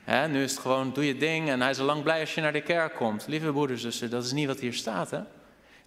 Nu 0.10 0.44
is 0.44 0.52
het 0.52 0.60
gewoon, 0.60 0.94
doe 0.94 1.06
je 1.06 1.18
ding 1.18 1.50
en 1.50 1.62
hij 1.62 1.70
is 1.70 1.80
al 1.80 1.86
lang 1.86 2.04
blij 2.04 2.20
als 2.20 2.36
je 2.36 2.42
naar 2.42 2.54
de 2.54 2.62
kerk 2.62 2.96
komt. 2.96 3.28
Lieve 3.28 3.52
broeders, 3.52 3.82
zussen, 3.82 4.10
dat 4.10 4.24
is 4.24 4.32
niet 4.32 4.48
wat 4.48 4.60
hier 4.60 4.74
staat, 4.74 5.12
hè? 5.12 5.20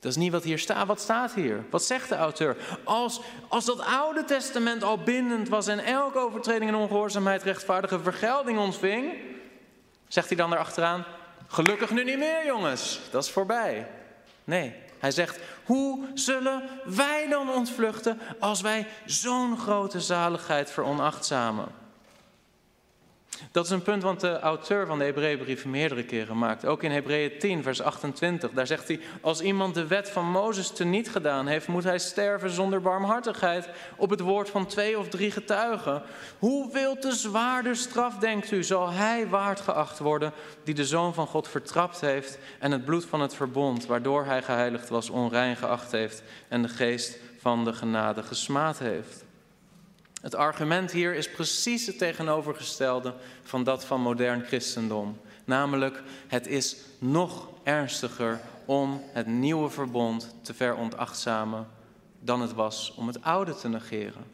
Dat 0.03 0.11
is 0.11 0.16
niet 0.16 0.33
wat 0.33 0.43
hier 0.43 0.59
staat. 0.59 0.87
Wat 0.87 1.01
staat 1.01 1.35
hier? 1.35 1.64
Wat 1.70 1.85
zegt 1.85 2.09
de 2.09 2.16
auteur? 2.16 2.57
Als, 2.85 3.20
als 3.49 3.64
dat 3.64 3.81
Oude 3.81 4.25
Testament 4.25 4.83
al 4.83 4.99
bindend 4.99 5.49
was 5.49 5.66
en 5.66 5.79
elke 5.79 6.18
overtreding 6.18 6.70
en 6.70 6.77
ongehoorzaamheid 6.77 7.43
rechtvaardige 7.43 8.01
vergelding 8.01 8.59
ontving, 8.59 9.12
zegt 10.09 10.29
hij 10.29 10.37
dan 10.37 10.53
erachteraan: 10.53 11.05
Gelukkig 11.47 11.91
nu 11.91 12.05
niet 12.05 12.18
meer, 12.18 12.47
jongens. 12.47 13.01
Dat 13.11 13.25
is 13.25 13.31
voorbij. 13.31 13.87
Nee, 14.45 14.75
hij 14.99 15.11
zegt: 15.11 15.39
Hoe 15.64 16.07
zullen 16.14 16.62
wij 16.85 17.27
dan 17.29 17.51
ontvluchten 17.51 18.20
als 18.39 18.61
wij 18.61 18.87
zo'n 19.07 19.59
grote 19.59 20.01
zaligheid 20.01 20.70
veronachtzamen? 20.70 21.82
Dat 23.51 23.64
is 23.64 23.70
een 23.70 23.82
punt 23.82 24.03
wat 24.03 24.20
de 24.20 24.38
auteur 24.38 24.86
van 24.86 24.99
de 24.99 25.05
Hebreeënbrief 25.05 25.64
meerdere 25.64 26.05
keren 26.05 26.38
maakt. 26.38 26.66
Ook 26.66 26.82
in 26.82 26.90
Hebreeën 26.90 27.38
10, 27.38 27.62
vers 27.62 27.82
28. 27.82 28.51
Daar 28.51 28.66
zegt 28.66 28.88
hij: 28.88 29.01
Als 29.20 29.40
iemand 29.40 29.74
de 29.74 29.86
wet 29.86 30.11
van 30.11 30.30
Mozes 30.30 30.70
teniet 30.70 31.11
gedaan 31.11 31.47
heeft, 31.47 31.68
moet 31.68 31.84
hij 31.84 31.99
sterven 31.99 32.51
zonder 32.51 32.80
barmhartigheid 32.80 33.68
op 33.97 34.11
het 34.11 34.20
woord 34.20 34.51
van 34.51 34.66
twee 34.66 34.99
of 34.99 35.09
drie 35.09 35.30
getuigen. 35.30 36.03
Hoeveel 36.38 36.99
te 36.99 37.12
zwaarder 37.12 37.76
straf, 37.76 38.18
denkt 38.18 38.51
u, 38.51 38.62
zal 38.62 38.90
hij 38.90 39.28
waard 39.28 39.61
geacht 39.61 39.99
worden 39.99 40.32
die 40.64 40.74
de 40.74 40.84
zoon 40.84 41.14
van 41.14 41.26
God 41.26 41.49
vertrapt 41.49 42.01
heeft 42.01 42.38
en 42.59 42.72
het 42.72 42.84
bloed 42.84 43.05
van 43.05 43.20
het 43.20 43.34
verbond, 43.34 43.86
waardoor 43.86 44.24
hij 44.24 44.43
geheiligd 44.43 44.88
was, 44.88 45.11
onrein 45.11 45.57
geacht 45.57 45.93
heeft 45.93 46.22
en 46.49 46.62
de 46.62 46.68
geest 46.68 47.18
van 47.38 47.64
de 47.64 47.72
genade 47.72 48.22
gesmaad 48.22 48.78
heeft? 48.78 49.24
Het 50.23 50.35
argument 50.35 50.91
hier 50.91 51.14
is 51.14 51.31
precies 51.31 51.87
het 51.87 51.99
tegenovergestelde 51.99 53.14
van 53.43 53.64
dat 53.64 53.85
van 53.85 54.01
modern 54.01 54.45
christendom. 54.45 55.20
Namelijk, 55.45 56.03
het 56.29 56.47
is 56.47 56.77
nog 56.99 57.49
ernstiger 57.62 58.41
om 58.64 59.03
het 59.07 59.27
nieuwe 59.27 59.70
verbond 59.70 60.35
te 60.43 60.55
veronachtzamen 60.55 61.66
dan 62.20 62.41
het 62.41 62.53
was 62.53 62.95
om 62.97 63.07
het 63.07 63.23
oude 63.23 63.55
te 63.55 63.68
negeren. 63.68 64.25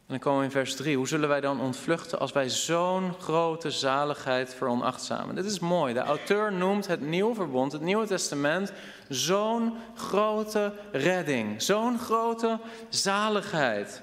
dan 0.11 0.19
komen 0.19 0.39
we 0.39 0.45
in 0.45 0.51
vers 0.51 0.75
3. 0.75 0.97
Hoe 0.97 1.07
zullen 1.07 1.29
wij 1.29 1.41
dan 1.41 1.59
ontvluchten 1.59 2.19
als 2.19 2.31
wij 2.31 2.49
zo'n 2.49 3.13
grote 3.19 3.71
zaligheid 3.71 4.53
veronachtzamen? 4.53 5.35
Dit 5.35 5.45
is 5.45 5.59
mooi. 5.59 5.93
De 5.93 5.99
auteur 5.99 6.53
noemt 6.53 6.87
het 6.87 7.01
Nieuwe 7.01 7.35
Verbond, 7.35 7.71
het 7.71 7.81
Nieuwe 7.81 8.05
Testament, 8.05 8.71
zo'n 9.09 9.73
grote 9.95 10.73
redding, 10.91 11.61
zo'n 11.61 11.99
grote 11.99 12.59
zaligheid. 12.89 14.01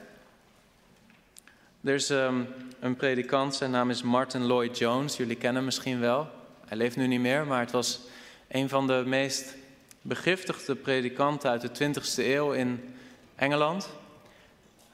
Er 1.84 1.94
is 1.94 2.10
ehm, 2.10 2.44
een 2.80 2.96
predikant, 2.96 3.54
zijn 3.54 3.70
naam 3.70 3.90
is 3.90 4.02
Martin 4.02 4.46
Lloyd 4.46 4.78
Jones. 4.78 5.16
Jullie 5.16 5.36
kennen 5.36 5.56
hem 5.56 5.64
misschien 5.64 6.00
wel. 6.00 6.28
Hij 6.66 6.76
leeft 6.76 6.96
nu 6.96 7.06
niet 7.06 7.20
meer, 7.20 7.46
maar 7.46 7.60
het 7.60 7.70
was 7.70 8.00
een 8.48 8.68
van 8.68 8.86
de 8.86 9.02
meest 9.06 9.56
begiftigde 10.02 10.74
predikanten 10.74 11.50
uit 11.50 11.60
de 11.60 11.92
20e 11.92 12.24
eeuw 12.24 12.52
in 12.52 12.94
Engeland. 13.34 13.88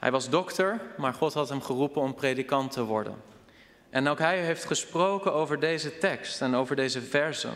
Hij 0.05 0.13
was 0.13 0.29
dokter, 0.29 0.81
maar 0.97 1.13
God 1.13 1.33
had 1.33 1.49
hem 1.49 1.61
geroepen 1.61 2.01
om 2.01 2.13
predikant 2.13 2.71
te 2.71 2.83
worden. 2.83 3.15
En 3.89 4.07
ook 4.07 4.19
hij 4.19 4.39
heeft 4.39 4.65
gesproken 4.65 5.33
over 5.33 5.59
deze 5.59 5.97
tekst 5.97 6.41
en 6.41 6.55
over 6.55 6.75
deze 6.75 7.01
versen. 7.01 7.53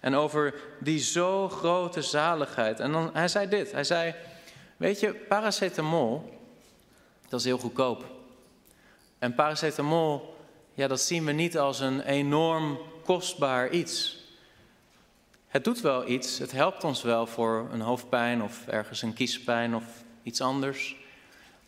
En 0.00 0.14
over 0.14 0.54
die 0.80 0.98
zo 0.98 1.48
grote 1.48 2.02
zaligheid. 2.02 2.80
En 2.80 2.92
dan, 2.92 3.10
hij 3.12 3.28
zei 3.28 3.48
dit, 3.48 3.72
hij 3.72 3.84
zei, 3.84 4.14
weet 4.76 5.00
je, 5.00 5.14
paracetamol, 5.14 6.38
dat 7.28 7.40
is 7.40 7.46
heel 7.46 7.58
goedkoop. 7.58 8.04
En 9.18 9.34
paracetamol, 9.34 10.36
ja, 10.72 10.88
dat 10.88 11.00
zien 11.00 11.24
we 11.24 11.32
niet 11.32 11.58
als 11.58 11.80
een 11.80 12.00
enorm 12.00 12.78
kostbaar 13.04 13.70
iets. 13.70 14.24
Het 15.46 15.64
doet 15.64 15.80
wel 15.80 16.08
iets, 16.08 16.38
het 16.38 16.52
helpt 16.52 16.84
ons 16.84 17.02
wel 17.02 17.26
voor 17.26 17.68
een 17.72 17.80
hoofdpijn 17.80 18.42
of 18.42 18.66
ergens 18.66 19.02
een 19.02 19.14
kiespijn 19.14 19.74
of 19.74 19.84
iets 20.22 20.40
anders. 20.40 21.02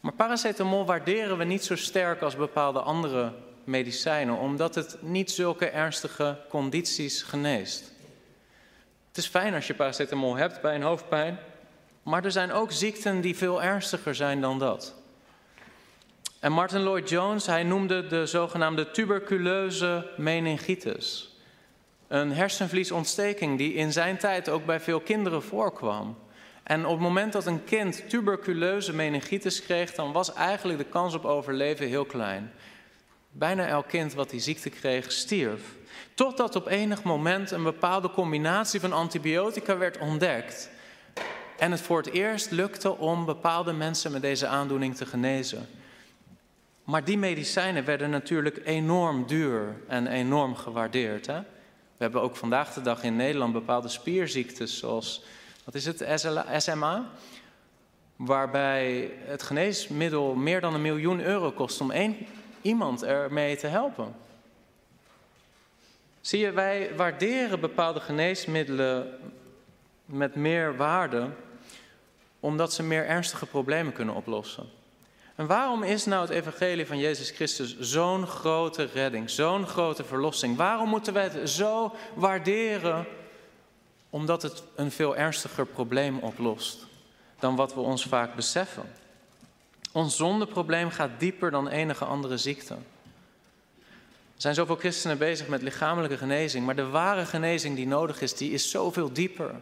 Maar 0.00 0.12
paracetamol 0.12 0.84
waarderen 0.84 1.38
we 1.38 1.44
niet 1.44 1.64
zo 1.64 1.76
sterk 1.76 2.22
als 2.22 2.36
bepaalde 2.36 2.80
andere 2.80 3.32
medicijnen, 3.64 4.38
omdat 4.38 4.74
het 4.74 4.96
niet 5.00 5.30
zulke 5.30 5.68
ernstige 5.68 6.38
condities 6.48 7.22
geneest. 7.22 7.92
Het 9.08 9.16
is 9.16 9.26
fijn 9.26 9.54
als 9.54 9.66
je 9.66 9.74
paracetamol 9.74 10.34
hebt 10.34 10.60
bij 10.60 10.74
een 10.74 10.82
hoofdpijn, 10.82 11.38
maar 12.02 12.24
er 12.24 12.32
zijn 12.32 12.52
ook 12.52 12.72
ziekten 12.72 13.20
die 13.20 13.36
veel 13.36 13.62
ernstiger 13.62 14.14
zijn 14.14 14.40
dan 14.40 14.58
dat. 14.58 14.94
En 16.40 16.52
Martin 16.52 16.80
Lloyd 16.80 17.08
Jones, 17.08 17.46
hij 17.46 17.62
noemde 17.62 18.06
de 18.06 18.26
zogenaamde 18.26 18.90
tuberculeuze 18.90 20.10
meningitis. 20.16 21.36
Een 22.08 22.32
hersenvliesontsteking 22.32 23.58
die 23.58 23.74
in 23.74 23.92
zijn 23.92 24.18
tijd 24.18 24.48
ook 24.48 24.66
bij 24.66 24.80
veel 24.80 25.00
kinderen 25.00 25.42
voorkwam. 25.42 26.16
En 26.66 26.84
op 26.84 26.92
het 26.92 27.00
moment 27.00 27.32
dat 27.32 27.46
een 27.46 27.64
kind 27.64 28.08
tuberculeuze 28.08 28.94
meningitis 28.94 29.62
kreeg, 29.62 29.94
dan 29.94 30.12
was 30.12 30.32
eigenlijk 30.32 30.78
de 30.78 30.84
kans 30.84 31.14
op 31.14 31.24
overleven 31.24 31.86
heel 31.86 32.04
klein. 32.04 32.52
Bijna 33.30 33.66
elk 33.66 33.88
kind 33.88 34.14
wat 34.14 34.30
die 34.30 34.40
ziekte 34.40 34.70
kreeg, 34.70 35.12
stierf. 35.12 35.62
Totdat 36.14 36.56
op 36.56 36.66
enig 36.66 37.02
moment 37.02 37.50
een 37.50 37.62
bepaalde 37.62 38.10
combinatie 38.10 38.80
van 38.80 38.92
antibiotica 38.92 39.76
werd 39.76 39.98
ontdekt. 39.98 40.70
En 41.58 41.70
het 41.70 41.80
voor 41.80 41.98
het 41.98 42.10
eerst 42.10 42.50
lukte 42.50 42.96
om 42.96 43.24
bepaalde 43.24 43.72
mensen 43.72 44.12
met 44.12 44.22
deze 44.22 44.46
aandoening 44.46 44.96
te 44.96 45.06
genezen. 45.06 45.68
Maar 46.84 47.04
die 47.04 47.18
medicijnen 47.18 47.84
werden 47.84 48.10
natuurlijk 48.10 48.60
enorm 48.64 49.26
duur 49.26 49.76
en 49.88 50.06
enorm 50.06 50.54
gewaardeerd. 50.54 51.26
Hè? 51.26 51.38
We 51.96 52.02
hebben 52.02 52.22
ook 52.22 52.36
vandaag 52.36 52.72
de 52.72 52.82
dag 52.82 53.02
in 53.02 53.16
Nederland 53.16 53.52
bepaalde 53.52 53.88
spierziektes, 53.88 54.78
zoals 54.78 55.24
wat 55.66 55.74
is 55.74 55.86
het, 55.86 56.04
SMA? 56.56 57.04
Waarbij 58.16 59.10
het 59.24 59.42
geneesmiddel 59.42 60.34
meer 60.34 60.60
dan 60.60 60.74
een 60.74 60.82
miljoen 60.82 61.20
euro 61.20 61.52
kost 61.52 61.80
om 61.80 61.90
één 61.90 62.16
iemand 62.62 63.02
ermee 63.02 63.56
te 63.56 63.66
helpen. 63.66 64.14
Zie 66.20 66.38
je, 66.38 66.50
wij 66.50 66.90
waarderen 66.96 67.60
bepaalde 67.60 68.00
geneesmiddelen 68.00 69.18
met 70.04 70.34
meer 70.34 70.76
waarde, 70.76 71.28
omdat 72.40 72.72
ze 72.72 72.82
meer 72.82 73.06
ernstige 73.06 73.46
problemen 73.46 73.92
kunnen 73.92 74.14
oplossen. 74.14 74.70
En 75.34 75.46
waarom 75.46 75.82
is 75.82 76.04
nou 76.04 76.20
het 76.20 76.30
evangelie 76.30 76.86
van 76.86 76.98
Jezus 76.98 77.30
Christus 77.30 77.78
zo'n 77.78 78.26
grote 78.26 78.88
redding, 78.92 79.30
zo'n 79.30 79.66
grote 79.66 80.04
verlossing? 80.04 80.56
Waarom 80.56 80.88
moeten 80.88 81.12
wij 81.12 81.22
het 81.22 81.50
zo 81.50 81.94
waarderen 82.14 83.06
omdat 84.10 84.42
het 84.42 84.62
een 84.74 84.90
veel 84.90 85.16
ernstiger 85.16 85.66
probleem 85.66 86.18
oplost 86.18 86.86
dan 87.38 87.56
wat 87.56 87.74
we 87.74 87.80
ons 87.80 88.04
vaak 88.04 88.34
beseffen. 88.34 88.92
Ons 89.92 90.16
zondeprobleem 90.16 90.90
gaat 90.90 91.10
dieper 91.18 91.50
dan 91.50 91.68
enige 91.68 92.04
andere 92.04 92.36
ziekte. 92.36 92.74
Er 94.34 94.42
zijn 94.42 94.54
zoveel 94.54 94.76
christenen 94.76 95.18
bezig 95.18 95.48
met 95.48 95.62
lichamelijke 95.62 96.16
genezing, 96.16 96.66
maar 96.66 96.76
de 96.76 96.88
ware 96.88 97.26
genezing 97.26 97.76
die 97.76 97.86
nodig 97.86 98.20
is, 98.20 98.34
die 98.34 98.50
is 98.50 98.70
zoveel 98.70 99.12
dieper. 99.12 99.54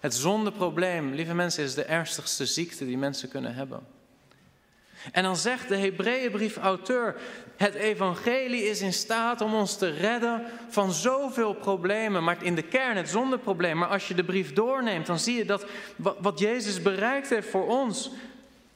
Het 0.00 0.14
zondeprobleem, 0.14 1.12
lieve 1.12 1.34
mensen, 1.34 1.64
is 1.64 1.74
de 1.74 1.84
ernstigste 1.84 2.46
ziekte 2.46 2.86
die 2.86 2.98
mensen 2.98 3.28
kunnen 3.28 3.54
hebben. 3.54 3.80
En 5.12 5.22
dan 5.22 5.36
zegt 5.36 5.68
de 5.68 5.76
Hebreeënbrief-auteur: 5.76 7.16
Het 7.56 7.74
evangelie 7.74 8.62
is 8.62 8.80
in 8.80 8.92
staat 8.92 9.40
om 9.40 9.54
ons 9.54 9.76
te 9.78 9.90
redden 9.90 10.42
van 10.68 10.92
zoveel 10.92 11.54
problemen, 11.54 12.24
maar 12.24 12.44
in 12.44 12.54
de 12.54 12.62
kern 12.62 12.96
het 12.96 13.08
zondeprobleem. 13.08 13.78
Maar 13.78 13.88
als 13.88 14.08
je 14.08 14.14
de 14.14 14.24
brief 14.24 14.52
doorneemt, 14.52 15.06
dan 15.06 15.18
zie 15.18 15.36
je 15.36 15.44
dat 15.44 15.64
wat 15.96 16.38
Jezus 16.38 16.82
bereikt 16.82 17.28
heeft 17.30 17.50
voor 17.50 17.66
ons 17.66 18.10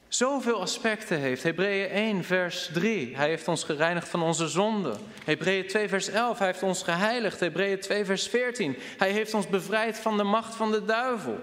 zoveel 0.08 0.60
aspecten 0.60 1.18
heeft. 1.18 1.42
Hebreeën 1.42 1.88
1, 1.88 2.24
vers 2.24 2.70
3, 2.72 3.16
hij 3.16 3.28
heeft 3.28 3.48
ons 3.48 3.64
gereinigd 3.64 4.08
van 4.08 4.22
onze 4.22 4.48
zonden. 4.48 4.96
Hebreeën 5.24 5.66
2, 5.66 5.88
vers 5.88 6.08
11, 6.08 6.38
hij 6.38 6.46
heeft 6.46 6.62
ons 6.62 6.82
geheiligd. 6.82 7.40
Hebreeën 7.40 7.80
2, 7.80 8.04
vers 8.04 8.28
14, 8.28 8.76
hij 8.98 9.10
heeft 9.10 9.34
ons 9.34 9.48
bevrijd 9.48 9.98
van 9.98 10.16
de 10.16 10.22
macht 10.22 10.54
van 10.54 10.70
de 10.70 10.84
duivel. 10.84 11.38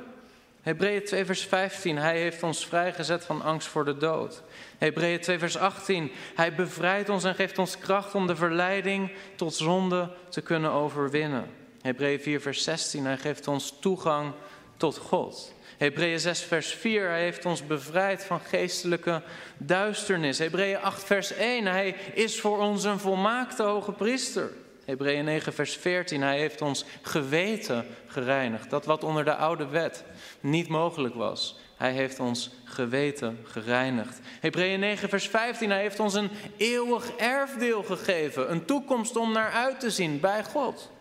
Hebreeën 0.61 1.03
2, 1.03 1.25
vers 1.25 1.45
15, 1.45 1.97
hij 1.97 2.19
heeft 2.19 2.43
ons 2.43 2.65
vrijgezet 2.65 3.25
van 3.25 3.41
angst 3.41 3.67
voor 3.67 3.85
de 3.85 3.97
dood. 3.97 4.43
Hebreeën 4.77 5.19
2, 5.19 5.39
vers 5.39 5.57
18. 5.57 6.11
Hij 6.35 6.55
bevrijdt 6.55 7.09
ons 7.09 7.23
en 7.23 7.35
geeft 7.35 7.57
ons 7.57 7.77
kracht 7.77 8.15
om 8.15 8.27
de 8.27 8.35
verleiding 8.35 9.11
tot 9.35 9.55
zonde 9.55 10.09
te 10.29 10.41
kunnen 10.41 10.71
overwinnen. 10.71 11.45
Hebreeën 11.81 12.19
4, 12.19 12.41
vers 12.41 12.63
16. 12.63 13.05
Hij 13.05 13.17
geeft 13.17 13.47
ons 13.47 13.73
toegang 13.79 14.33
tot 14.77 14.97
God. 14.97 15.53
Hebreeën 15.77 16.19
6, 16.19 16.41
vers 16.41 16.73
4. 16.73 17.07
Hij 17.07 17.21
heeft 17.21 17.45
ons 17.45 17.65
bevrijd 17.65 18.23
van 18.23 18.39
geestelijke 18.39 19.21
duisternis. 19.57 20.37
Hebreeën 20.37 20.81
8, 20.81 21.03
vers 21.03 21.33
1. 21.33 21.65
Hij 21.65 21.95
is 22.13 22.41
voor 22.41 22.59
ons 22.59 22.83
een 22.83 22.99
volmaakte 22.99 23.63
hoge 23.63 23.91
priester. 23.91 24.51
Hebreeën 24.85 25.25
9, 25.25 25.53
vers 25.53 25.75
14. 25.75 26.21
Hij 26.21 26.37
heeft 26.37 26.61
ons 26.61 26.85
geweten 27.01 27.85
gereinigd. 28.07 28.69
Dat 28.69 28.85
wat 28.85 29.03
onder 29.03 29.25
de 29.25 29.35
oude 29.35 29.67
wet 29.67 30.03
niet 30.39 30.67
mogelijk 30.67 31.15
was. 31.15 31.59
Hij 31.77 31.91
heeft 31.91 32.19
ons 32.19 32.49
geweten 32.63 33.39
gereinigd. 33.43 34.19
Hebreeën 34.39 34.79
9, 34.79 35.09
vers 35.09 35.27
15. 35.27 35.69
Hij 35.69 35.81
heeft 35.81 35.99
ons 35.99 36.13
een 36.13 36.29
eeuwig 36.57 37.11
erfdeel 37.15 37.83
gegeven. 37.83 38.51
Een 38.51 38.65
toekomst 38.65 39.15
om 39.15 39.31
naar 39.31 39.51
uit 39.51 39.79
te 39.79 39.89
zien 39.89 40.19
bij 40.19 40.43
God. 40.43 40.91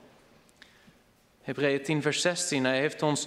Hebreeën 1.42 1.82
10, 1.82 2.02
vers 2.02 2.20
16. 2.20 2.64
Hij 2.64 2.78
heeft 2.78 3.02
ons 3.02 3.26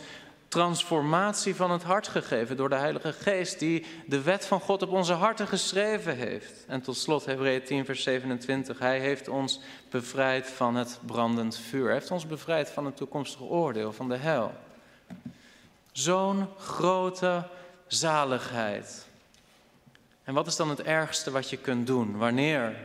transformatie 0.54 1.56
van 1.56 1.72
het 1.72 1.84
hart 1.84 2.08
gegeven 2.08 2.58
door 2.58 2.70
de 2.70 2.76
Heilige 2.76 3.14
Geest, 3.14 3.60
die 3.60 3.86
de 4.06 4.22
wet 4.22 4.46
van 4.46 4.60
God 4.60 4.82
op 4.82 4.90
onze 4.90 5.14
harten 5.14 5.48
geschreven 5.48 6.16
heeft. 6.16 6.66
En 6.68 6.82
tot 6.82 6.98
slot 6.98 7.26
Hebreeën 7.26 7.64
10, 7.64 7.86
vers 7.86 8.04
27. 8.04 8.80
Hij 8.80 9.00
heeft 9.00 9.28
ons 9.28 9.60
bevrijd 9.90 10.48
van 10.48 10.76
het 10.76 11.00
brandend 11.06 11.58
vuur. 11.58 11.86
Hij 11.86 11.94
heeft 11.94 12.12
ons 12.12 12.28
bevrijd 12.28 12.70
van 12.70 12.86
het 12.86 12.98
toekomstige 12.98 13.44
oordeel, 13.44 13.94
van 13.94 14.10
de 14.10 14.16
hel. 14.16 14.54
Zo'n 15.92 16.48
grote 16.58 17.48
zaligheid. 17.88 19.08
En 20.24 20.34
wat 20.34 20.48
is 20.48 20.56
dan 20.56 20.70
het 20.70 20.82
ergste 20.82 21.32
wat 21.32 21.50
je 21.50 21.58
kunt 21.58 21.88
doen 21.88 22.18
wanneer 22.18 22.76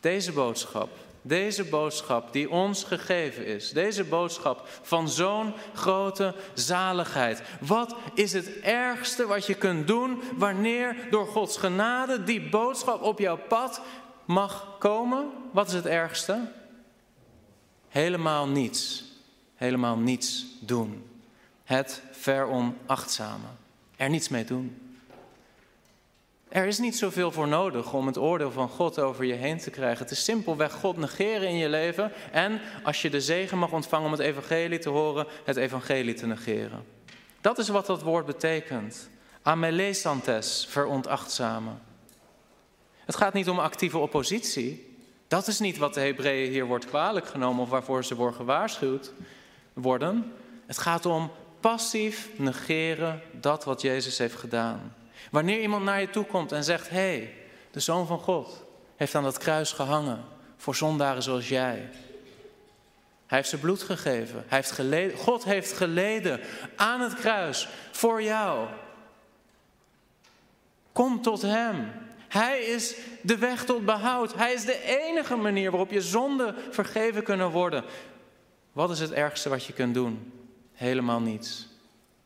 deze 0.00 0.32
boodschap 0.32 0.90
deze 1.22 1.64
boodschap 1.64 2.32
die 2.32 2.50
ons 2.50 2.84
gegeven 2.84 3.46
is, 3.46 3.70
deze 3.70 4.04
boodschap 4.04 4.68
van 4.82 5.08
zo'n 5.08 5.54
grote 5.74 6.34
zaligheid. 6.54 7.42
Wat 7.60 7.94
is 8.14 8.32
het 8.32 8.60
ergste 8.60 9.26
wat 9.26 9.46
je 9.46 9.54
kunt 9.54 9.86
doen 9.86 10.22
wanneer 10.36 10.96
door 11.10 11.26
Gods 11.26 11.56
genade 11.56 12.24
die 12.24 12.48
boodschap 12.48 13.02
op 13.02 13.18
jouw 13.18 13.38
pad 13.48 13.80
mag 14.24 14.76
komen? 14.78 15.30
Wat 15.52 15.68
is 15.68 15.74
het 15.74 15.86
ergste? 15.86 16.52
Helemaal 17.88 18.48
niets. 18.48 19.04
Helemaal 19.54 19.96
niets 19.96 20.46
doen. 20.60 21.10
Het 21.64 22.02
veronachtzamen. 22.10 23.58
Er 23.96 24.10
niets 24.10 24.28
mee 24.28 24.44
doen. 24.44 24.81
Er 26.52 26.66
is 26.66 26.78
niet 26.78 26.96
zoveel 26.96 27.32
voor 27.32 27.48
nodig 27.48 27.92
om 27.92 28.06
het 28.06 28.18
oordeel 28.18 28.50
van 28.50 28.68
God 28.68 28.98
over 28.98 29.24
je 29.24 29.32
heen 29.32 29.58
te 29.58 29.70
krijgen. 29.70 30.02
Het 30.02 30.10
is 30.10 30.24
simpelweg 30.24 30.72
God 30.72 30.96
negeren 30.96 31.48
in 31.48 31.56
je 31.56 31.68
leven 31.68 32.12
en 32.32 32.60
als 32.82 33.02
je 33.02 33.10
de 33.10 33.20
zegen 33.20 33.58
mag 33.58 33.72
ontvangen 33.72 34.06
om 34.06 34.12
het 34.12 34.20
evangelie 34.20 34.78
te 34.78 34.88
horen, 34.88 35.26
het 35.44 35.56
evangelie 35.56 36.14
te 36.14 36.26
negeren. 36.26 36.84
Dat 37.40 37.58
is 37.58 37.68
wat 37.68 37.86
dat 37.86 38.02
woord 38.02 38.26
betekent. 38.26 39.08
Amelesantes, 39.42 40.66
veronachtzamen. 40.68 41.80
Het 43.04 43.16
gaat 43.16 43.32
niet 43.32 43.48
om 43.48 43.58
actieve 43.58 43.98
oppositie. 43.98 44.96
Dat 45.28 45.46
is 45.46 45.58
niet 45.58 45.78
wat 45.78 45.94
de 45.94 46.00
Hebreeën 46.00 46.50
hier 46.50 46.66
wordt 46.66 46.86
kwalijk 46.86 47.26
genomen 47.26 47.62
of 47.62 47.70
waarvoor 47.70 48.04
ze 48.04 48.14
worden 48.14 48.36
gewaarschuwd 48.36 49.12
worden. 49.72 50.32
Het 50.66 50.78
gaat 50.78 51.06
om 51.06 51.30
passief 51.60 52.28
negeren 52.36 53.22
dat 53.30 53.64
wat 53.64 53.80
Jezus 53.80 54.18
heeft 54.18 54.36
gedaan. 54.36 54.94
Wanneer 55.30 55.60
iemand 55.60 55.84
naar 55.84 56.00
je 56.00 56.10
toe 56.10 56.24
komt 56.24 56.52
en 56.52 56.64
zegt: 56.64 56.88
Hé, 56.88 56.96
hey, 56.96 57.34
de 57.70 57.80
Zoon 57.80 58.06
van 58.06 58.18
God 58.18 58.64
heeft 58.96 59.14
aan 59.14 59.22
dat 59.22 59.38
kruis 59.38 59.72
gehangen 59.72 60.24
voor 60.56 60.74
zondaren 60.74 61.22
zoals 61.22 61.48
jij. 61.48 61.88
Hij 63.26 63.38
heeft 63.38 63.48
zijn 63.48 63.60
bloed 63.60 63.82
gegeven. 63.82 64.44
Hij 64.46 64.58
heeft 64.58 64.70
geleden, 64.70 65.18
God 65.18 65.44
heeft 65.44 65.72
geleden 65.72 66.40
aan 66.76 67.00
het 67.00 67.14
kruis 67.14 67.68
voor 67.90 68.22
jou. 68.22 68.68
Kom 70.92 71.22
tot 71.22 71.42
Hem. 71.42 71.92
Hij 72.28 72.60
is 72.60 72.96
de 73.22 73.38
weg 73.38 73.64
tot 73.64 73.84
behoud. 73.84 74.34
Hij 74.34 74.52
is 74.52 74.64
de 74.64 74.82
enige 74.82 75.36
manier 75.36 75.70
waarop 75.70 75.90
je 75.90 76.00
zonden 76.00 76.54
vergeven 76.70 77.22
kunnen 77.22 77.50
worden. 77.50 77.84
Wat 78.72 78.90
is 78.90 79.00
het 79.00 79.12
ergste 79.12 79.48
wat 79.48 79.64
je 79.64 79.72
kunt 79.72 79.94
doen? 79.94 80.32
Helemaal 80.72 81.20
niets 81.20 81.71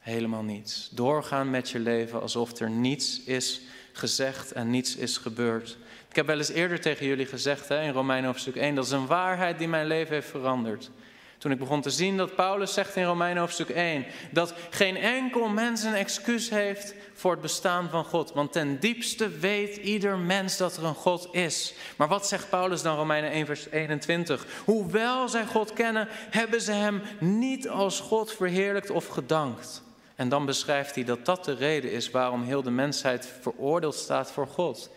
helemaal 0.07 0.43
niets. 0.43 0.89
Doorgaan 0.93 1.51
met 1.51 1.71
je 1.71 1.79
leven 1.79 2.21
alsof 2.21 2.59
er 2.59 2.71
niets 2.71 3.23
is 3.23 3.61
gezegd 3.93 4.53
en 4.53 4.71
niets 4.71 4.97
is 4.97 5.17
gebeurd. 5.17 5.77
Ik 6.09 6.17
heb 6.17 6.27
wel 6.27 6.39
eens 6.39 6.49
eerder 6.49 6.81
tegen 6.81 7.07
jullie 7.07 7.27
gezegd 7.27 7.69
hè, 7.69 7.83
in 7.83 7.93
Romeinen 7.93 8.27
hoofdstuk 8.27 8.57
1, 8.57 8.75
dat 8.75 8.85
is 8.85 8.91
een 8.91 9.07
waarheid 9.07 9.59
die 9.59 9.69
mijn 9.69 9.87
leven 9.87 10.15
heeft 10.15 10.29
veranderd. 10.29 10.91
Toen 11.39 11.51
ik 11.51 11.59
begon 11.59 11.81
te 11.81 11.91
zien 11.91 12.17
dat 12.17 12.35
Paulus 12.35 12.75
zegt 12.75 12.97
in 12.97 13.05
Romeinen 13.05 13.41
hoofdstuk 13.41 13.69
1 13.69 14.05
dat 14.31 14.55
geen 14.71 14.97
enkel 14.97 15.49
mens 15.49 15.83
een 15.83 15.95
excuus 15.95 16.51
heeft 16.51 16.95
voor 17.15 17.31
het 17.31 17.41
bestaan 17.41 17.91
van 17.91 18.05
God. 18.05 18.33
Want 18.33 18.53
ten 18.53 18.81
diepste 18.81 19.29
weet 19.29 19.77
ieder 19.77 20.19
mens 20.19 20.57
dat 20.57 20.77
er 20.77 20.85
een 20.85 20.95
God 20.95 21.29
is. 21.33 21.75
Maar 21.97 22.09
wat 22.09 22.27
zegt 22.27 22.51
Paulus 22.51 22.83
dan 22.83 22.97
Romeinen 22.97 23.31
1 23.31 23.47
vers 23.47 23.71
21? 23.71 24.47
Hoewel 24.65 25.29
zij 25.29 25.47
God 25.47 25.73
kennen, 25.73 26.09
hebben 26.11 26.61
ze 26.61 26.73
hem 26.73 27.03
niet 27.21 27.69
als 27.69 28.01
God 28.01 28.33
verheerlijkt 28.33 28.91
of 28.91 29.07
gedankt. 29.07 29.85
En 30.17 30.29
dan 30.29 30.47
beschrijft 30.47 30.95
hij 30.95 31.05
dat 31.05 31.25
dat 31.25 31.45
de 31.45 31.55
reden 31.55 31.93
is 31.93 32.11
waarom 32.11 32.43
heel 32.43 32.63
de 32.63 32.71
mensheid 32.71 33.29
veroordeeld 33.41 33.95
staat 33.95 34.31
voor 34.31 34.47
God. 34.47 34.91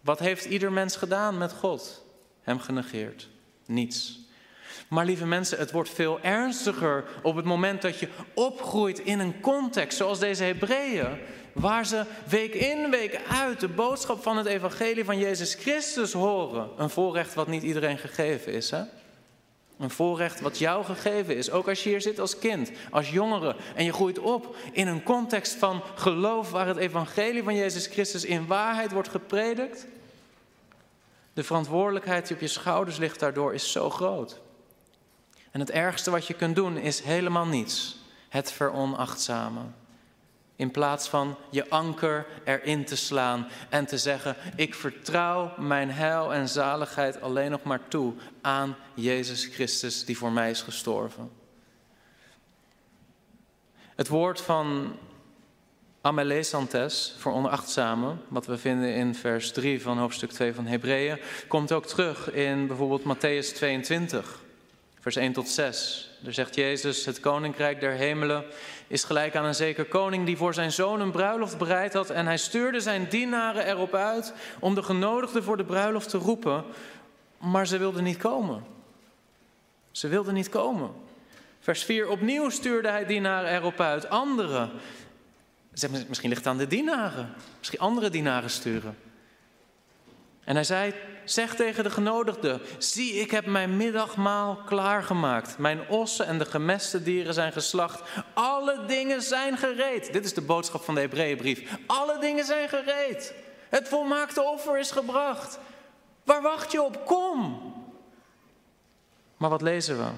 Wat 0.00 0.18
heeft 0.18 0.44
ieder 0.44 0.72
mens 0.72 0.96
gedaan 0.96 1.38
met 1.38 1.52
God? 1.52 2.04
Hem 2.42 2.58
genegeerd. 2.58 3.28
Niets. 3.66 4.18
Maar 4.88 5.04
lieve 5.04 5.26
mensen, 5.26 5.58
het 5.58 5.70
wordt 5.70 5.90
veel 5.90 6.20
ernstiger 6.20 7.04
op 7.22 7.36
het 7.36 7.44
moment 7.44 7.82
dat 7.82 7.98
je 7.98 8.08
opgroeit 8.34 8.98
in 8.98 9.18
een 9.18 9.40
context 9.40 9.96
zoals 9.98 10.18
deze 10.18 10.44
Hebreeën, 10.44 11.18
waar 11.52 11.86
ze 11.86 12.04
week 12.28 12.54
in, 12.54 12.90
week 12.90 13.20
uit 13.28 13.60
de 13.60 13.68
boodschap 13.68 14.22
van 14.22 14.36
het 14.36 14.46
evangelie 14.46 15.04
van 15.04 15.18
Jezus 15.18 15.54
Christus 15.54 16.12
horen. 16.12 16.68
Een 16.76 16.90
voorrecht 16.90 17.34
wat 17.34 17.46
niet 17.46 17.62
iedereen 17.62 17.98
gegeven 17.98 18.52
is. 18.52 18.70
Hè? 18.70 18.82
Een 19.80 19.90
voorrecht 19.90 20.40
wat 20.40 20.58
jou 20.58 20.84
gegeven 20.84 21.36
is. 21.36 21.50
Ook 21.50 21.68
als 21.68 21.82
je 21.82 21.88
hier 21.88 22.00
zit 22.00 22.18
als 22.18 22.38
kind, 22.38 22.70
als 22.90 23.10
jongere. 23.10 23.56
En 23.74 23.84
je 23.84 23.92
groeit 23.92 24.18
op 24.18 24.56
in 24.72 24.86
een 24.86 25.02
context 25.02 25.54
van 25.54 25.82
geloof 25.94 26.50
waar 26.50 26.66
het 26.66 26.76
evangelie 26.76 27.42
van 27.42 27.54
Jezus 27.54 27.86
Christus 27.86 28.24
in 28.24 28.46
waarheid 28.46 28.92
wordt 28.92 29.08
gepredikt. 29.08 29.86
De 31.32 31.44
verantwoordelijkheid 31.44 32.26
die 32.26 32.36
op 32.36 32.42
je 32.42 32.48
schouders 32.48 32.96
ligt 32.96 33.20
daardoor 33.20 33.54
is 33.54 33.72
zo 33.72 33.90
groot. 33.90 34.40
En 35.50 35.60
het 35.60 35.70
ergste 35.70 36.10
wat 36.10 36.26
je 36.26 36.34
kunt 36.34 36.56
doen 36.56 36.76
is 36.76 37.00
helemaal 37.00 37.46
niets. 37.46 37.98
Het 38.28 38.52
veronachtzamen. 38.52 39.74
In 40.60 40.70
plaats 40.70 41.08
van 41.08 41.36
je 41.50 41.68
anker 41.68 42.26
erin 42.44 42.84
te 42.84 42.96
slaan 42.96 43.48
en 43.68 43.86
te 43.86 43.98
zeggen: 43.98 44.36
Ik 44.56 44.74
vertrouw 44.74 45.52
mijn 45.58 45.90
heil 45.90 46.32
en 46.34 46.48
zaligheid 46.48 47.20
alleen 47.20 47.50
nog 47.50 47.62
maar 47.62 47.88
toe 47.88 48.14
aan 48.40 48.76
Jezus 48.94 49.44
Christus 49.44 50.04
die 50.04 50.18
voor 50.18 50.32
mij 50.32 50.50
is 50.50 50.62
gestorven. 50.62 51.30
Het 53.94 54.08
woord 54.08 54.40
van 54.40 54.96
amelesantes, 56.00 57.14
voor 57.18 57.32
onachtzame, 57.32 58.14
wat 58.28 58.46
we 58.46 58.58
vinden 58.58 58.94
in 58.94 59.14
vers 59.14 59.52
3 59.52 59.82
van 59.82 59.98
hoofdstuk 59.98 60.30
2 60.30 60.54
van 60.54 60.66
Hebreeën, 60.66 61.18
komt 61.48 61.72
ook 61.72 61.86
terug 61.86 62.32
in 62.32 62.66
bijvoorbeeld 62.66 63.16
Matthäus 63.16 63.54
22, 63.54 64.40
vers 65.00 65.16
1 65.16 65.32
tot 65.32 65.48
6. 65.48 66.09
Daar 66.20 66.32
zegt 66.32 66.54
Jezus: 66.54 67.04
Het 67.04 67.20
koninkrijk 67.20 67.80
der 67.80 67.92
hemelen 67.92 68.44
is 68.86 69.04
gelijk 69.04 69.36
aan 69.36 69.44
een 69.44 69.54
zeker 69.54 69.84
koning 69.84 70.26
die 70.26 70.36
voor 70.36 70.54
zijn 70.54 70.72
zoon 70.72 71.00
een 71.00 71.10
bruiloft 71.10 71.58
bereid 71.58 71.92
had. 71.92 72.10
En 72.10 72.26
hij 72.26 72.36
stuurde 72.36 72.80
zijn 72.80 73.08
dienaren 73.08 73.66
erop 73.66 73.94
uit 73.94 74.32
om 74.58 74.74
de 74.74 74.82
genodigden 74.82 75.42
voor 75.42 75.56
de 75.56 75.64
bruiloft 75.64 76.08
te 76.08 76.18
roepen. 76.18 76.64
Maar 77.38 77.66
ze 77.66 77.78
wilden 77.78 78.04
niet 78.04 78.16
komen. 78.16 78.64
Ze 79.90 80.08
wilden 80.08 80.34
niet 80.34 80.48
komen. 80.48 80.90
Vers 81.60 81.84
4. 81.84 82.08
Opnieuw 82.08 82.50
stuurde 82.50 82.88
hij 82.88 83.06
dienaren 83.06 83.54
erop 83.54 83.80
uit. 83.80 84.08
Anderen. 84.08 84.70
Misschien 86.08 86.28
ligt 86.28 86.44
het 86.44 86.46
aan 86.46 86.58
de 86.58 86.66
dienaren. 86.66 87.34
Misschien 87.58 87.80
andere 87.80 88.10
dienaren 88.10 88.50
sturen. 88.50 88.96
En 90.50 90.56
hij 90.56 90.64
zei 90.64 90.94
Zeg 91.24 91.54
tegen 91.54 91.84
de 91.84 91.90
genodigden: 91.90 92.60
Zie, 92.78 93.12
ik 93.12 93.30
heb 93.30 93.46
mijn 93.46 93.76
middagmaal 93.76 94.56
klaargemaakt. 94.56 95.58
Mijn 95.58 95.88
ossen 95.88 96.26
en 96.26 96.38
de 96.38 96.44
gemeste 96.44 97.02
dieren 97.02 97.34
zijn 97.34 97.52
geslacht. 97.52 98.02
Alle 98.34 98.84
dingen 98.86 99.22
zijn 99.22 99.56
gereed. 99.56 100.12
Dit 100.12 100.24
is 100.24 100.34
de 100.34 100.40
boodschap 100.40 100.82
van 100.82 100.94
de 100.94 101.00
Hebreeënbrief. 101.00 101.76
Alle 101.86 102.18
dingen 102.18 102.44
zijn 102.44 102.68
gereed. 102.68 103.34
Het 103.68 103.88
volmaakte 103.88 104.42
offer 104.42 104.78
is 104.78 104.90
gebracht. 104.90 105.58
Waar 106.24 106.42
wacht 106.42 106.72
je 106.72 106.82
op? 106.82 107.06
Kom. 107.06 107.62
Maar 109.36 109.50
wat 109.50 109.62
lezen 109.62 109.96
we? 109.96 110.04
Er 110.04 110.12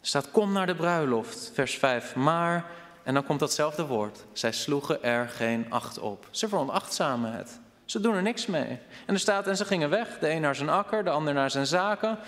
staat: 0.00 0.30
Kom 0.30 0.52
naar 0.52 0.66
de 0.66 0.76
bruiloft, 0.76 1.50
vers 1.54 1.74
5. 1.78 2.14
Maar, 2.14 2.70
en 3.02 3.14
dan 3.14 3.24
komt 3.24 3.40
datzelfde 3.40 3.86
woord. 3.86 4.24
Zij 4.32 4.52
sloegen 4.52 5.02
er 5.02 5.28
geen 5.28 5.66
acht 5.68 5.98
op. 5.98 6.26
Ze 6.30 6.48
veronachtzamen 6.48 7.32
het. 7.32 7.60
Ze 7.86 8.00
doen 8.00 8.14
er 8.14 8.22
niks 8.22 8.46
mee. 8.46 8.78
En 9.06 9.14
er 9.14 9.20
staat, 9.20 9.46
en 9.46 9.56
ze 9.56 9.64
gingen 9.64 9.90
weg, 9.90 10.18
de 10.18 10.30
een 10.30 10.40
naar 10.40 10.56
zijn 10.56 10.68
akker, 10.68 11.04
de 11.04 11.10
ander 11.10 11.34
naar 11.34 11.50
zijn 11.50 11.66
zaken. 11.66 12.18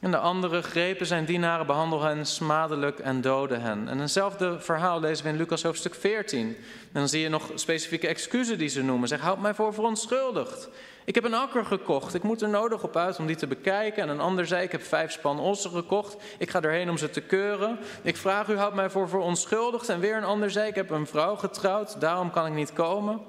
En 0.00 0.10
de 0.10 0.16
andere 0.16 0.62
grepen 0.62 1.06
zijn 1.06 1.24
dienaren, 1.24 1.66
behandelden 1.66 2.08
hen 2.08 2.26
smadelijk 2.26 2.98
en 2.98 3.20
doden 3.20 3.60
hen. 3.60 3.88
En 3.88 4.00
eenzelfde 4.00 4.60
verhaal 4.60 5.00
lezen 5.00 5.24
we 5.24 5.30
in 5.30 5.36
Lucas 5.36 5.62
hoofdstuk 5.62 5.94
14. 5.94 6.46
En 6.48 6.56
dan 6.92 7.08
zie 7.08 7.20
je 7.20 7.28
nog 7.28 7.50
specifieke 7.54 8.08
excuses 8.08 8.58
die 8.58 8.68
ze 8.68 8.82
noemen. 8.82 9.08
Zeg, 9.08 9.20
houd 9.20 9.38
mij 9.38 9.54
voor 9.54 9.74
verontschuldigd. 9.74 10.68
Ik 11.04 11.14
heb 11.14 11.24
een 11.24 11.34
akker 11.34 11.64
gekocht. 11.64 12.14
Ik 12.14 12.22
moet 12.22 12.42
er 12.42 12.48
nodig 12.48 12.82
op 12.82 12.96
uit 12.96 13.18
om 13.18 13.26
die 13.26 13.36
te 13.36 13.46
bekijken. 13.46 14.02
En 14.02 14.08
een 14.08 14.20
ander 14.20 14.46
zei: 14.46 14.62
Ik 14.62 14.72
heb 14.72 14.82
vijf 14.82 15.12
span 15.12 15.40
ossen 15.40 15.70
gekocht. 15.70 16.16
Ik 16.38 16.50
ga 16.50 16.62
erheen 16.62 16.90
om 16.90 16.98
ze 16.98 17.10
te 17.10 17.20
keuren. 17.20 17.78
Ik 18.02 18.16
vraag 18.16 18.48
u, 18.48 18.56
houd 18.56 18.74
mij 18.74 18.90
voor 18.90 19.08
verontschuldigd. 19.08 19.88
En 19.88 20.00
weer 20.00 20.16
een 20.16 20.24
ander 20.24 20.50
zei: 20.50 20.68
Ik 20.68 20.74
heb 20.74 20.90
een 20.90 21.06
vrouw 21.06 21.36
getrouwd. 21.36 22.00
Daarom 22.00 22.30
kan 22.30 22.46
ik 22.46 22.52
niet 22.52 22.72
komen. 22.72 23.20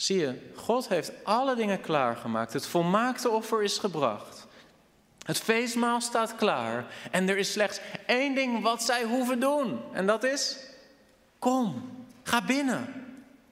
Zie 0.00 0.18
je, 0.18 0.34
God 0.54 0.88
heeft 0.88 1.12
alle 1.22 1.54
dingen 1.54 1.80
klaargemaakt. 1.80 2.52
Het 2.52 2.66
volmaakte 2.66 3.28
offer 3.28 3.62
is 3.62 3.78
gebracht. 3.78 4.46
Het 5.26 5.38
feestmaal 5.38 6.00
staat 6.00 6.36
klaar. 6.36 6.86
En 7.10 7.28
er 7.28 7.38
is 7.38 7.52
slechts 7.52 7.80
één 8.06 8.34
ding 8.34 8.62
wat 8.62 8.82
zij 8.82 9.02
hoeven 9.02 9.40
doen. 9.40 9.80
En 9.92 10.06
dat 10.06 10.24
is: 10.24 10.56
kom, 11.38 11.90
ga 12.22 12.44
binnen. 12.44 13.04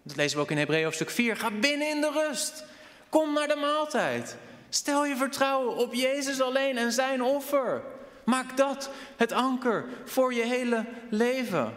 Dat 0.02 0.16
lezen 0.16 0.36
we 0.36 0.42
ook 0.42 0.50
in 0.50 0.58
Hebreeën 0.58 0.84
hoofdstuk 0.84 1.10
4. 1.10 1.36
Ga 1.36 1.50
binnen 1.50 1.88
in 1.88 2.00
de 2.00 2.10
rust. 2.10 2.64
Kom 3.08 3.32
naar 3.32 3.48
de 3.48 3.56
maaltijd. 3.60 4.36
Stel 4.68 5.06
je 5.06 5.16
vertrouwen 5.16 5.76
op 5.76 5.94
Jezus 5.94 6.40
alleen 6.40 6.78
en 6.78 6.92
zijn 6.92 7.22
offer. 7.22 7.82
Maak 8.24 8.56
dat 8.56 8.90
het 9.16 9.32
anker 9.32 9.84
voor 10.04 10.34
je 10.34 10.42
hele 10.42 10.84
leven. 11.10 11.74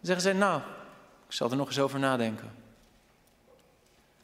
Zeggen 0.00 0.22
zij, 0.22 0.32
nou, 0.32 0.60
ik 1.26 1.32
zal 1.34 1.50
er 1.50 1.56
nog 1.56 1.68
eens 1.68 1.78
over 1.78 1.98
nadenken. 1.98 2.64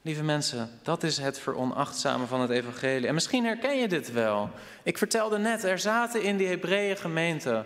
Lieve 0.04 0.22
mensen, 0.22 0.70
dat 0.82 1.02
is 1.02 1.18
het 1.18 1.38
veronachtzamen 1.38 2.28
van 2.28 2.40
het 2.40 2.50
evangelie. 2.50 3.06
En 3.06 3.14
misschien 3.14 3.44
herken 3.44 3.78
je 3.78 3.88
dit 3.88 4.12
wel. 4.12 4.50
Ik 4.82 4.98
vertelde 4.98 5.38
net, 5.38 5.64
er 5.64 5.78
zaten 5.78 6.22
in 6.22 6.36
die 6.36 6.46
Hebreeën 6.46 6.96
gemeente 6.96 7.64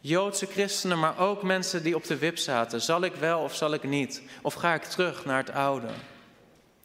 Joodse 0.00 0.46
christenen, 0.46 0.98
maar 0.98 1.18
ook 1.18 1.42
mensen 1.42 1.82
die 1.82 1.94
op 1.94 2.04
de 2.04 2.18
wip 2.18 2.38
zaten. 2.38 2.80
Zal 2.80 3.02
ik 3.02 3.14
wel 3.14 3.40
of 3.40 3.54
zal 3.54 3.72
ik 3.72 3.82
niet? 3.82 4.22
Of 4.42 4.54
ga 4.54 4.74
ik 4.74 4.82
terug 4.82 5.24
naar 5.24 5.38
het 5.38 5.50
oude? 5.50 5.88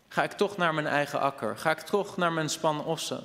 Ga 0.08 0.24
ik 0.24 0.32
toch 0.32 0.58
naar 0.58 0.74
mijn 0.74 0.88
eigen 0.88 1.20
akker? 1.20 1.58
Ga 1.58 1.72
ik 1.72 1.80
toch 1.80 2.18
naar 2.18 2.32
mijn 2.32 2.50
span 2.50 2.86
ossen? 2.86 3.24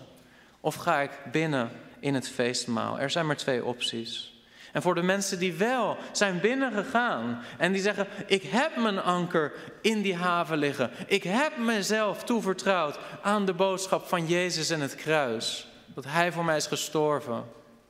Of 0.61 0.75
ga 0.75 1.01
ik 1.01 1.11
binnen 1.33 1.71
in 2.01 2.15
het 2.15 2.29
feestmaal? 2.29 2.99
Er 2.99 3.11
zijn 3.11 3.27
maar 3.27 3.37
twee 3.37 3.65
opties. 3.65 4.38
En 4.73 4.83
voor 4.83 4.95
de 4.95 5.03
mensen 5.03 5.39
die 5.39 5.53
wel 5.53 5.97
zijn 6.13 6.41
binnengegaan 6.41 7.43
en 7.59 7.73
die 7.73 7.83
zeggen: 7.83 8.07
Ik 8.27 8.43
heb 8.43 8.77
mijn 8.77 9.03
anker 9.03 9.53
in 9.83 10.03
die 10.03 10.17
haven 10.17 10.59
liggen. 10.59 10.91
Ik 11.07 11.23
heb 11.23 11.57
mezelf 11.57 12.25
toevertrouwd 12.25 12.99
aan 13.23 13.45
de 13.45 13.55
boodschap 13.55 14.07
van 14.07 14.27
Jezus 14.27 14.71
en 14.71 14.81
het 14.81 14.95
kruis. 14.95 15.69
Dat 15.95 16.05
Hij 16.05 16.33
voor 16.33 16.45
mij 16.45 16.57
is 16.57 16.67
gestorven. 16.67 17.45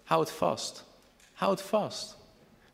Houd 0.05 0.31
vast. 0.31 0.85
Houd 1.33 1.63
vast. 1.63 2.17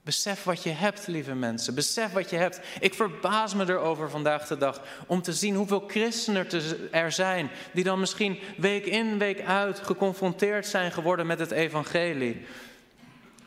Besef 0.05 0.45
wat 0.45 0.63
je 0.63 0.71
hebt, 0.71 1.07
lieve 1.07 1.35
mensen. 1.35 1.75
Besef 1.75 2.13
wat 2.13 2.31
je 2.31 2.37
hebt. 2.37 2.61
Ik 2.81 2.95
verbaas 2.95 3.55
me 3.55 3.69
erover 3.69 4.11
vandaag 4.11 4.47
de 4.47 4.57
dag 4.57 4.81
om 5.07 5.23
te 5.23 5.33
zien 5.33 5.55
hoeveel 5.55 5.85
christenen 5.87 6.47
er 6.91 7.13
zijn 7.13 7.51
die 7.73 7.85
dan 7.85 8.01
misschien 8.01 8.39
week 8.57 8.87
in, 8.87 9.19
week 9.19 9.41
uit 9.41 9.79
geconfronteerd 9.79 10.67
zijn 10.67 10.93
geworden 10.93 11.27
met 11.27 11.39
het 11.39 11.51
evangelie. 11.51 12.47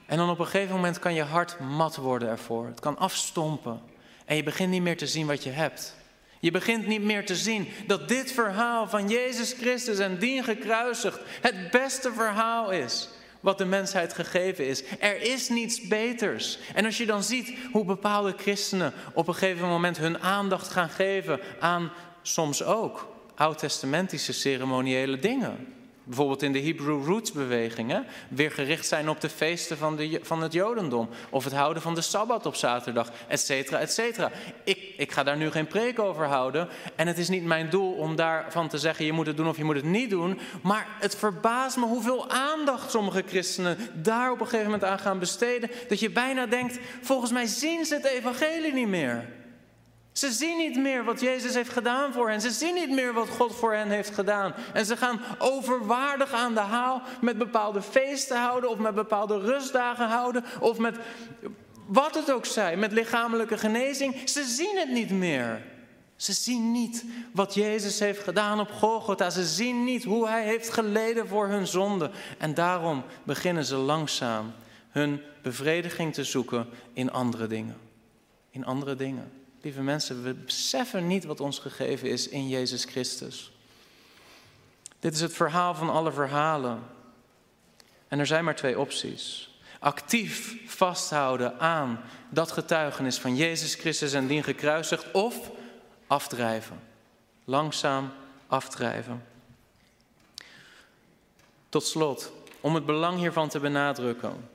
En 0.07 0.17
dan 0.17 0.29
op 0.29 0.39
een 0.39 0.45
gegeven 0.45 0.75
moment 0.75 0.99
kan 0.99 1.13
je 1.13 1.23
hart 1.23 1.59
mat 1.59 1.95
worden 1.95 2.29
ervoor. 2.29 2.65
Het 2.65 2.79
kan 2.79 2.97
afstompen. 2.97 3.81
En 4.25 4.35
je 4.35 4.43
begint 4.43 4.69
niet 4.69 4.81
meer 4.81 4.97
te 4.97 5.07
zien 5.07 5.27
wat 5.27 5.43
je 5.43 5.49
hebt. 5.49 5.95
Je 6.39 6.51
begint 6.51 6.87
niet 6.87 7.01
meer 7.01 7.25
te 7.25 7.35
zien 7.35 7.67
dat 7.87 8.07
dit 8.07 8.31
verhaal 8.31 8.87
van 8.87 9.09
Jezus 9.09 9.53
Christus 9.53 9.99
en 9.99 10.17
dien 10.17 10.43
gekruisigd 10.43 11.19
het 11.41 11.71
beste 11.71 12.13
verhaal 12.13 12.71
is 12.71 13.09
wat 13.39 13.57
de 13.57 13.65
mensheid 13.65 14.13
gegeven 14.13 14.67
is. 14.67 14.83
Er 14.99 15.21
is 15.21 15.49
niets 15.49 15.87
beters. 15.87 16.59
En 16.73 16.85
als 16.85 16.97
je 16.97 17.05
dan 17.05 17.23
ziet 17.23 17.53
hoe 17.71 17.85
bepaalde 17.85 18.33
christenen 18.37 18.93
op 19.13 19.27
een 19.27 19.33
gegeven 19.33 19.67
moment 19.67 19.97
hun 19.97 20.19
aandacht 20.19 20.67
gaan 20.67 20.89
geven 20.89 21.39
aan 21.59 21.91
soms 22.21 22.63
ook 22.63 23.07
oud-testamentische 23.35 24.33
ceremoniële 24.33 25.19
dingen. 25.19 25.76
Bijvoorbeeld 26.07 26.43
in 26.43 26.51
de 26.51 26.61
Hebrew 26.61 27.05
Roots 27.05 27.31
beweging. 27.31 28.05
Weer 28.27 28.51
gericht 28.51 28.87
zijn 28.87 29.09
op 29.09 29.21
de 29.21 29.29
feesten 29.29 29.77
van, 29.77 29.95
de, 29.95 30.19
van 30.23 30.41
het 30.41 30.53
Jodendom. 30.53 31.09
Of 31.29 31.43
het 31.43 31.53
houden 31.53 31.81
van 31.81 31.95
de 31.95 32.01
Sabbat 32.01 32.45
op 32.45 32.55
zaterdag, 32.55 33.11
et 33.27 33.39
cetera, 33.39 33.79
et 33.79 33.91
cetera. 33.91 34.31
Ik, 34.63 34.93
ik 34.97 35.11
ga 35.11 35.23
daar 35.23 35.37
nu 35.37 35.51
geen 35.51 35.67
preek 35.67 35.99
over 35.99 36.25
houden. 36.25 36.67
En 36.95 37.07
het 37.07 37.17
is 37.17 37.29
niet 37.29 37.43
mijn 37.43 37.69
doel 37.69 37.93
om 37.93 38.15
daarvan 38.15 38.67
te 38.67 38.77
zeggen, 38.77 39.05
je 39.05 39.11
moet 39.11 39.27
het 39.27 39.37
doen 39.37 39.47
of 39.47 39.57
je 39.57 39.63
moet 39.63 39.75
het 39.75 39.85
niet 39.85 40.09
doen. 40.09 40.39
Maar 40.63 40.87
het 40.99 41.15
verbaast 41.15 41.77
me 41.77 41.85
hoeveel 41.85 42.29
aandacht 42.29 42.91
sommige 42.91 43.23
christenen 43.27 43.77
daar 43.93 44.31
op 44.31 44.39
een 44.39 44.47
gegeven 44.47 44.71
moment 44.71 44.83
aan 44.83 44.99
gaan 44.99 45.19
besteden. 45.19 45.69
Dat 45.87 45.99
je 45.99 46.09
bijna 46.09 46.45
denkt, 46.45 46.79
volgens 47.01 47.31
mij 47.31 47.45
zien 47.45 47.85
ze 47.85 47.93
het 47.93 48.05
evangelie 48.05 48.73
niet 48.73 48.87
meer. 48.87 49.36
Ze 50.17 50.31
zien 50.31 50.57
niet 50.57 50.75
meer 50.75 51.03
wat 51.03 51.19
Jezus 51.19 51.53
heeft 51.53 51.69
gedaan 51.69 52.13
voor 52.13 52.29
hen. 52.29 52.41
Ze 52.41 52.51
zien 52.51 52.73
niet 52.73 52.89
meer 52.89 53.13
wat 53.13 53.29
God 53.29 53.55
voor 53.55 53.73
hen 53.73 53.89
heeft 53.89 54.13
gedaan. 54.13 54.53
En 54.73 54.85
ze 54.85 54.97
gaan 54.97 55.21
overwaardig 55.37 56.31
aan 56.31 56.53
de 56.53 56.59
haal 56.59 57.01
met 57.21 57.37
bepaalde 57.37 57.81
feesten 57.81 58.37
houden, 58.37 58.69
of 58.69 58.77
met 58.77 58.95
bepaalde 58.95 59.39
rustdagen 59.39 60.07
houden, 60.07 60.43
of 60.59 60.77
met 60.77 60.95
wat 61.85 62.15
het 62.15 62.31
ook 62.31 62.45
zij, 62.45 62.77
met 62.77 62.91
lichamelijke 62.91 63.57
genezing. 63.57 64.29
Ze 64.29 64.43
zien 64.43 64.77
het 64.77 64.89
niet 64.89 65.09
meer. 65.09 65.61
Ze 66.15 66.33
zien 66.33 66.71
niet 66.71 67.05
wat 67.33 67.53
Jezus 67.53 67.99
heeft 67.99 68.23
gedaan 68.23 68.59
op 68.59 68.71
Golgotha. 68.71 69.29
Ze 69.29 69.45
zien 69.45 69.83
niet 69.83 70.03
hoe 70.03 70.27
Hij 70.27 70.43
heeft 70.43 70.69
geleden 70.69 71.27
voor 71.27 71.47
hun 71.47 71.67
zonde. 71.67 72.11
En 72.37 72.53
daarom 72.53 73.03
beginnen 73.23 73.65
ze 73.65 73.75
langzaam 73.75 74.53
hun 74.89 75.21
bevrediging 75.41 76.13
te 76.13 76.23
zoeken 76.23 76.67
in 76.93 77.11
andere 77.11 77.47
dingen. 77.47 77.77
In 78.49 78.65
andere 78.65 78.95
dingen. 78.95 79.36
Lieve 79.67 79.81
mensen, 79.81 80.23
we 80.23 80.33
beseffen 80.33 81.07
niet 81.07 81.23
wat 81.23 81.39
ons 81.39 81.59
gegeven 81.59 82.09
is 82.09 82.27
in 82.27 82.47
Jezus 82.47 82.83
Christus. 82.83 83.51
Dit 84.99 85.13
is 85.13 85.21
het 85.21 85.33
verhaal 85.33 85.75
van 85.75 85.89
alle 85.89 86.11
verhalen. 86.11 86.83
En 88.07 88.19
er 88.19 88.25
zijn 88.25 88.43
maar 88.43 88.55
twee 88.55 88.79
opties. 88.79 89.49
Actief 89.79 90.57
vasthouden 90.65 91.59
aan 91.59 91.99
dat 92.29 92.51
getuigenis 92.51 93.17
van 93.17 93.35
Jezus 93.35 93.75
Christus 93.75 94.13
en 94.13 94.27
dien 94.27 94.43
gekruisigd, 94.43 95.11
of 95.11 95.51
afdrijven. 96.07 96.79
Langzaam 97.43 98.11
afdrijven. 98.47 99.23
Tot 101.69 101.85
slot, 101.85 102.31
om 102.61 102.75
het 102.75 102.85
belang 102.85 103.17
hiervan 103.17 103.49
te 103.49 103.59
benadrukken. 103.59 104.49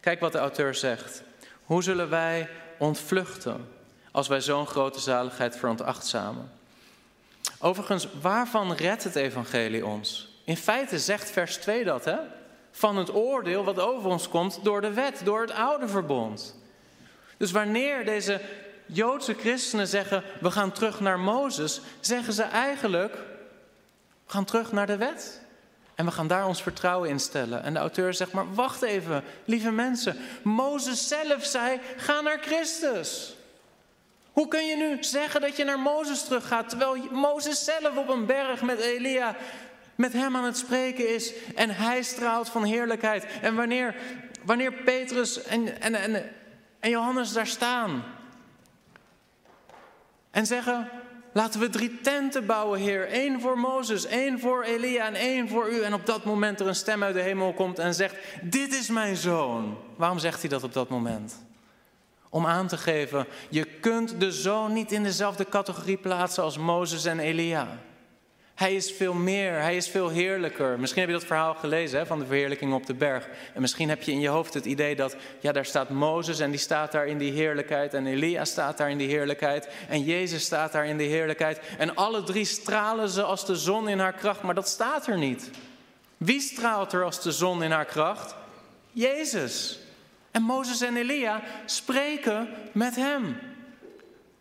Kijk 0.00 0.20
wat 0.20 0.32
de 0.32 0.38
auteur 0.38 0.74
zegt. 0.74 1.22
Hoe 1.64 1.82
zullen 1.82 2.10
wij 2.10 2.48
ontvluchten 2.78 3.78
als 4.10 4.28
wij 4.28 4.40
zo'n 4.40 4.66
grote 4.66 5.00
zaligheid 5.00 5.56
veronachtzamen. 5.56 6.50
Overigens, 7.58 8.06
waarvan 8.20 8.72
redt 8.72 9.04
het 9.04 9.16
evangelie 9.16 9.86
ons? 9.86 10.28
In 10.44 10.56
feite 10.56 10.98
zegt 10.98 11.30
vers 11.30 11.56
2 11.56 11.84
dat, 11.84 12.04
hè? 12.04 12.16
Van 12.70 12.96
het 12.96 13.14
oordeel 13.14 13.64
wat 13.64 13.78
over 13.78 14.10
ons 14.10 14.28
komt 14.28 14.64
door 14.64 14.80
de 14.80 14.92
wet, 14.92 15.20
door 15.24 15.40
het 15.40 15.50
oude 15.50 15.88
verbond. 15.88 16.56
Dus 17.36 17.50
wanneer 17.50 18.04
deze 18.04 18.40
Joodse 18.86 19.34
christenen 19.34 19.86
zeggen, 19.86 20.22
we 20.40 20.50
gaan 20.50 20.72
terug 20.72 21.00
naar 21.00 21.18
Mozes, 21.18 21.80
zeggen 22.00 22.32
ze 22.32 22.42
eigenlijk, 22.42 23.12
we 24.24 24.32
gaan 24.32 24.44
terug 24.44 24.72
naar 24.72 24.86
de 24.86 24.96
wet. 24.96 25.40
En 25.94 26.06
we 26.06 26.12
gaan 26.12 26.26
daar 26.26 26.46
ons 26.46 26.62
vertrouwen 26.62 27.08
in 27.08 27.20
stellen. 27.20 27.62
En 27.62 27.72
de 27.72 27.78
auteur 27.78 28.14
zegt, 28.14 28.32
maar 28.32 28.54
wacht 28.54 28.82
even, 28.82 29.24
lieve 29.44 29.70
mensen. 29.70 30.16
Mozes 30.42 31.08
zelf 31.08 31.44
zei, 31.44 31.80
ga 31.96 32.20
naar 32.20 32.38
Christus. 32.38 33.36
Hoe 34.32 34.48
kun 34.48 34.66
je 34.66 34.76
nu 34.76 34.96
zeggen 35.04 35.40
dat 35.40 35.56
je 35.56 35.64
naar 35.64 35.80
Mozes 35.80 36.24
teruggaat, 36.24 36.68
terwijl 36.68 36.96
Mozes 37.10 37.64
zelf 37.64 37.96
op 37.96 38.08
een 38.08 38.26
berg 38.26 38.62
met 38.62 38.78
Elia 38.78 39.36
met 40.00 40.12
hem 40.12 40.36
aan 40.36 40.44
het 40.44 40.56
spreken 40.56 41.14
is 41.14 41.32
en 41.54 41.70
hij 41.70 42.02
straalt 42.02 42.48
van 42.48 42.64
heerlijkheid. 42.64 43.26
En 43.42 43.54
wanneer, 43.54 43.94
wanneer 44.44 44.72
Petrus 44.72 45.42
en, 45.42 45.80
en, 45.80 45.94
en, 45.94 46.32
en 46.80 46.90
Johannes 46.90 47.32
daar 47.32 47.46
staan 47.46 48.04
en 50.30 50.46
zeggen, 50.46 50.88
laten 51.32 51.60
we 51.60 51.68
drie 51.68 52.00
tenten 52.00 52.46
bouwen, 52.46 52.80
Heer. 52.80 53.08
één 53.08 53.40
voor 53.40 53.58
Mozes, 53.58 54.06
één 54.06 54.40
voor 54.40 54.62
Elia 54.62 55.06
en 55.06 55.14
één 55.14 55.48
voor 55.48 55.70
u. 55.70 55.82
En 55.82 55.94
op 55.94 56.06
dat 56.06 56.24
moment 56.24 56.60
er 56.60 56.66
een 56.66 56.74
stem 56.74 57.02
uit 57.02 57.14
de 57.14 57.20
hemel 57.20 57.52
komt 57.52 57.78
en 57.78 57.94
zegt, 57.94 58.16
dit 58.42 58.74
is 58.74 58.88
mijn 58.88 59.16
zoon. 59.16 59.78
Waarom 59.96 60.18
zegt 60.18 60.40
hij 60.40 60.50
dat 60.50 60.62
op 60.62 60.72
dat 60.72 60.88
moment? 60.88 61.49
Om 62.32 62.46
aan 62.46 62.66
te 62.66 62.76
geven, 62.76 63.26
je 63.48 63.64
kunt 63.64 64.20
de 64.20 64.32
zoon 64.32 64.72
niet 64.72 64.92
in 64.92 65.02
dezelfde 65.02 65.48
categorie 65.48 65.96
plaatsen 65.96 66.42
als 66.42 66.58
Mozes 66.58 67.04
en 67.04 67.20
Elia. 67.20 67.78
Hij 68.60 68.74
is 68.74 68.92
veel 68.92 69.14
meer, 69.14 69.52
hij 69.52 69.76
is 69.76 69.88
veel 69.88 70.08
heerlijker. 70.08 70.80
Misschien 70.80 71.00
heb 71.00 71.10
je 71.10 71.16
dat 71.18 71.26
verhaal 71.26 71.54
gelezen 71.54 71.98
hè, 71.98 72.06
van 72.06 72.18
de 72.18 72.26
verheerlijking 72.26 72.72
op 72.72 72.86
de 72.86 72.94
berg. 72.94 73.28
En 73.54 73.60
misschien 73.60 73.88
heb 73.88 74.02
je 74.02 74.12
in 74.12 74.20
je 74.20 74.28
hoofd 74.28 74.54
het 74.54 74.64
idee 74.64 74.96
dat, 74.96 75.16
ja, 75.40 75.52
daar 75.52 75.64
staat 75.64 75.88
Mozes 75.88 76.40
en 76.40 76.50
die 76.50 76.60
staat 76.60 76.92
daar 76.92 77.06
in 77.06 77.18
die 77.18 77.32
heerlijkheid. 77.32 77.94
En 77.94 78.06
Elia 78.06 78.44
staat 78.44 78.78
daar 78.78 78.90
in 78.90 78.98
die 78.98 79.08
heerlijkheid. 79.08 79.68
En 79.88 80.02
Jezus 80.02 80.44
staat 80.44 80.72
daar 80.72 80.86
in 80.86 80.96
die 80.96 81.08
heerlijkheid. 81.08 81.60
En 81.78 81.94
alle 81.94 82.22
drie 82.22 82.44
stralen 82.44 83.08
ze 83.08 83.22
als 83.22 83.46
de 83.46 83.56
zon 83.56 83.88
in 83.88 83.98
haar 83.98 84.12
kracht, 84.12 84.42
maar 84.42 84.54
dat 84.54 84.68
staat 84.68 85.06
er 85.06 85.18
niet. 85.18 85.50
Wie 86.16 86.40
straalt 86.40 86.92
er 86.92 87.04
als 87.04 87.22
de 87.22 87.32
zon 87.32 87.62
in 87.62 87.70
haar 87.70 87.84
kracht? 87.84 88.34
Jezus. 88.92 89.79
En 90.30 90.42
Mozes 90.42 90.80
en 90.80 90.96
Elia 90.96 91.42
spreken 91.64 92.48
met 92.72 92.96
hem. 92.96 93.36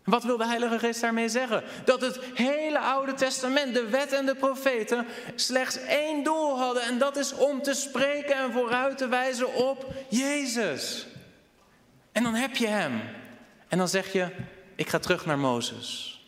Wat 0.04 0.24
wil 0.24 0.38
de 0.38 0.46
Heilige 0.46 0.80
Geest 0.80 1.02
daarmee 1.02 1.30
zeggen? 1.30 1.64
Dat 1.86 2.02
het 2.02 2.20
hele 2.34 2.80
Oude 2.80 3.14
Testament, 3.14 3.74
de 3.74 3.90
wet 3.90 4.14
en 4.14 4.26
de 4.26 4.36
profeten, 4.36 5.06
slechts 5.36 5.78
één 5.78 6.24
doel 6.24 6.58
hadden. 6.58 6.84
En 6.84 6.98
dat 6.98 7.18
is 7.18 7.34
om 7.34 7.62
te 7.62 7.74
spreken 7.74 8.36
en 8.36 8.52
vooruit 8.52 8.98
te 8.98 9.08
wijzen 9.08 9.54
op 9.54 9.94
Jezus. 10.10 11.08
En 12.12 12.24
dan 12.24 12.34
heb 12.34 12.56
je 12.56 12.68
hem. 12.68 13.02
En 13.68 13.78
dan 13.78 13.88
zeg 13.88 14.14
je, 14.14 14.28
ik 14.76 14.90
ga 14.90 15.00
terug 15.00 15.26
naar 15.26 15.40
Mozes. 15.40 16.20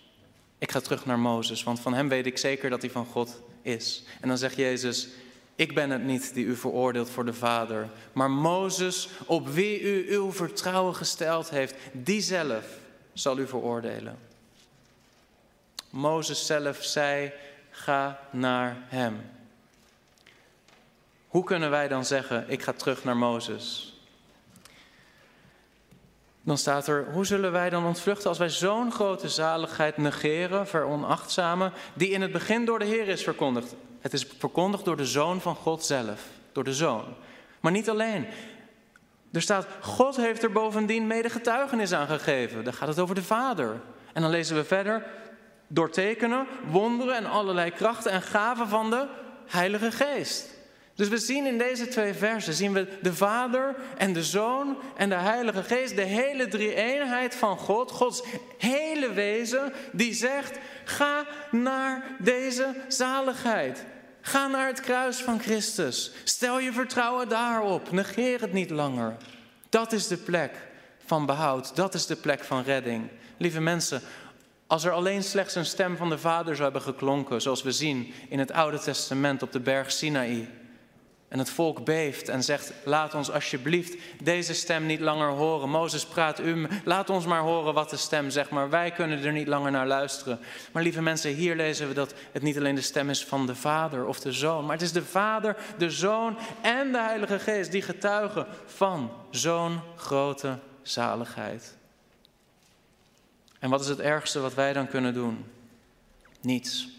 Ik 0.57 0.71
ga 0.71 0.79
terug 0.79 1.05
naar 1.05 1.19
Mozes, 1.19 1.63
want 1.63 1.79
van 1.79 1.93
hem 1.93 2.09
weet 2.09 2.25
ik 2.25 2.37
zeker 2.37 2.69
dat 2.69 2.81
hij 2.81 2.91
van 2.91 3.05
God 3.05 3.41
is. 3.61 4.03
En 4.21 4.27
dan 4.27 4.37
zegt 4.37 4.55
Jezus, 4.55 5.07
ik 5.55 5.75
ben 5.75 5.89
het 5.89 6.03
niet 6.03 6.33
die 6.33 6.45
u 6.45 6.55
veroordeelt 6.55 7.09
voor 7.09 7.25
de 7.25 7.33
Vader, 7.33 7.89
maar 8.13 8.31
Mozes, 8.31 9.09
op 9.25 9.47
wie 9.47 9.81
u 9.81 10.13
uw 10.13 10.31
vertrouwen 10.31 10.95
gesteld 10.95 11.49
heeft, 11.49 11.75
die 11.91 12.21
zelf 12.21 12.65
zal 13.13 13.37
u 13.37 13.47
veroordelen. 13.47 14.17
Mozes 15.89 16.45
zelf 16.45 16.83
zei, 16.83 17.31
ga 17.69 18.19
naar 18.31 18.77
hem. 18.87 19.21
Hoe 21.27 21.43
kunnen 21.43 21.69
wij 21.69 21.87
dan 21.87 22.05
zeggen, 22.05 22.45
ik 22.47 22.61
ga 22.61 22.73
terug 22.73 23.03
naar 23.03 23.17
Mozes? 23.17 23.95
Dan 26.41 26.57
staat 26.57 26.87
er, 26.87 27.11
hoe 27.11 27.25
zullen 27.25 27.51
wij 27.51 27.69
dan 27.69 27.85
ontvluchten 27.85 28.29
als 28.29 28.37
wij 28.37 28.49
zo'n 28.49 28.91
grote 28.91 29.29
zaligheid 29.29 29.97
negeren, 29.97 30.67
veronachtzamen, 30.67 31.73
die 31.93 32.09
in 32.09 32.21
het 32.21 32.31
begin 32.31 32.65
door 32.65 32.79
de 32.79 32.85
Heer 32.85 33.07
is 33.07 33.23
verkondigd? 33.23 33.75
Het 34.01 34.13
is 34.13 34.27
verkondigd 34.37 34.85
door 34.85 34.97
de 34.97 35.05
Zoon 35.05 35.41
van 35.41 35.55
God 35.55 35.83
zelf, 35.83 36.21
door 36.51 36.63
de 36.63 36.73
Zoon. 36.73 37.05
Maar 37.59 37.71
niet 37.71 37.89
alleen. 37.89 38.25
Er 39.31 39.41
staat, 39.41 39.67
God 39.81 40.15
heeft 40.15 40.43
er 40.43 40.51
bovendien 40.51 41.07
mede 41.07 41.29
getuigenis 41.29 41.93
aan 41.93 42.07
gegeven. 42.07 42.63
Dan 42.63 42.73
gaat 42.73 42.87
het 42.87 42.99
over 42.99 43.15
de 43.15 43.23
Vader. 43.23 43.81
En 44.13 44.21
dan 44.21 44.31
lezen 44.31 44.55
we 44.55 44.63
verder, 44.63 45.05
door 45.67 45.89
tekenen, 45.89 46.47
wonderen 46.69 47.15
en 47.15 47.25
allerlei 47.25 47.71
krachten 47.71 48.11
en 48.11 48.21
gaven 48.21 48.67
van 48.67 48.89
de 48.89 49.07
Heilige 49.47 49.91
Geest. 49.91 50.49
Dus 50.95 51.07
we 51.07 51.17
zien 51.17 51.45
in 51.45 51.57
deze 51.57 51.87
twee 51.87 52.13
versen, 52.13 52.53
zien 52.53 52.73
we 52.73 52.87
de 53.01 53.13
Vader 53.13 53.75
en 53.97 54.13
de 54.13 54.23
Zoon 54.23 54.77
en 54.95 55.09
de 55.09 55.15
Heilige 55.15 55.63
Geest, 55.63 55.95
de 55.95 56.01
hele 56.01 56.47
drie-eenheid 56.47 57.35
van 57.35 57.57
God, 57.57 57.91
Gods 57.91 58.23
hele 58.57 59.13
wezen, 59.13 59.73
die 59.91 60.13
zegt, 60.13 60.57
ga 60.83 61.25
naar 61.51 62.15
deze 62.19 62.75
zaligheid. 62.87 63.85
Ga 64.21 64.47
naar 64.47 64.67
het 64.67 64.81
kruis 64.81 65.17
van 65.17 65.39
Christus. 65.39 66.11
Stel 66.23 66.59
je 66.59 66.73
vertrouwen 66.73 67.29
daarop. 67.29 67.91
Negeer 67.91 68.41
het 68.41 68.53
niet 68.53 68.69
langer. 68.69 69.15
Dat 69.69 69.91
is 69.91 70.07
de 70.07 70.17
plek 70.17 70.51
van 71.05 71.25
behoud. 71.25 71.75
Dat 71.75 71.93
is 71.93 72.05
de 72.05 72.15
plek 72.15 72.43
van 72.43 72.63
redding. 72.63 73.09
Lieve 73.37 73.61
mensen, 73.61 74.01
als 74.67 74.83
er 74.83 74.91
alleen 74.91 75.23
slechts 75.23 75.55
een 75.55 75.65
stem 75.65 75.97
van 75.97 76.09
de 76.09 76.17
Vader 76.17 76.55
zou 76.55 76.63
hebben 76.63 76.93
geklonken, 76.93 77.41
zoals 77.41 77.63
we 77.63 77.71
zien 77.71 78.13
in 78.29 78.39
het 78.39 78.51
Oude 78.51 78.79
Testament 78.79 79.43
op 79.43 79.51
de 79.51 79.59
berg 79.59 79.91
Sinaï, 79.91 80.49
en 81.31 81.39
het 81.39 81.49
volk 81.49 81.85
beeft 81.85 82.29
en 82.29 82.43
zegt: 82.43 82.73
Laat 82.83 83.13
ons 83.13 83.31
alsjeblieft 83.31 83.97
deze 84.23 84.53
stem 84.53 84.85
niet 84.85 84.99
langer 84.99 85.29
horen. 85.29 85.69
Mozes 85.69 86.05
praat 86.05 86.39
u, 86.39 86.67
laat 86.85 87.09
ons 87.09 87.25
maar 87.25 87.41
horen 87.41 87.73
wat 87.73 87.89
de 87.89 87.97
stem 87.97 88.29
zegt, 88.29 88.49
maar 88.49 88.69
wij 88.69 88.91
kunnen 88.91 89.23
er 89.23 89.31
niet 89.31 89.47
langer 89.47 89.71
naar 89.71 89.87
luisteren. 89.87 90.39
Maar 90.71 90.83
lieve 90.83 91.01
mensen, 91.01 91.33
hier 91.33 91.55
lezen 91.55 91.87
we 91.87 91.93
dat 91.93 92.13
het 92.31 92.41
niet 92.41 92.57
alleen 92.57 92.75
de 92.75 92.81
stem 92.81 93.09
is 93.09 93.25
van 93.25 93.45
de 93.45 93.55
Vader 93.55 94.05
of 94.05 94.19
de 94.19 94.31
Zoon, 94.31 94.65
maar 94.65 94.73
het 94.73 94.81
is 94.81 94.91
de 94.91 95.05
Vader, 95.05 95.57
de 95.77 95.89
Zoon 95.89 96.37
en 96.61 96.91
de 96.91 96.99
Heilige 96.99 97.39
Geest 97.39 97.71
die 97.71 97.81
getuigen 97.81 98.47
van 98.65 99.11
zo'n 99.29 99.79
grote 99.95 100.57
zaligheid. 100.81 101.75
En 103.59 103.69
wat 103.69 103.81
is 103.81 103.87
het 103.87 103.99
ergste 103.99 104.39
wat 104.39 104.53
wij 104.53 104.73
dan 104.73 104.87
kunnen 104.87 105.13
doen? 105.13 105.45
Niets. 106.41 106.89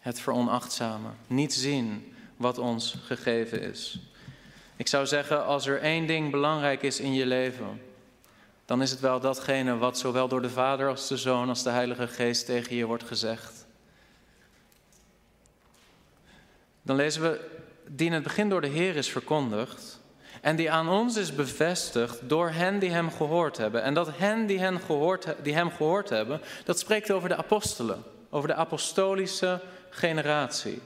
Het 0.00 0.20
veronachtzamen. 0.20 1.16
Niet 1.26 1.54
zien 1.54 2.09
wat 2.40 2.58
ons 2.58 2.94
gegeven 3.04 3.62
is. 3.62 3.98
Ik 4.76 4.88
zou 4.88 5.06
zeggen, 5.06 5.44
als 5.44 5.66
er 5.66 5.80
één 5.80 6.06
ding 6.06 6.30
belangrijk 6.30 6.82
is 6.82 7.00
in 7.00 7.14
je 7.14 7.26
leven, 7.26 7.82
dan 8.64 8.82
is 8.82 8.90
het 8.90 9.00
wel 9.00 9.20
datgene 9.20 9.76
wat 9.76 9.98
zowel 9.98 10.28
door 10.28 10.42
de 10.42 10.50
Vader 10.50 10.88
als 10.88 11.08
de 11.08 11.16
Zoon 11.16 11.48
als 11.48 11.62
de 11.62 11.70
Heilige 11.70 12.08
Geest 12.08 12.46
tegen 12.46 12.76
je 12.76 12.86
wordt 12.86 13.04
gezegd. 13.04 13.66
Dan 16.82 16.96
lezen 16.96 17.22
we, 17.22 17.40
die 17.86 18.06
in 18.06 18.12
het 18.12 18.22
begin 18.22 18.48
door 18.48 18.60
de 18.60 18.68
Heer 18.68 18.96
is 18.96 19.10
verkondigd 19.10 20.00
en 20.40 20.56
die 20.56 20.70
aan 20.70 20.88
ons 20.88 21.16
is 21.16 21.34
bevestigd 21.34 22.28
door 22.28 22.50
hen 22.50 22.78
die 22.78 22.90
hem 22.90 23.10
gehoord 23.10 23.56
hebben. 23.56 23.82
En 23.82 23.94
dat 23.94 24.10
hen 24.16 24.46
die, 24.46 24.58
hen 24.58 24.80
gehoord, 24.80 25.26
die 25.42 25.54
hem 25.54 25.70
gehoord 25.70 26.08
hebben, 26.08 26.40
dat 26.64 26.78
spreekt 26.78 27.10
over 27.10 27.28
de 27.28 27.36
apostelen, 27.36 28.02
over 28.30 28.48
de 28.48 28.54
apostolische 28.54 29.60
generatie. 29.90 30.80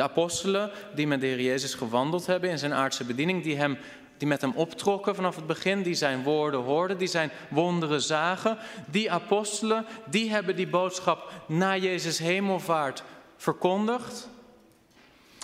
De 0.00 0.06
apostelen 0.06 0.70
die 0.94 1.06
met 1.06 1.20
de 1.20 1.26
Heer 1.26 1.40
Jezus 1.40 1.74
gewandeld 1.74 2.26
hebben 2.26 2.50
in 2.50 2.58
zijn 2.58 2.72
aardse 2.72 3.04
bediening, 3.04 3.42
die, 3.42 3.56
hem, 3.56 3.78
die 4.16 4.28
met 4.28 4.40
hem 4.40 4.52
optrokken 4.54 5.14
vanaf 5.14 5.36
het 5.36 5.46
begin, 5.46 5.82
die 5.82 5.94
zijn 5.94 6.22
woorden 6.22 6.60
hoorden, 6.60 6.98
die 6.98 7.08
zijn 7.08 7.30
wonderen 7.48 8.02
zagen. 8.02 8.58
Die 8.86 9.10
apostelen, 9.10 9.86
die 10.06 10.30
hebben 10.30 10.56
die 10.56 10.66
boodschap 10.66 11.32
na 11.46 11.76
Jezus 11.76 12.18
hemelvaart 12.18 13.02
verkondigd. 13.36 14.28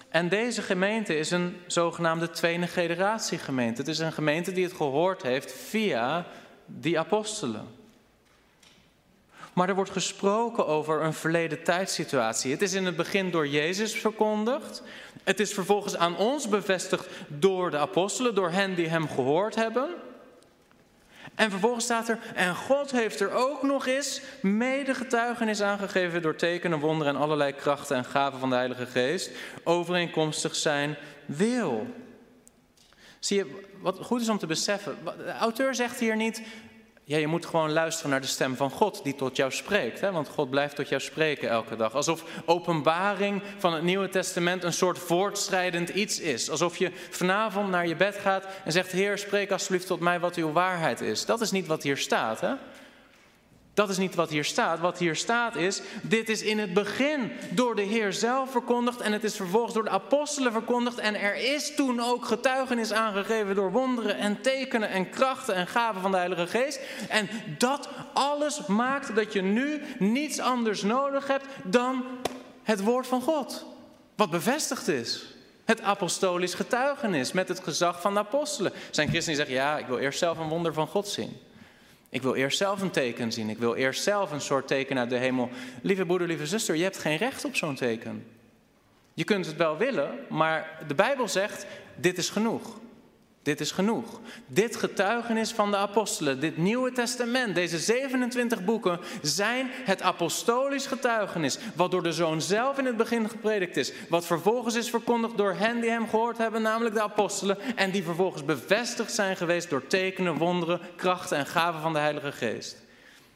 En 0.08 0.28
deze 0.28 0.62
gemeente 0.62 1.18
is 1.18 1.30
een 1.30 1.56
zogenaamde 1.66 2.30
tweede 2.30 2.66
generatie 2.66 3.38
gemeente. 3.38 3.80
Het 3.80 3.90
is 3.90 3.98
een 3.98 4.12
gemeente 4.12 4.52
die 4.52 4.64
het 4.64 4.74
gehoord 4.74 5.22
heeft 5.22 5.52
via 5.52 6.26
die 6.66 6.98
apostelen. 6.98 7.66
Maar 9.56 9.68
er 9.68 9.74
wordt 9.74 9.90
gesproken 9.90 10.66
over 10.66 11.02
een 11.02 11.14
verleden 11.14 11.62
tijdssituatie. 11.62 12.50
Het 12.50 12.62
is 12.62 12.72
in 12.72 12.84
het 12.86 12.96
begin 12.96 13.30
door 13.30 13.48
Jezus 13.48 13.94
verkondigd. 13.94 14.82
Het 15.24 15.40
is 15.40 15.54
vervolgens 15.54 15.96
aan 15.96 16.16
ons 16.16 16.48
bevestigd 16.48 17.08
door 17.28 17.70
de 17.70 17.78
apostelen, 17.78 18.34
door 18.34 18.50
hen 18.50 18.74
die 18.74 18.88
hem 18.88 19.08
gehoord 19.08 19.54
hebben. 19.54 19.88
En 21.34 21.50
vervolgens 21.50 21.84
staat 21.84 22.08
er, 22.08 22.18
en 22.34 22.54
God 22.54 22.90
heeft 22.90 23.20
er 23.20 23.30
ook 23.30 23.62
nog 23.62 23.86
eens 23.86 24.20
mede 24.40 24.94
getuigenis 24.94 25.62
aangegeven 25.62 26.22
door 26.22 26.36
tekenen, 26.36 26.78
wonderen 26.78 27.14
en 27.14 27.20
allerlei 27.20 27.52
krachten 27.52 27.96
en 27.96 28.04
gaven 28.04 28.38
van 28.38 28.48
de 28.48 28.56
Heilige 28.56 28.86
Geest, 28.86 29.30
overeenkomstig 29.64 30.54
zijn 30.54 30.96
wil. 31.26 31.86
Zie 33.18 33.36
je, 33.36 33.60
wat 33.80 33.98
goed 34.00 34.20
is 34.20 34.28
om 34.28 34.38
te 34.38 34.46
beseffen, 34.46 34.96
de 35.04 35.32
auteur 35.32 35.74
zegt 35.74 35.98
hier 35.98 36.16
niet, 36.16 36.42
ja, 37.08 37.16
je 37.16 37.26
moet 37.26 37.46
gewoon 37.46 37.72
luisteren 37.72 38.10
naar 38.10 38.20
de 38.20 38.26
stem 38.26 38.56
van 38.56 38.70
God 38.70 39.04
die 39.04 39.14
tot 39.14 39.36
jou 39.36 39.52
spreekt. 39.52 40.00
Hè? 40.00 40.12
Want 40.12 40.28
God 40.28 40.50
blijft 40.50 40.76
tot 40.76 40.88
jou 40.88 41.02
spreken 41.02 41.48
elke 41.48 41.76
dag. 41.76 41.94
Alsof 41.94 42.24
openbaring 42.46 43.42
van 43.58 43.72
het 43.72 43.82
Nieuwe 43.82 44.08
Testament 44.08 44.64
een 44.64 44.72
soort 44.72 44.98
voortstrijdend 44.98 45.88
iets 45.88 46.20
is. 46.20 46.50
Alsof 46.50 46.76
je 46.76 46.92
vanavond 47.10 47.70
naar 47.70 47.86
je 47.86 47.96
bed 47.96 48.16
gaat 48.16 48.44
en 48.64 48.72
zegt: 48.72 48.92
Heer, 48.92 49.18
spreek 49.18 49.50
alsjeblieft 49.50 49.86
tot 49.86 50.00
mij 50.00 50.20
wat 50.20 50.36
uw 50.36 50.52
waarheid 50.52 51.00
is. 51.00 51.24
Dat 51.24 51.40
is 51.40 51.50
niet 51.50 51.66
wat 51.66 51.82
hier 51.82 51.96
staat. 51.96 52.40
Hè? 52.40 52.52
Dat 53.76 53.88
is 53.88 53.98
niet 53.98 54.14
wat 54.14 54.30
hier 54.30 54.44
staat. 54.44 54.80
Wat 54.80 54.98
hier 54.98 55.16
staat 55.16 55.56
is, 55.56 55.80
dit 56.02 56.28
is 56.28 56.42
in 56.42 56.58
het 56.58 56.74
begin 56.74 57.32
door 57.50 57.74
de 57.76 57.82
Heer 57.82 58.12
zelf 58.12 58.50
verkondigd 58.50 59.00
en 59.00 59.12
het 59.12 59.24
is 59.24 59.36
vervolgens 59.36 59.74
door 59.74 59.84
de 59.84 59.90
apostelen 59.90 60.52
verkondigd 60.52 60.98
en 60.98 61.20
er 61.20 61.34
is 61.54 61.74
toen 61.74 62.00
ook 62.00 62.24
getuigenis 62.24 62.92
aangegeven 62.92 63.54
door 63.54 63.72
wonderen 63.72 64.16
en 64.16 64.40
tekenen 64.40 64.88
en 64.88 65.10
krachten 65.10 65.54
en 65.54 65.66
gaven 65.66 66.00
van 66.00 66.10
de 66.10 66.16
Heilige 66.16 66.46
Geest. 66.46 66.80
En 67.08 67.28
dat 67.58 67.88
alles 68.12 68.66
maakt 68.66 69.14
dat 69.14 69.32
je 69.32 69.42
nu 69.42 69.82
niets 69.98 70.40
anders 70.40 70.82
nodig 70.82 71.26
hebt 71.26 71.46
dan 71.64 72.04
het 72.62 72.82
woord 72.82 73.06
van 73.06 73.22
God. 73.22 73.66
Wat 74.14 74.30
bevestigd 74.30 74.88
is. 74.88 75.34
Het 75.64 75.80
apostolisch 75.80 76.54
getuigenis 76.54 77.32
met 77.32 77.48
het 77.48 77.60
gezag 77.60 78.00
van 78.00 78.14
de 78.14 78.20
apostelen. 78.20 78.72
Zijn 78.90 79.08
christenen 79.08 79.38
die 79.38 79.46
zeggen, 79.46 79.66
ja, 79.66 79.78
ik 79.78 79.86
wil 79.86 79.98
eerst 79.98 80.18
zelf 80.18 80.38
een 80.38 80.48
wonder 80.48 80.72
van 80.72 80.86
God 80.86 81.08
zien. 81.08 81.45
Ik 82.16 82.22
wil 82.22 82.34
eerst 82.34 82.58
zelf 82.58 82.80
een 82.80 82.90
teken 82.90 83.32
zien. 83.32 83.48
Ik 83.50 83.58
wil 83.58 83.74
eerst 83.74 84.02
zelf 84.02 84.30
een 84.30 84.40
soort 84.40 84.68
teken 84.68 84.98
uit 84.98 85.10
de 85.10 85.16
hemel. 85.16 85.50
Lieve 85.82 86.06
broeder, 86.06 86.26
lieve 86.26 86.46
zuster, 86.46 86.76
je 86.76 86.82
hebt 86.82 86.98
geen 86.98 87.16
recht 87.16 87.44
op 87.44 87.56
zo'n 87.56 87.74
teken. 87.74 88.26
Je 89.14 89.24
kunt 89.24 89.46
het 89.46 89.56
wel 89.56 89.76
willen, 89.76 90.18
maar 90.28 90.78
de 90.86 90.94
Bijbel 90.94 91.28
zegt: 91.28 91.66
dit 91.96 92.18
is 92.18 92.30
genoeg. 92.30 92.78
Dit 93.46 93.60
is 93.60 93.70
genoeg. 93.70 94.20
Dit 94.46 94.76
getuigenis 94.76 95.52
van 95.52 95.70
de 95.70 95.76
apostelen, 95.76 96.40
dit 96.40 96.56
Nieuwe 96.56 96.92
Testament, 96.92 97.54
deze 97.54 97.78
27 97.78 98.64
boeken 98.64 99.00
zijn 99.22 99.70
het 99.72 100.02
apostolisch 100.02 100.86
getuigenis. 100.86 101.58
Wat 101.74 101.90
door 101.90 102.02
de 102.02 102.12
Zoon 102.12 102.42
zelf 102.42 102.78
in 102.78 102.84
het 102.84 102.96
begin 102.96 103.28
gepredikt 103.28 103.76
is. 103.76 103.92
Wat 104.08 104.26
vervolgens 104.26 104.74
is 104.74 104.90
verkondigd 104.90 105.36
door 105.36 105.54
hen 105.54 105.80
die 105.80 105.90
hem 105.90 106.08
gehoord 106.08 106.38
hebben, 106.38 106.62
namelijk 106.62 106.94
de 106.94 107.02
apostelen. 107.02 107.58
En 107.76 107.90
die 107.90 108.02
vervolgens 108.02 108.44
bevestigd 108.44 109.12
zijn 109.12 109.36
geweest 109.36 109.70
door 109.70 109.86
tekenen, 109.86 110.36
wonderen, 110.36 110.80
krachten 110.96 111.38
en 111.38 111.46
gaven 111.46 111.80
van 111.80 111.92
de 111.92 111.98
Heilige 111.98 112.32
Geest. 112.32 112.76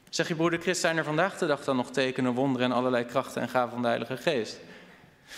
Zeg 0.09 0.29
je 0.29 0.35
broeder 0.35 0.61
Christ, 0.61 0.81
zijn 0.81 0.97
er 0.97 1.05
vandaag 1.05 1.39
de 1.39 1.47
dag 1.47 1.65
dan 1.65 1.77
nog 1.77 1.91
tekenen, 1.91 2.33
wonderen 2.33 2.71
en 2.71 2.77
allerlei 2.77 3.05
krachten 3.05 3.43
en 3.43 3.49
gaven 3.49 3.73
van 3.73 3.83
de 3.83 3.89
Heilige 3.89 4.17
Geest? 4.17 4.61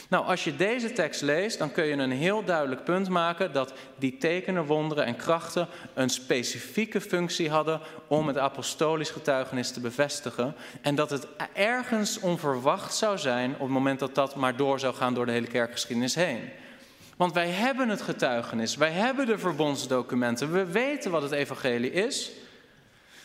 Nou, 0.09 0.27
als 0.27 0.45
je 0.45 0.57
deze 0.57 0.93
tekst 0.93 1.23
leest, 1.23 1.59
dan 1.59 1.73
kun 1.73 1.85
je 1.85 1.93
een 1.93 2.11
heel 2.11 2.45
duidelijk 2.45 2.85
punt 2.85 3.09
maken 3.09 3.53
dat 3.53 3.73
die 3.99 4.17
tekenen, 4.19 4.65
wonderen 4.65 5.05
en 5.05 5.17
krachten 5.17 5.69
een 5.95 6.11
specifieke 6.11 7.01
functie 7.01 7.51
hadden 7.51 7.81
om 8.07 8.27
het 8.27 8.39
apostolisch 8.39 9.11
getuigenis 9.11 9.71
te 9.71 9.81
bevestigen. 9.81 10.55
En 10.81 10.95
dat 10.95 11.11
het 11.11 11.27
ergens 11.53 12.21
onverwacht 12.21 12.95
zou 12.95 13.19
zijn 13.19 13.53
op 13.53 13.61
het 13.61 13.69
moment 13.69 13.99
dat 13.99 14.15
dat 14.15 14.35
maar 14.35 14.57
door 14.57 14.81
zou 14.81 14.95
gaan 14.95 15.15
door 15.15 15.27
de 15.27 15.33
hele 15.33 15.47
kerkgeschiedenis 15.47 16.15
heen. 16.15 16.51
Want 17.17 17.33
wij 17.33 17.49
hebben 17.49 17.89
het 17.89 18.03
getuigenis, 18.03 18.77
wij 18.77 18.91
hebben 18.91 19.27
de 19.27 19.39
verbondsdocumenten, 19.39 20.53
we 20.53 20.65
weten 20.65 21.11
wat 21.11 21.23
het 21.23 21.33
evangelie 21.33 21.93
is. 21.93 22.31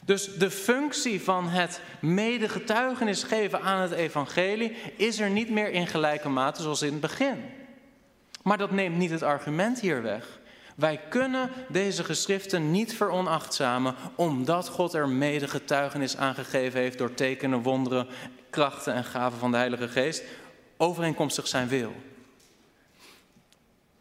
Dus 0.08 0.34
de 0.38 0.52
functie 0.52 1.22
van 1.22 1.50
het 1.50 1.82
medegetuigenis 2.00 3.24
geven 3.24 3.62
aan 3.62 3.82
het 3.82 3.92
evangelie 3.92 4.76
is 4.96 5.20
er 5.20 5.30
niet 5.30 5.50
meer 5.50 5.70
in 5.72 5.88
gelijke 5.88 6.30
mate 6.30 6.62
zoals 6.62 6.82
in 6.82 6.92
het 6.92 7.02
begin. 7.02 7.44
Maar 8.44 8.58
dat 8.58 8.72
neemt 8.72 8.98
niet 8.98 9.12
het 9.12 9.24
argument 9.24 9.80
hier 9.80 10.02
weg. 10.02 10.40
Wij 10.76 11.00
kunnen 11.10 11.50
deze 11.70 12.04
geschriften 12.04 12.72
niet 12.72 12.96
veronachtzamen 12.96 13.96
omdat 14.16 14.68
God 14.68 14.94
er 14.94 15.10
medegetuigenis 15.10 16.18
aangegeven 16.18 16.80
heeft 16.80 16.98
door 16.98 17.14
tekenen, 17.14 17.62
wonderen, 17.62 18.08
krachten 18.50 18.94
en 18.94 19.04
gaven 19.04 19.40
van 19.40 19.52
de 19.52 19.58
Heilige 19.58 19.88
Geest, 19.88 20.24
overeenkomstig 20.78 21.48
zijn 21.48 21.68
wil. 21.68 21.94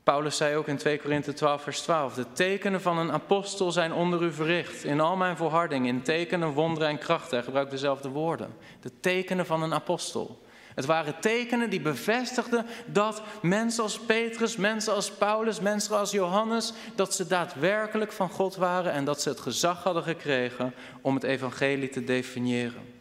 Paulus 0.07 0.37
zei 0.37 0.57
ook 0.57 0.69
in 0.69 0.77
2 0.77 1.01
Korinthe 1.01 1.33
12, 1.33 1.63
vers 1.63 1.81
12: 1.81 2.15
De 2.15 2.33
tekenen 2.33 2.81
van 2.81 2.99
een 2.99 3.13
apostel 3.13 3.73
zijn 3.73 3.93
onder 3.93 4.23
u 4.23 4.33
verricht. 4.33 4.85
In 4.85 5.01
al 5.01 5.17
mijn 5.17 5.37
volharding, 5.37 5.87
in 5.87 6.03
tekenen, 6.03 6.49
wonderen 6.49 6.89
en 6.89 6.99
krachten. 6.99 7.37
Hij 7.37 7.43
gebruikt 7.43 7.71
dezelfde 7.71 8.09
woorden. 8.09 8.55
De 8.81 8.91
tekenen 9.01 9.47
van 9.47 9.63
een 9.63 9.75
apostel. 9.75 10.43
Het 10.75 10.85
waren 10.85 11.21
tekenen 11.21 11.71
die 11.71 11.81
bevestigden 11.81 12.67
dat 12.87 13.23
mensen 13.43 13.83
als 13.83 13.99
Petrus, 13.99 14.57
mensen 14.57 14.95
als 14.95 15.11
Paulus, 15.11 15.61
mensen 15.61 15.99
als 15.99 16.11
Johannes, 16.11 16.73
dat 16.95 17.15
ze 17.15 17.27
daadwerkelijk 17.27 18.13
van 18.13 18.31
God 18.31 18.57
waren 18.57 18.93
en 18.93 19.05
dat 19.05 19.23
ze 19.23 19.29
het 19.29 19.41
gezag 19.41 19.83
hadden 19.83 20.03
gekregen 20.03 20.75
om 21.01 21.15
het 21.15 21.25
evangelie 21.25 21.89
te 21.89 22.05
definiëren. 22.05 22.95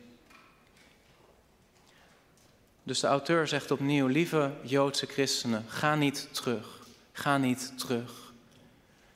Dus 2.83 2.99
de 2.99 3.07
auteur 3.07 3.47
zegt 3.47 3.71
opnieuw, 3.71 4.07
lieve 4.07 4.51
Joodse 4.61 5.05
christenen, 5.05 5.65
ga 5.67 5.95
niet 5.95 6.27
terug. 6.31 6.83
Ga 7.17 7.37
niet 7.37 7.73
terug. 7.77 8.33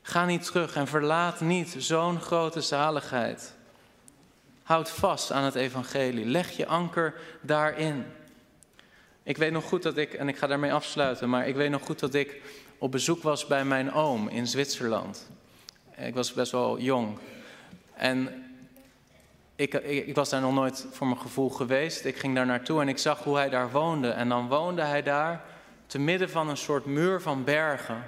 Ga 0.02 0.24
niet 0.24 0.44
terug 0.44 0.74
en 0.74 0.86
verlaat 0.86 1.40
niet 1.40 1.74
zo'n 1.78 2.20
grote 2.20 2.60
zaligheid. 2.60 3.54
Houd 4.62 4.90
vast 4.90 5.32
aan 5.32 5.44
het 5.44 5.54
evangelie. 5.54 6.24
Leg 6.24 6.50
je 6.50 6.66
anker 6.66 7.14
daarin. 7.40 8.04
Ik 9.22 9.36
weet 9.36 9.52
nog 9.52 9.64
goed 9.64 9.82
dat 9.82 9.96
ik, 9.96 10.12
en 10.14 10.28
ik 10.28 10.36
ga 10.36 10.46
daarmee 10.46 10.72
afsluiten, 10.72 11.28
maar 11.28 11.48
ik 11.48 11.54
weet 11.54 11.70
nog 11.70 11.82
goed 11.82 11.98
dat 11.98 12.14
ik 12.14 12.42
op 12.78 12.90
bezoek 12.90 13.22
was 13.22 13.46
bij 13.46 13.64
mijn 13.64 13.92
oom 13.92 14.28
in 14.28 14.46
Zwitserland. 14.46 15.28
Ik 15.96 16.14
was 16.14 16.32
best 16.32 16.52
wel 16.52 16.78
jong. 16.78 17.18
En 17.94 18.44
ik, 19.56 19.74
ik, 19.74 20.14
was 20.14 20.28
daar 20.28 20.40
nog 20.40 20.54
nooit 20.54 20.86
voor 20.90 21.06
mijn 21.06 21.20
gevoel 21.20 21.50
geweest. 21.50 22.04
Ik 22.04 22.18
ging 22.18 22.34
daar 22.34 22.46
naartoe 22.46 22.80
en 22.80 22.88
ik 22.88 22.98
zag 22.98 23.24
hoe 23.24 23.36
hij 23.36 23.48
daar 23.48 23.70
woonde. 23.70 24.10
En 24.10 24.28
dan 24.28 24.48
woonde 24.48 24.82
hij 24.82 25.02
daar 25.02 25.44
te 25.90 25.98
midden 25.98 26.30
van 26.30 26.48
een 26.48 26.56
soort 26.56 26.84
muur 26.84 27.20
van 27.20 27.44
bergen. 27.44 28.04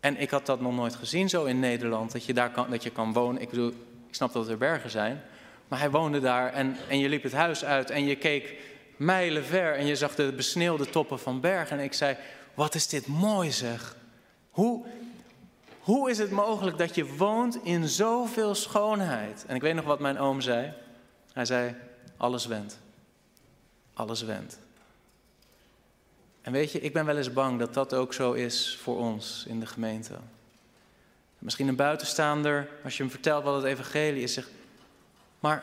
En 0.00 0.20
ik 0.20 0.30
had 0.30 0.46
dat 0.46 0.60
nog 0.60 0.74
nooit 0.74 0.94
gezien 0.94 1.28
zo 1.28 1.44
in 1.44 1.60
Nederland, 1.60 2.12
dat 2.12 2.24
je 2.24 2.34
daar 2.34 2.50
kan, 2.50 2.70
dat 2.70 2.82
je 2.82 2.90
kan 2.90 3.12
wonen. 3.12 3.42
Ik 3.42 3.50
bedoel, 3.50 3.68
ik 4.08 4.14
snap 4.14 4.32
dat 4.32 4.48
er 4.48 4.58
bergen 4.58 4.90
zijn, 4.90 5.22
maar 5.68 5.78
hij 5.78 5.90
woonde 5.90 6.20
daar 6.20 6.52
en, 6.52 6.76
en 6.88 6.98
je 6.98 7.08
liep 7.08 7.22
het 7.22 7.32
huis 7.32 7.64
uit 7.64 7.90
en 7.90 8.06
je 8.06 8.16
keek 8.16 8.54
mijlen 8.96 9.44
ver 9.44 9.74
en 9.74 9.86
je 9.86 9.96
zag 9.96 10.14
de 10.14 10.32
besneeuwde 10.32 10.90
toppen 10.90 11.18
van 11.18 11.40
bergen. 11.40 11.78
En 11.78 11.84
ik 11.84 11.92
zei, 11.92 12.16
wat 12.54 12.74
is 12.74 12.88
dit 12.88 13.06
mooi 13.06 13.52
zeg. 13.52 13.96
Hoe, 14.50 14.84
hoe 15.78 16.10
is 16.10 16.18
het 16.18 16.30
mogelijk 16.30 16.78
dat 16.78 16.94
je 16.94 17.14
woont 17.16 17.58
in 17.62 17.88
zoveel 17.88 18.54
schoonheid? 18.54 19.44
En 19.46 19.54
ik 19.54 19.62
weet 19.62 19.74
nog 19.74 19.84
wat 19.84 20.00
mijn 20.00 20.18
oom 20.18 20.40
zei. 20.40 20.72
Hij 21.32 21.44
zei, 21.44 21.74
alles 22.16 22.46
wendt. 22.46 22.78
Alles 23.94 24.22
wendt. 24.22 24.58
En 26.44 26.52
weet 26.52 26.72
je, 26.72 26.80
ik 26.80 26.92
ben 26.92 27.06
wel 27.06 27.16
eens 27.16 27.32
bang 27.32 27.58
dat 27.58 27.74
dat 27.74 27.94
ook 27.94 28.12
zo 28.12 28.32
is 28.32 28.78
voor 28.82 28.98
ons 28.98 29.44
in 29.48 29.60
de 29.60 29.66
gemeente. 29.66 30.14
Misschien 31.38 31.68
een 31.68 31.76
buitenstaander, 31.76 32.68
als 32.84 32.96
je 32.96 33.02
hem 33.02 33.12
vertelt 33.12 33.44
wat 33.44 33.54
het 33.54 33.64
evangelie 33.64 34.22
is, 34.22 34.32
zegt, 34.32 34.50
maar, 35.40 35.62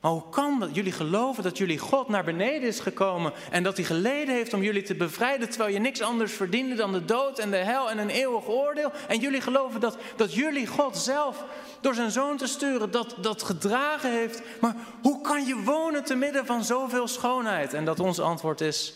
maar 0.00 0.10
hoe 0.10 0.28
kan 0.30 0.60
dat? 0.60 0.74
Jullie 0.74 0.92
geloven 0.92 1.42
dat 1.42 1.58
jullie 1.58 1.78
God 1.78 2.08
naar 2.08 2.24
beneden 2.24 2.68
is 2.68 2.80
gekomen 2.80 3.32
en 3.50 3.62
dat 3.62 3.76
hij 3.76 3.86
geleden 3.86 4.34
heeft 4.34 4.54
om 4.54 4.62
jullie 4.62 4.82
te 4.82 4.94
bevrijden, 4.94 5.48
terwijl 5.48 5.72
je 5.72 5.80
niks 5.80 6.02
anders 6.02 6.32
verdiende 6.32 6.74
dan 6.74 6.92
de 6.92 7.04
dood 7.04 7.38
en 7.38 7.50
de 7.50 7.56
hel 7.56 7.90
en 7.90 7.98
een 7.98 8.10
eeuwig 8.10 8.48
oordeel. 8.48 8.92
En 9.08 9.18
jullie 9.18 9.40
geloven 9.40 9.80
dat, 9.80 9.96
dat 10.16 10.34
jullie 10.34 10.66
God 10.66 10.96
zelf 10.96 11.44
door 11.80 11.94
zijn 11.94 12.10
zoon 12.10 12.36
te 12.36 12.46
sturen 12.46 12.90
dat, 12.90 13.16
dat 13.20 13.42
gedragen 13.42 14.12
heeft. 14.12 14.42
Maar 14.60 14.74
hoe 15.02 15.20
kan 15.20 15.46
je 15.46 15.62
wonen 15.62 16.04
te 16.04 16.14
midden 16.14 16.46
van 16.46 16.64
zoveel 16.64 17.08
schoonheid? 17.08 17.74
En 17.74 17.84
dat 17.84 18.00
ons 18.00 18.20
antwoord 18.20 18.60
is, 18.60 18.94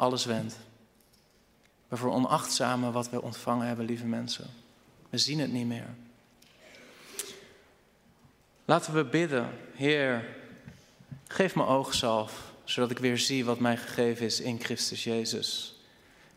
alles 0.00 0.24
wendt. 0.24 0.56
We 1.88 1.96
veronachtzamen 1.96 2.92
wat 2.92 3.10
we 3.10 3.22
ontvangen 3.22 3.66
hebben, 3.66 3.84
lieve 3.84 4.06
mensen. 4.06 4.50
We 5.10 5.18
zien 5.18 5.38
het 5.38 5.52
niet 5.52 5.66
meer. 5.66 5.88
Laten 8.64 8.94
we 8.94 9.04
bidden, 9.04 9.50
Heer, 9.74 10.24
geef 11.26 11.54
me 11.54 11.66
oogzalf, 11.66 12.52
zodat 12.64 12.90
ik 12.90 12.98
weer 12.98 13.18
zie 13.18 13.44
wat 13.44 13.58
mij 13.58 13.76
gegeven 13.76 14.26
is 14.26 14.40
in 14.40 14.60
Christus 14.60 15.04
Jezus. 15.04 15.78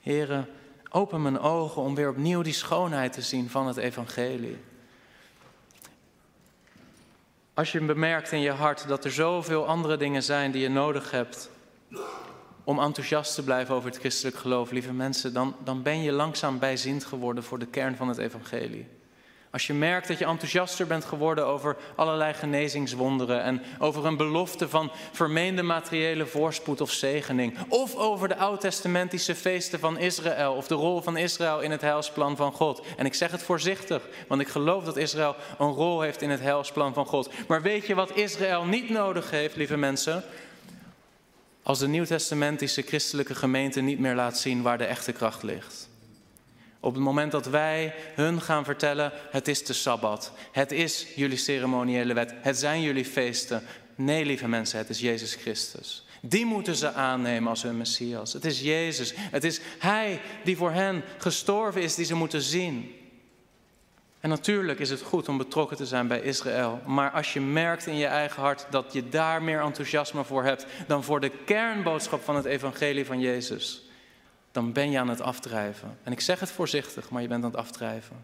Heer, 0.02 0.48
open 0.90 1.22
mijn 1.22 1.40
ogen 1.40 1.82
om 1.82 1.96
weer 1.96 2.10
opnieuw 2.10 2.42
die 2.42 2.54
schoonheid 2.54 3.14
te 3.14 3.22
zien 3.22 3.50
van 3.50 3.68
het 3.68 3.78
evangelie. 3.78 4.58
Als 7.54 7.72
je 7.72 7.82
bemerkt 7.82 8.32
in 8.32 8.40
je 8.40 8.52
hart 8.52 8.88
dat 8.88 9.06
er 9.06 9.12
zoveel 9.12 9.68
andere 9.68 9.98
dingen 9.98 10.24
zijn 10.24 10.52
die 10.52 10.62
je 10.62 10.70
nodig 10.70 11.12
hebt, 11.12 11.50
om 12.64 12.80
enthousiast 12.80 13.36
te 13.36 13.44
blijven 13.44 13.76
over 13.76 13.90
het 13.90 14.00
christelijk 14.00 14.38
geloof, 14.38 14.72
lieve 14.72 14.94
mensen, 14.94 15.34
dan, 15.34 15.56
dan 15.64 15.82
ben 15.82 16.02
je 16.02 16.12
langzaam 16.12 16.60
bijziend 16.60 17.06
geworden 17.06 17.44
voor 17.44 17.60
de 17.60 17.68
kern 17.68 17.96
van 17.96 18.08
het 18.08 18.18
evangelie. 18.18 18.88
Als 19.54 19.68
je 19.68 19.74
merkt 19.74 20.08
dat 20.08 20.18
je 20.18 20.26
enthousiaster 20.26 20.88
bent 20.88 21.06
geworden 21.06 21.46
over 21.46 21.78
allerlei 21.96 22.34
genezingswonderen 22.34 23.44
en 23.44 23.62
over 23.80 24.06
een 24.06 24.18
belofte 24.18 24.70
van 24.70 24.92
vermeende 25.12 25.64
materiële 25.64 26.26
voorspoed 26.26 26.82
of 26.82 26.92
zegening, 26.92 27.58
of 27.70 27.96
over 27.96 28.28
de 28.28 28.38
oud-testamentische 28.38 29.36
feesten 29.36 29.80
van 29.80 29.98
Israël 29.98 30.54
of 30.54 30.68
de 30.68 30.76
rol 30.76 31.02
van 31.02 31.18
Israël 31.18 31.62
in 31.62 31.72
het 31.72 31.82
heilsplan 31.82 32.36
van 32.36 32.52
God. 32.52 32.82
En 32.98 33.06
ik 33.06 33.14
zeg 33.14 33.32
het 33.32 33.44
voorzichtig, 33.44 34.02
want 34.28 34.42
ik 34.42 34.48
geloof 34.48 34.84
dat 34.84 34.98
Israël 34.98 35.36
een 35.60 35.74
rol 35.74 36.02
heeft 36.02 36.22
in 36.22 36.30
het 36.30 36.42
heilsplan 36.42 36.94
van 36.94 37.06
God. 37.06 37.30
Maar 37.48 37.62
weet 37.62 37.88
je 37.88 37.96
wat 37.96 38.16
Israël 38.16 38.66
niet 38.66 38.90
nodig 38.90 39.30
heeft, 39.30 39.56
lieve 39.56 39.78
mensen? 39.78 40.24
Als 41.64 41.80
de 41.80 41.88
nieuwtestamentische 41.88 42.82
christelijke 42.82 43.36
gemeente 43.36 43.82
niet 43.82 44.00
meer 44.00 44.16
laat 44.16 44.40
zien 44.40 44.62
waar 44.62 44.78
de 44.78 44.86
echte 44.86 45.12
kracht 45.12 45.44
ligt. 45.44 45.90
Op 46.80 46.94
het 46.94 47.04
moment 47.04 47.32
dat 47.32 47.46
wij 47.46 47.94
hun 48.16 48.42
gaan 48.42 48.66
vertellen, 48.66 49.12
het 49.32 49.48
is 49.48 49.66
de 49.66 49.74
Sabbat, 49.74 50.32
het 50.52 50.72
is 50.72 51.08
jullie 51.16 51.38
ceremoniële 51.38 52.14
wet, 52.14 52.34
het 52.42 52.58
zijn 52.58 52.82
jullie 52.82 53.06
feesten. 53.06 53.64
Nee, 53.96 54.26
lieve 54.26 54.48
mensen, 54.48 54.78
het 54.78 54.90
is 54.90 55.00
Jezus 55.00 55.36
Christus. 55.36 56.06
Die 56.22 56.46
moeten 56.46 56.76
ze 56.76 56.94
aannemen 56.94 57.50
als 57.50 57.64
hun 57.64 57.78
Messias. 57.78 58.34
Het 58.34 58.46
is 58.46 58.62
Jezus. 58.62 59.14
Het 59.16 59.44
is 59.44 59.60
Hij 59.80 60.22
die 60.44 60.58
voor 60.58 60.72
hen 60.72 61.04
gestorven 61.18 61.82
is, 61.82 61.96
die 61.96 62.06
ze 62.06 62.16
moeten 62.16 62.42
zien. 62.42 62.96
En 64.24 64.30
natuurlijk 64.30 64.80
is 64.80 64.90
het 64.90 65.02
goed 65.02 65.30
om 65.30 65.38
betrokken 65.38 65.78
te 65.78 65.86
zijn 65.86 66.08
bij 66.08 66.22
Israël. 66.22 66.82
Maar 66.86 67.12
als 67.12 67.34
je 67.34 67.42
merkt 67.42 67.86
in 67.86 67.96
je 67.96 68.06
eigen 68.06 68.42
hart 68.42 68.66
dat 68.70 68.94
je 68.94 69.10
daar 69.10 69.44
meer 69.44 69.62
enthousiasme 69.62 70.24
voor 70.24 70.44
hebt 70.44 70.66
dan 70.88 71.04
voor 71.04 71.20
de 71.20 71.32
kernboodschap 71.46 72.24
van 72.24 72.36
het 72.36 72.46
evangelie 72.46 73.06
van 73.06 73.20
Jezus, 73.20 73.86
dan 74.52 74.72
ben 74.72 74.92
je 74.92 75.00
aan 75.00 75.10
het 75.10 75.22
afdrijven. 75.22 75.98
En 76.04 76.12
ik 76.12 76.20
zeg 76.20 76.40
het 76.40 76.52
voorzichtig, 76.52 77.10
maar 77.10 77.22
je 77.22 77.28
bent 77.28 77.44
aan 77.44 77.50
het 77.50 77.60
afdrijven. 77.60 78.16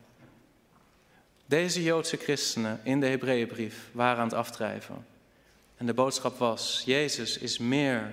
Deze 1.45 1.83
Joodse 1.83 2.17
christenen 2.17 2.79
in 2.83 2.99
de 2.99 3.07
Hebreeënbrief 3.07 3.89
waren 3.91 4.17
aan 4.17 4.27
het 4.27 4.37
afdrijven. 4.37 5.05
En 5.77 5.85
de 5.85 5.93
boodschap 5.93 6.37
was: 6.37 6.81
Jezus 6.85 7.37
is 7.37 7.57
meer 7.57 8.11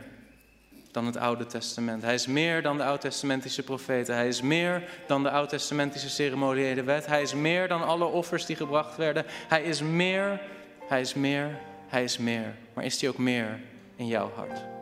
dan 0.96 1.06
het 1.06 1.16
Oude 1.16 1.46
Testament. 1.46 2.02
Hij 2.02 2.14
is 2.14 2.26
meer 2.26 2.62
dan 2.62 2.76
de 2.76 2.84
Oud-testamentische 2.84 3.62
profeten. 3.62 4.14
Hij 4.14 4.28
is 4.28 4.40
meer 4.40 4.82
dan 5.06 5.22
de 5.22 5.30
Oud-testamentische 5.30 6.08
ceremoniële 6.08 6.82
wet. 6.82 7.06
Hij 7.06 7.22
is 7.22 7.34
meer 7.34 7.68
dan 7.68 7.84
alle 7.84 8.04
offers 8.04 8.46
die 8.46 8.56
gebracht 8.56 8.96
werden. 8.96 9.24
Hij 9.48 9.62
is 9.62 9.82
meer, 9.82 10.40
hij 10.88 11.00
is 11.00 11.14
meer, 11.14 11.58
hij 11.88 12.04
is 12.04 12.18
meer. 12.18 12.54
Maar 12.74 12.84
is 12.84 13.00
hij 13.00 13.10
ook 13.10 13.18
meer 13.18 13.60
in 13.96 14.06
jouw 14.06 14.30
hart? 14.34 14.75